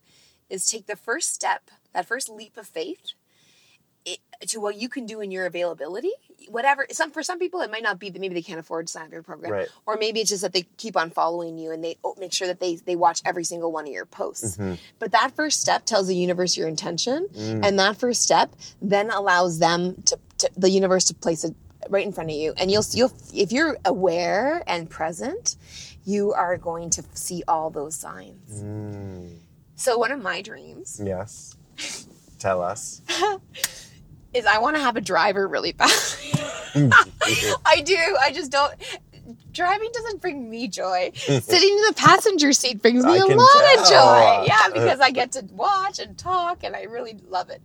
is 0.49 0.67
take 0.67 0.87
the 0.87 0.95
first 0.95 1.33
step, 1.33 1.71
that 1.93 2.07
first 2.07 2.29
leap 2.29 2.57
of 2.57 2.67
faith 2.67 3.13
it, 4.05 4.19
to 4.47 4.59
what 4.59 4.75
you 4.75 4.89
can 4.89 5.05
do 5.05 5.21
in 5.21 5.31
your 5.31 5.45
availability. 5.45 6.11
Whatever. 6.47 6.87
Some 6.91 7.11
for 7.11 7.21
some 7.23 7.39
people, 7.39 7.61
it 7.61 7.69
might 7.71 7.83
not 7.83 7.99
be 7.99 8.09
that 8.09 8.19
maybe 8.19 8.33
they 8.33 8.41
can't 8.41 8.59
afford 8.59 8.87
to 8.87 8.91
sign 8.91 9.05
up 9.05 9.11
your 9.11 9.23
program, 9.23 9.51
Right. 9.51 9.67
or 9.85 9.97
maybe 9.97 10.21
it's 10.21 10.29
just 10.29 10.41
that 10.41 10.53
they 10.53 10.63
keep 10.77 10.95
on 10.95 11.11
following 11.11 11.57
you 11.57 11.71
and 11.71 11.83
they 11.83 11.97
oh, 12.03 12.15
make 12.19 12.33
sure 12.33 12.47
that 12.47 12.59
they 12.59 12.75
they 12.75 12.95
watch 12.95 13.21
every 13.25 13.43
single 13.43 13.71
one 13.71 13.85
of 13.85 13.93
your 13.93 14.05
posts. 14.05 14.57
Mm-hmm. 14.57 14.75
But 14.97 15.11
that 15.11 15.35
first 15.35 15.61
step 15.61 15.85
tells 15.85 16.07
the 16.07 16.15
universe 16.15 16.57
your 16.57 16.67
intention, 16.67 17.27
mm. 17.33 17.65
and 17.65 17.77
that 17.79 17.97
first 17.97 18.21
step 18.21 18.55
then 18.81 19.09
allows 19.09 19.59
them 19.59 20.01
to, 20.05 20.17
to 20.39 20.49
the 20.55 20.69
universe 20.69 21.05
to 21.05 21.13
place 21.13 21.43
it 21.43 21.53
right 21.89 22.05
in 22.05 22.11
front 22.11 22.29
of 22.29 22.35
you, 22.35 22.53
and 22.57 22.71
you'll 22.71 22.81
mm-hmm. 22.81 22.97
you'll 22.97 23.13
if 23.33 23.51
you're 23.51 23.77
aware 23.85 24.63
and 24.65 24.89
present, 24.89 25.57
you 26.05 26.33
are 26.33 26.57
going 26.57 26.89
to 26.91 27.03
see 27.13 27.43
all 27.47 27.69
those 27.69 27.95
signs. 27.95 28.63
Mm. 28.63 29.39
So 29.75 29.97
one 29.97 30.11
of 30.11 30.21
my 30.21 30.41
dreams 30.41 31.01
yes. 31.03 31.55
Tell 32.39 32.61
us. 32.61 33.01
is 34.33 34.45
I 34.45 34.59
want 34.59 34.75
to 34.75 34.81
have 34.81 34.95
a 34.95 35.01
driver 35.01 35.47
really 35.47 35.71
bad. 35.73 35.89
Mm. 35.89 36.91
I 37.65 37.81
do. 37.81 37.97
I 38.21 38.31
just 38.31 38.51
don't. 38.51 38.73
Driving 39.51 39.89
doesn't 39.93 40.21
bring 40.21 40.49
me 40.49 40.67
joy. 40.67 41.11
Sitting 41.15 41.69
in 41.69 41.83
the 41.87 41.93
passenger 41.95 42.53
seat 42.53 42.81
brings 42.81 43.05
me 43.05 43.13
I 43.13 43.17
a 43.17 43.25
lot 43.25 43.79
of 43.79 43.89
joy. 43.89 44.45
Yeah, 44.47 44.69
because 44.73 44.99
I 44.99 45.11
get 45.11 45.31
to 45.33 45.45
watch 45.53 45.99
and 45.99 46.17
talk, 46.17 46.63
and 46.63 46.75
I 46.75 46.83
really 46.83 47.17
love 47.29 47.49
it. 47.49 47.61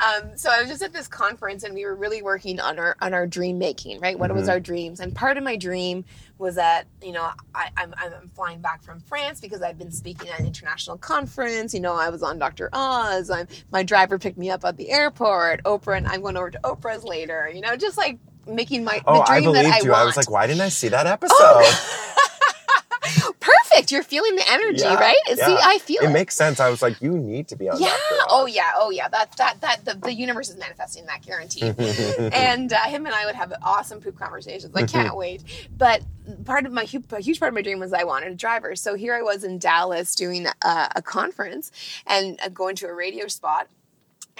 Um, 0.00 0.36
so 0.36 0.50
I 0.50 0.60
was 0.60 0.70
just 0.70 0.82
at 0.82 0.92
this 0.92 1.08
conference, 1.08 1.62
and 1.64 1.74
we 1.74 1.84
were 1.84 1.94
really 1.96 2.22
working 2.22 2.60
on 2.60 2.78
our 2.78 2.96
on 3.00 3.14
our 3.14 3.26
dream 3.26 3.58
making. 3.58 4.00
Right, 4.00 4.18
what 4.18 4.32
was 4.32 4.42
Mm-hmm. 4.42 4.50
our 4.50 4.60
dreams? 4.60 5.00
And 5.00 5.14
part 5.14 5.36
of 5.36 5.44
my 5.44 5.56
dream 5.56 6.04
was 6.38 6.54
that 6.54 6.86
you 7.02 7.12
know 7.12 7.30
I, 7.54 7.68
I'm 7.76 7.94
I'm 7.98 8.28
flying 8.28 8.60
back 8.60 8.82
from 8.82 9.00
France 9.00 9.40
because 9.40 9.62
I've 9.62 9.78
been 9.78 9.92
speaking 9.92 10.30
at 10.30 10.40
an 10.40 10.46
international 10.46 10.96
conference. 10.98 11.74
You 11.74 11.80
know, 11.80 11.94
I 11.94 12.08
was 12.10 12.22
on 12.22 12.38
Dr. 12.38 12.70
Oz. 12.72 13.30
I'm 13.30 13.46
my 13.72 13.82
driver 13.82 14.18
picked 14.18 14.38
me 14.38 14.50
up 14.50 14.64
at 14.64 14.76
the 14.76 14.90
airport. 14.90 15.62
Oprah 15.64 15.98
and 15.98 16.06
I'm 16.06 16.22
going 16.22 16.36
over 16.36 16.50
to 16.50 16.60
Oprah's 16.64 17.04
later. 17.04 17.50
You 17.54 17.60
know, 17.60 17.76
just 17.76 17.98
like 17.98 18.18
making 18.46 18.84
my 18.84 19.00
Oh, 19.06 19.14
the 19.14 19.20
I 19.22 19.40
dream 19.40 19.52
believed 19.52 19.66
that 19.66 19.80
I 19.82 19.84
you. 19.84 19.90
want. 19.90 20.02
I 20.02 20.04
was 20.04 20.16
like, 20.16 20.30
why 20.30 20.46
didn't 20.46 20.62
I 20.62 20.68
see 20.68 20.88
that 20.88 21.06
episode? 21.06 21.64
Perfect. 23.40 23.90
You're 23.90 24.02
feeling 24.02 24.36
the 24.36 24.48
energy, 24.48 24.82
Yeah, 24.82 24.94
right? 24.94 25.16
See. 25.26 25.40
I 25.42 25.78
feel 25.78 26.02
it. 26.02 26.10
it 26.10 26.12
makes 26.12 26.36
sense. 26.36 26.60
I 26.60 26.68
was 26.68 26.82
like, 26.82 27.00
you 27.00 27.12
need 27.16 27.48
to 27.48 27.56
be 27.56 27.68
on. 27.68 27.80
yeah. 27.80 27.96
Oh 28.28 28.46
yeah. 28.46 28.72
Oh 28.76 28.90
yeah. 28.90 29.08
That 29.08 29.36
that 29.38 29.60
that 29.62 29.84
the, 29.84 29.94
the 29.94 30.12
universe 30.12 30.50
is 30.50 30.56
manifesting 30.58 31.06
that 31.06 31.22
guarantee. 31.22 31.62
and 32.32 32.72
uh, 32.72 32.76
him 32.82 33.06
and 33.06 33.14
I 33.14 33.26
would 33.26 33.34
have 33.34 33.52
awesome 33.62 34.00
poop 34.00 34.18
conversations. 34.18 34.74
I 34.76 34.84
can't 34.86 35.16
wait. 35.24 35.42
But 35.76 36.02
part 36.44 36.66
of 36.66 36.72
my 36.72 36.82
a 36.82 37.20
huge 37.20 37.40
part 37.40 37.48
of 37.48 37.54
my 37.54 37.62
dream 37.62 37.78
was 37.80 37.92
I 37.92 38.04
wanted 38.04 38.30
a 38.32 38.34
driver. 38.36 38.76
So 38.76 38.94
here 38.94 39.14
I 39.14 39.22
was 39.22 39.44
in 39.44 39.58
Dallas 39.58 40.14
doing 40.14 40.46
a, 40.46 40.88
a 40.96 41.02
conference 41.02 41.72
and 42.06 42.38
uh, 42.44 42.48
going 42.50 42.76
to 42.76 42.86
a 42.86 42.94
radio 42.94 43.28
spot. 43.28 43.68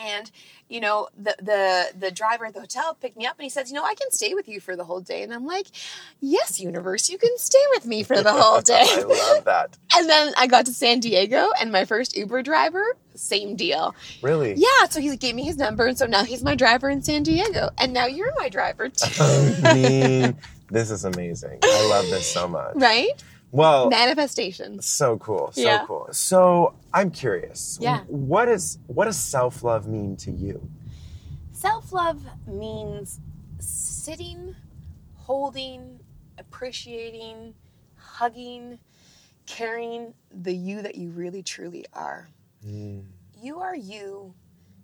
And 0.00 0.30
you 0.68 0.80
know 0.80 1.08
the 1.20 1.34
the 1.42 1.98
the 1.98 2.10
driver 2.10 2.46
at 2.46 2.54
the 2.54 2.60
hotel 2.60 2.94
picked 2.94 3.16
me 3.16 3.26
up 3.26 3.36
and 3.38 3.42
he 3.44 3.50
says, 3.50 3.70
you 3.70 3.74
know, 3.74 3.84
I 3.84 3.94
can 3.94 4.10
stay 4.10 4.34
with 4.34 4.48
you 4.48 4.60
for 4.60 4.76
the 4.76 4.84
whole 4.84 5.00
day. 5.00 5.22
And 5.22 5.32
I'm 5.34 5.46
like, 5.46 5.66
yes, 6.20 6.60
universe, 6.60 7.08
you 7.10 7.18
can 7.18 7.36
stay 7.38 7.58
with 7.72 7.86
me 7.86 8.02
for 8.02 8.22
the 8.22 8.32
whole 8.32 8.60
day. 8.74 8.84
I 8.86 9.02
love 9.02 9.44
that. 9.44 9.76
And 9.96 10.08
then 10.08 10.32
I 10.38 10.46
got 10.46 10.66
to 10.66 10.72
San 10.72 11.00
Diego, 11.00 11.48
and 11.60 11.72
my 11.72 11.84
first 11.84 12.16
Uber 12.16 12.42
driver, 12.44 12.96
same 13.16 13.56
deal. 13.56 13.92
Really? 14.22 14.54
Yeah, 14.56 14.86
so 14.88 15.00
he 15.00 15.14
gave 15.16 15.34
me 15.34 15.42
his 15.42 15.56
number, 15.56 15.86
and 15.86 15.98
so 15.98 16.06
now 16.06 16.22
he's 16.24 16.44
my 16.44 16.54
driver 16.54 16.88
in 16.88 17.02
San 17.02 17.24
Diego, 17.24 17.70
and 17.76 17.92
now 17.92 18.06
you're 18.06 18.32
my 18.38 18.48
driver 18.48 18.88
too, 18.88 19.24
I 19.64 19.74
mean, 19.74 20.36
this 20.70 20.92
is 20.92 21.04
amazing. 21.04 21.58
I 21.64 21.88
love 21.90 22.04
this 22.08 22.24
so 22.32 22.46
much. 22.46 22.74
right? 22.76 23.10
Well, 23.52 23.90
Manifestations. 23.90 24.86
so 24.86 25.18
cool, 25.18 25.50
so 25.52 25.60
Yeah. 25.60 25.84
cool. 25.86 26.08
So 26.12 26.74
I'm 26.94 27.10
curious. 27.10 27.78
Yeah. 27.80 28.04
What 28.06 28.48
is 28.48 28.78
what 28.86 29.06
does 29.06 29.16
self 29.18 29.62
love 29.62 29.86
mean 29.86 30.16
to 30.18 30.30
you? 30.30 30.70
Self 31.52 31.92
love 31.92 32.20
means 32.46 33.20
sitting, 33.58 34.54
holding, 35.14 35.98
appreciating, 36.38 37.54
hugging, 37.96 38.78
carrying 39.46 40.14
the 40.32 40.54
you 40.54 40.82
that 40.82 40.94
you 40.94 41.10
really 41.10 41.42
truly 41.42 41.84
are. 41.92 42.28
Mm. 42.64 43.04
You 43.40 43.60
are 43.60 43.76
you 43.76 44.34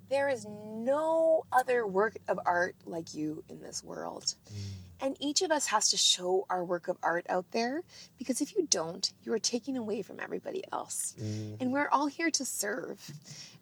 there 0.08 0.28
is 0.28 0.46
no 0.46 1.44
other 1.52 1.86
work 1.86 2.16
of 2.28 2.38
art 2.46 2.76
like 2.84 3.14
you 3.14 3.42
in 3.48 3.60
this 3.60 3.82
world. 3.82 4.34
Mm. 4.52 4.60
And 5.00 5.16
each 5.20 5.42
of 5.42 5.50
us 5.50 5.66
has 5.66 5.88
to 5.90 5.96
show 5.96 6.46
our 6.48 6.64
work 6.64 6.88
of 6.88 6.96
art 7.02 7.26
out 7.28 7.44
there 7.52 7.82
because 8.18 8.40
if 8.40 8.56
you 8.56 8.66
don't, 8.70 9.12
you 9.24 9.32
are 9.34 9.38
taking 9.38 9.76
away 9.76 10.00
from 10.02 10.18
everybody 10.20 10.64
else. 10.72 11.14
And 11.60 11.72
we're 11.72 11.88
all 11.90 12.06
here 12.06 12.30
to 12.30 12.44
serve, 12.44 13.10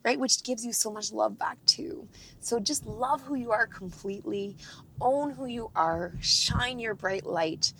right? 0.05 0.19
Which 0.19 0.43
gives 0.45 0.65
you 0.65 0.73
so 0.73 0.93
much 0.93 1.13
love 1.13 1.37
back 1.39 1.59
too. 1.67 2.07
So 2.41 2.61
just 2.61 2.87
love 2.87 3.21
who 3.23 3.35
you 3.35 3.51
are 3.51 3.67
completely, 3.67 4.57
own 5.01 5.31
who 5.31 5.47
you 5.47 5.71
are, 5.75 6.13
shine 6.21 6.79
your 6.79 6.95
bright 6.95 7.27
light, 7.27 7.73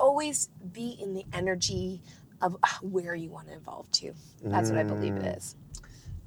always 0.00 0.48
be 0.72 0.96
in 1.00 1.12
the 1.14 1.24
energy 1.32 2.02
of 2.42 2.56
uh, 2.62 2.68
where 2.82 3.14
you 3.14 3.30
want 3.30 3.48
to 3.48 3.54
evolve 3.54 3.90
to. 3.92 4.12
That's 4.42 4.70
what 4.70 4.78
I 4.78 4.84
believe 4.84 5.16
it 5.16 5.36
is. 5.36 5.54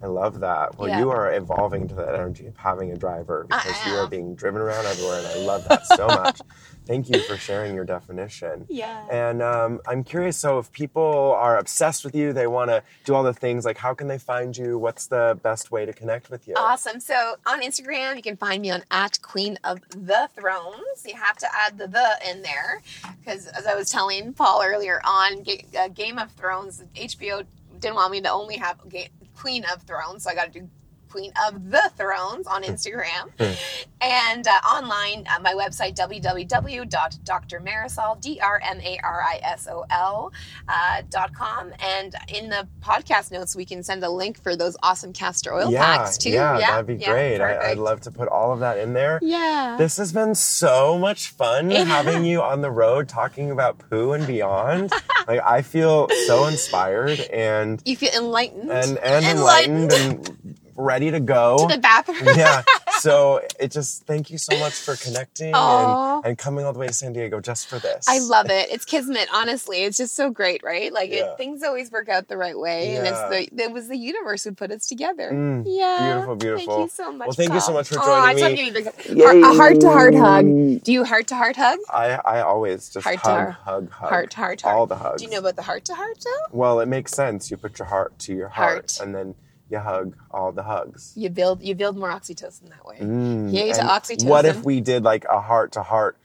I 0.01 0.07
love 0.07 0.39
that. 0.39 0.77
Well, 0.77 0.87
Yeah. 0.87 0.99
you 0.99 1.11
are 1.11 1.33
evolving 1.33 1.87
to 1.89 1.95
that 1.95 2.15
energy 2.15 2.47
of 2.47 2.55
having 2.57 2.91
a 2.91 2.97
driver 2.97 3.45
because 3.49 3.75
you 3.85 3.93
are 3.95 4.07
being 4.07 4.33
driven 4.33 4.61
around 4.61 4.85
everywhere, 4.85 5.19
and 5.19 5.27
I 5.27 5.35
love 5.45 5.67
that 5.67 5.85
so 5.87 6.07
much. 6.07 6.39
Thank 6.85 7.09
you 7.09 7.21
for 7.23 7.35
sharing 7.37 7.75
your 7.75 7.83
definition. 7.83 8.65
Yeah. 8.69 9.05
And 9.11 9.43
um, 9.43 9.79
I'm 9.85 10.03
curious. 10.03 10.37
So, 10.37 10.57
if 10.57 10.71
people 10.71 11.33
are 11.37 11.57
obsessed 11.57 12.03
with 12.05 12.15
you, 12.15 12.31
they 12.33 12.47
want 12.47 12.69
to 12.71 12.81
do 13.03 13.13
all 13.13 13.23
the 13.23 13.33
things. 13.33 13.65
Like, 13.65 13.77
how 13.77 13.93
can 13.93 14.07
they 14.07 14.17
find 14.17 14.57
you? 14.57 14.77
What's 14.79 15.07
the 15.07 15.37
best 15.43 15.69
way 15.69 15.85
to 15.85 15.93
connect 15.93 16.31
with 16.31 16.47
you? 16.47 16.55
Awesome. 16.55 16.99
So 16.99 17.35
on 17.45 17.61
Instagram, 17.61 18.15
you 18.15 18.21
can 18.23 18.37
find 18.37 18.61
me 18.61 18.71
on 18.71 18.83
at 18.89 19.21
Queen 19.21 19.59
of 19.63 19.81
the 19.89 20.29
Thrones. 20.35 21.05
You 21.05 21.15
have 21.15 21.37
to 21.37 21.47
add 21.53 21.77
the 21.77 21.87
the 21.87 22.09
in 22.31 22.41
there 22.41 22.81
because, 23.19 23.47
as 23.47 23.67
I 23.67 23.75
was 23.75 23.89
telling 23.89 24.33
Paul 24.33 24.63
earlier 24.63 25.01
on, 25.03 25.43
uh, 25.77 25.89
Game 25.89 26.17
of 26.17 26.31
Thrones, 26.31 26.83
HBO 26.95 27.45
didn't 27.79 27.95
want 27.95 28.11
me 28.11 28.21
to 28.21 28.29
only 28.31 28.57
have 28.57 28.77
Queen 29.39 29.63
of 29.73 29.83
Thrones, 29.83 30.23
so 30.23 30.29
I 30.29 30.35
got 30.35 30.51
to 30.51 30.59
do 30.59 30.69
Queen 31.09 31.31
of 31.47 31.71
the 31.71 31.89
Thrones 31.97 32.45
on 32.47 32.63
Instagram. 32.63 33.29
and 34.01 34.47
uh, 34.47 34.51
online, 34.51 35.25
uh, 35.27 35.39
my 35.41 35.53
website, 35.53 35.95
www.drmarisol, 35.95 38.21
D-R-M-A-R-I-S-O-L 38.21 40.33
uh, 40.67 41.01
dot 41.09 41.33
com. 41.33 41.73
And 41.79 42.13
in 42.27 42.49
the 42.49 42.67
podcast 42.81 43.31
notes, 43.31 43.55
we 43.55 43.65
can 43.65 43.81
send 43.83 44.03
a 44.03 44.09
link 44.09 44.41
for 44.41 44.55
those 44.55 44.75
awesome 44.83 45.13
castor 45.13 45.53
oil 45.53 45.71
yeah, 45.71 45.97
packs 45.97 46.17
too. 46.17 46.29
yeah, 46.29 46.59
that'd 46.59 46.87
be 46.87 46.95
yeah, 46.95 47.11
great. 47.11 47.41
I, 47.41 47.71
I'd 47.71 47.77
love 47.77 48.01
to 48.01 48.11
put 48.11 48.27
all 48.27 48.53
of 48.53 48.59
that 48.59 48.77
in 48.77 48.93
there. 48.93 49.19
Yeah. 49.21 49.75
This 49.77 49.97
has 49.97 50.13
been 50.13 50.35
so 50.35 50.97
much 50.97 51.29
fun 51.29 51.71
having 51.71 52.23
you 52.23 52.41
on 52.41 52.61
the 52.61 52.71
road 52.71 53.09
talking 53.09 53.51
about 53.51 53.79
poo 53.79 54.13
and 54.13 54.25
beyond. 54.25 54.91
like 55.27 55.41
I 55.43 55.61
feel 55.61 56.07
so 56.27 56.47
inspired 56.47 57.19
and 57.19 57.81
you 57.85 57.95
feel 57.95 58.11
enlightened 58.13 58.71
and 58.71 58.97
and 58.97 59.25
enlightened 59.25 59.93
and 59.93 60.59
ready 60.79 61.11
to 61.11 61.19
go. 61.19 61.67
to 61.67 61.75
the 61.75 61.81
bathroom. 61.81 62.17
yeah. 62.37 62.63
So 62.99 63.41
it 63.59 63.71
just 63.71 64.03
thank 64.05 64.29
you 64.29 64.37
so 64.37 64.57
much 64.59 64.73
for 64.73 64.95
connecting 64.95 65.53
and, 65.55 66.25
and 66.25 66.37
coming 66.37 66.65
all 66.65 66.73
the 66.73 66.79
way 66.79 66.87
to 66.87 66.93
San 66.93 67.13
Diego 67.13 67.39
just 67.39 67.67
for 67.67 67.79
this. 67.79 68.05
I 68.07 68.19
love 68.19 68.49
it. 68.49 68.69
It's 68.71 68.85
kismet, 68.85 69.27
honestly. 69.33 69.83
It's 69.83 69.97
just 69.97 70.15
so 70.15 70.29
great, 70.31 70.63
right? 70.63 70.91
Like 70.91 71.09
Yeah. 71.11 71.31
it, 71.31 71.37
things 71.37 71.63
always 71.63 71.91
work 71.91 72.09
out 72.09 72.27
the 72.27 72.37
right 72.37 72.57
way, 72.57 72.95
and 72.95 73.07
it's 73.07 73.19
the 73.53 73.63
it 73.63 73.71
was 73.71 73.87
the 73.87 73.97
universe 73.97 74.43
who 74.43 74.51
put 74.53 74.71
us 74.71 74.87
together. 74.87 75.31
Mm, 75.31 75.63
yeah, 75.65 76.11
beautiful, 76.13 76.35
beautiful. 76.35 76.75
Thank 76.75 76.81
you 76.85 76.89
so 76.89 77.11
much. 77.11 77.27
Well, 77.27 77.35
thank 77.35 77.53
you 77.53 77.59
so 77.61 77.73
much 77.73 77.87
for 77.89 77.95
joining 77.95 78.09
I 78.11 78.33
just 78.33 78.43
me. 78.51 78.55
give 78.55 78.75
you 78.75 78.83
the- 79.15 79.49
a 79.49 79.53
heart 79.55 79.79
to 79.81 79.89
heart 79.89 80.15
hug. 80.15 80.45
Do 80.83 80.91
you 80.91 81.03
heart 81.05 81.27
to 81.27 81.35
heart 81.35 81.55
hug? 81.55 81.79
I, 81.89 82.19
I 82.25 82.41
always 82.41 82.89
just 82.89 83.03
Heart 83.05 83.23
to 83.23 83.29
hug, 83.29 83.37
heart. 83.39 83.53
hug, 83.63 83.91
hug. 83.91 84.09
Heart 84.09 84.31
to 84.31 84.37
heart, 84.37 84.61
heart. 84.61 84.75
All 84.75 84.87
the 84.87 84.95
hugs. 84.95 85.21
Do 85.21 85.25
you 85.25 85.31
know 85.31 85.39
about 85.39 85.55
the 85.55 85.63
heart 85.63 85.85
to 85.85 85.95
heart 85.95 86.17
though? 86.23 86.47
Well, 86.57 86.79
it 86.79 86.87
makes 86.87 87.11
sense. 87.11 87.49
You 87.51 87.57
put 87.57 87.79
your 87.79 87.87
heart 87.87 88.17
to 88.19 88.33
your 88.33 88.49
heart, 88.49 88.97
Heart. 88.97 88.99
and 89.01 89.15
then 89.15 89.35
you 89.69 89.79
hug 89.79 90.15
all 90.31 90.51
the 90.51 90.63
hugs. 90.63 91.13
You 91.15 91.29
build 91.29 91.61
you 91.61 91.75
build 91.75 91.97
more 91.97 92.09
oxytocin 92.09 92.69
that 92.69 92.85
way. 92.85 92.97
Mm, 92.99 93.53
Yay 93.53 93.71
to 93.73 93.81
oxytocin. 93.81 94.25
What 94.25 94.45
if 94.45 94.63
we 94.63 94.81
did 94.81 95.03
like 95.03 95.25
a 95.25 95.39
heart 95.39 95.73
to 95.73 95.83
heart 95.83 96.17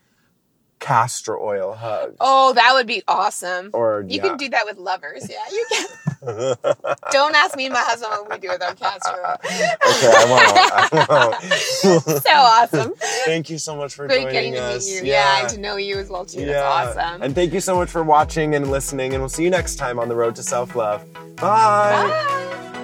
castor 0.80 1.38
oil 1.38 1.72
hug? 1.74 2.14
Oh, 2.20 2.52
that 2.54 2.72
would 2.74 2.86
be 2.86 3.02
awesome. 3.08 3.70
Or, 3.72 4.04
you 4.06 4.16
yeah. 4.16 4.22
can 4.28 4.36
do 4.36 4.48
that 4.50 4.66
with 4.66 4.76
lovers. 4.76 5.28
Yeah, 5.28 5.36
you 5.50 5.66
can. 5.70 5.86
Don't 7.10 7.34
ask 7.34 7.56
me 7.56 7.66
and 7.66 7.72
my 7.72 7.80
husband 7.80 8.12
what 8.12 8.30
we 8.30 8.38
do 8.38 8.48
with 8.48 8.62
our 8.62 8.74
castor 8.74 9.12
oil. 9.12 9.36
Okay, 9.44 9.72
I 10.14 10.26
won't. 10.28 11.00
I 11.00 11.06
won't. 11.08 12.22
so 12.22 12.30
awesome. 12.30 12.94
Thank 13.24 13.50
you 13.50 13.58
so 13.58 13.76
much 13.76 13.94
for 13.94 14.06
Great 14.06 14.22
joining 14.22 14.32
getting 14.32 14.52
to 14.54 14.62
us. 14.62 14.86
meet 14.86 15.04
you. 15.04 15.10
Yeah. 15.12 15.40
and 15.42 15.48
to 15.50 15.60
know 15.60 15.76
you 15.76 15.98
as 15.98 16.08
well 16.10 16.24
too. 16.26 16.44
That's 16.44 16.96
awesome. 16.96 17.22
And 17.22 17.34
thank 17.34 17.52
you 17.52 17.60
so 17.60 17.76
much 17.76 17.90
for 17.90 18.02
watching 18.02 18.54
and 18.54 18.70
listening. 18.70 19.12
And 19.12 19.22
we'll 19.22 19.28
see 19.30 19.44
you 19.44 19.50
next 19.50 19.76
time 19.76 19.98
on 19.98 20.08
the 20.08 20.16
road 20.16 20.34
to 20.36 20.42
self 20.42 20.74
love. 20.76 21.04
Bye. 21.36 21.36
Bye. 21.36 22.80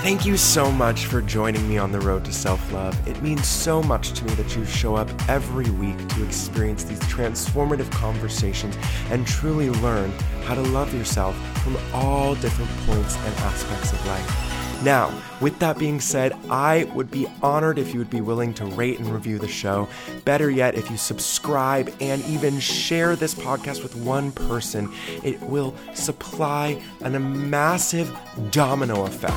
Thank 0.00 0.24
you 0.24 0.36
so 0.36 0.70
much 0.70 1.06
for 1.06 1.20
joining 1.20 1.68
me 1.68 1.76
on 1.76 1.90
the 1.90 2.00
road 2.00 2.24
to 2.26 2.32
self 2.32 2.72
love. 2.72 2.96
It 3.08 3.20
means 3.20 3.46
so 3.48 3.82
much 3.82 4.12
to 4.12 4.24
me 4.24 4.32
that 4.34 4.54
you 4.54 4.64
show 4.64 4.94
up 4.94 5.10
every 5.28 5.68
week 5.70 5.98
to 6.10 6.24
experience 6.24 6.84
these 6.84 7.00
transformative 7.00 7.90
conversations 7.90 8.78
and 9.10 9.26
truly 9.26 9.70
learn 9.70 10.12
how 10.44 10.54
to 10.54 10.62
love 10.62 10.94
yourself 10.94 11.36
from 11.62 11.76
all 11.92 12.36
different 12.36 12.70
points 12.86 13.16
and 13.16 13.34
aspects 13.38 13.92
of 13.92 14.06
life. 14.06 14.57
Now, 14.82 15.12
with 15.40 15.58
that 15.58 15.78
being 15.78 16.00
said, 16.00 16.32
I 16.48 16.84
would 16.94 17.10
be 17.10 17.26
honored 17.42 17.78
if 17.78 17.92
you 17.92 17.98
would 17.98 18.10
be 18.10 18.20
willing 18.20 18.54
to 18.54 18.64
rate 18.64 18.98
and 18.98 19.08
review 19.08 19.38
the 19.38 19.48
show. 19.48 19.88
Better 20.24 20.50
yet, 20.50 20.76
if 20.76 20.90
you 20.90 20.96
subscribe 20.96 21.92
and 22.00 22.24
even 22.26 22.60
share 22.60 23.16
this 23.16 23.34
podcast 23.34 23.82
with 23.82 23.96
one 23.96 24.30
person, 24.30 24.92
it 25.24 25.40
will 25.42 25.74
supply 25.94 26.80
a 27.00 27.10
massive 27.10 28.16
domino 28.50 29.06
effect 29.06 29.34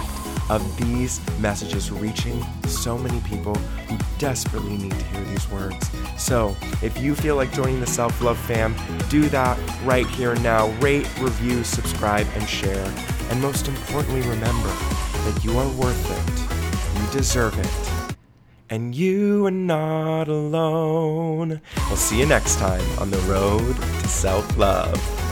of 0.50 0.78
these 0.78 1.22
messages 1.40 1.92
reaching 1.92 2.44
so 2.68 2.98
many 2.98 3.20
people 3.22 3.56
who 3.56 3.98
desperately 4.20 4.78
need 4.78 4.92
to 4.92 5.06
hear 5.06 5.24
these 5.26 5.50
words. 5.50 5.90
So, 6.18 6.56
if 6.84 7.00
you 7.00 7.16
feel 7.16 7.36
like 7.36 7.52
joining 7.54 7.80
the 7.80 7.88
Self 7.88 8.22
Love 8.22 8.38
fam, 8.38 8.76
do 9.10 9.28
that 9.30 9.58
right 9.84 10.06
here 10.06 10.36
now. 10.36 10.70
Rate, 10.80 11.10
review, 11.20 11.64
subscribe, 11.64 12.28
and 12.36 12.48
share. 12.48 12.94
And 13.30 13.42
most 13.42 13.68
importantly, 13.68 14.22
remember 14.30 14.70
that 15.26 15.44
you 15.44 15.58
are 15.58 15.68
worth 15.70 16.06
it, 16.10 17.00
you 17.02 17.12
deserve 17.12 17.58
it, 17.58 18.16
and 18.70 18.96
you 18.96 19.46
are 19.46 19.52
not 19.52 20.28
alone. 20.28 21.62
We'll 21.88 21.98
see 21.98 22.20
you 22.20 22.26
next 22.26 22.58
time 22.58 22.84
on 23.00 23.12
the 23.12 23.20
road 23.20 23.76
to 23.76 24.08
self 24.08 24.58
love. 24.58 25.31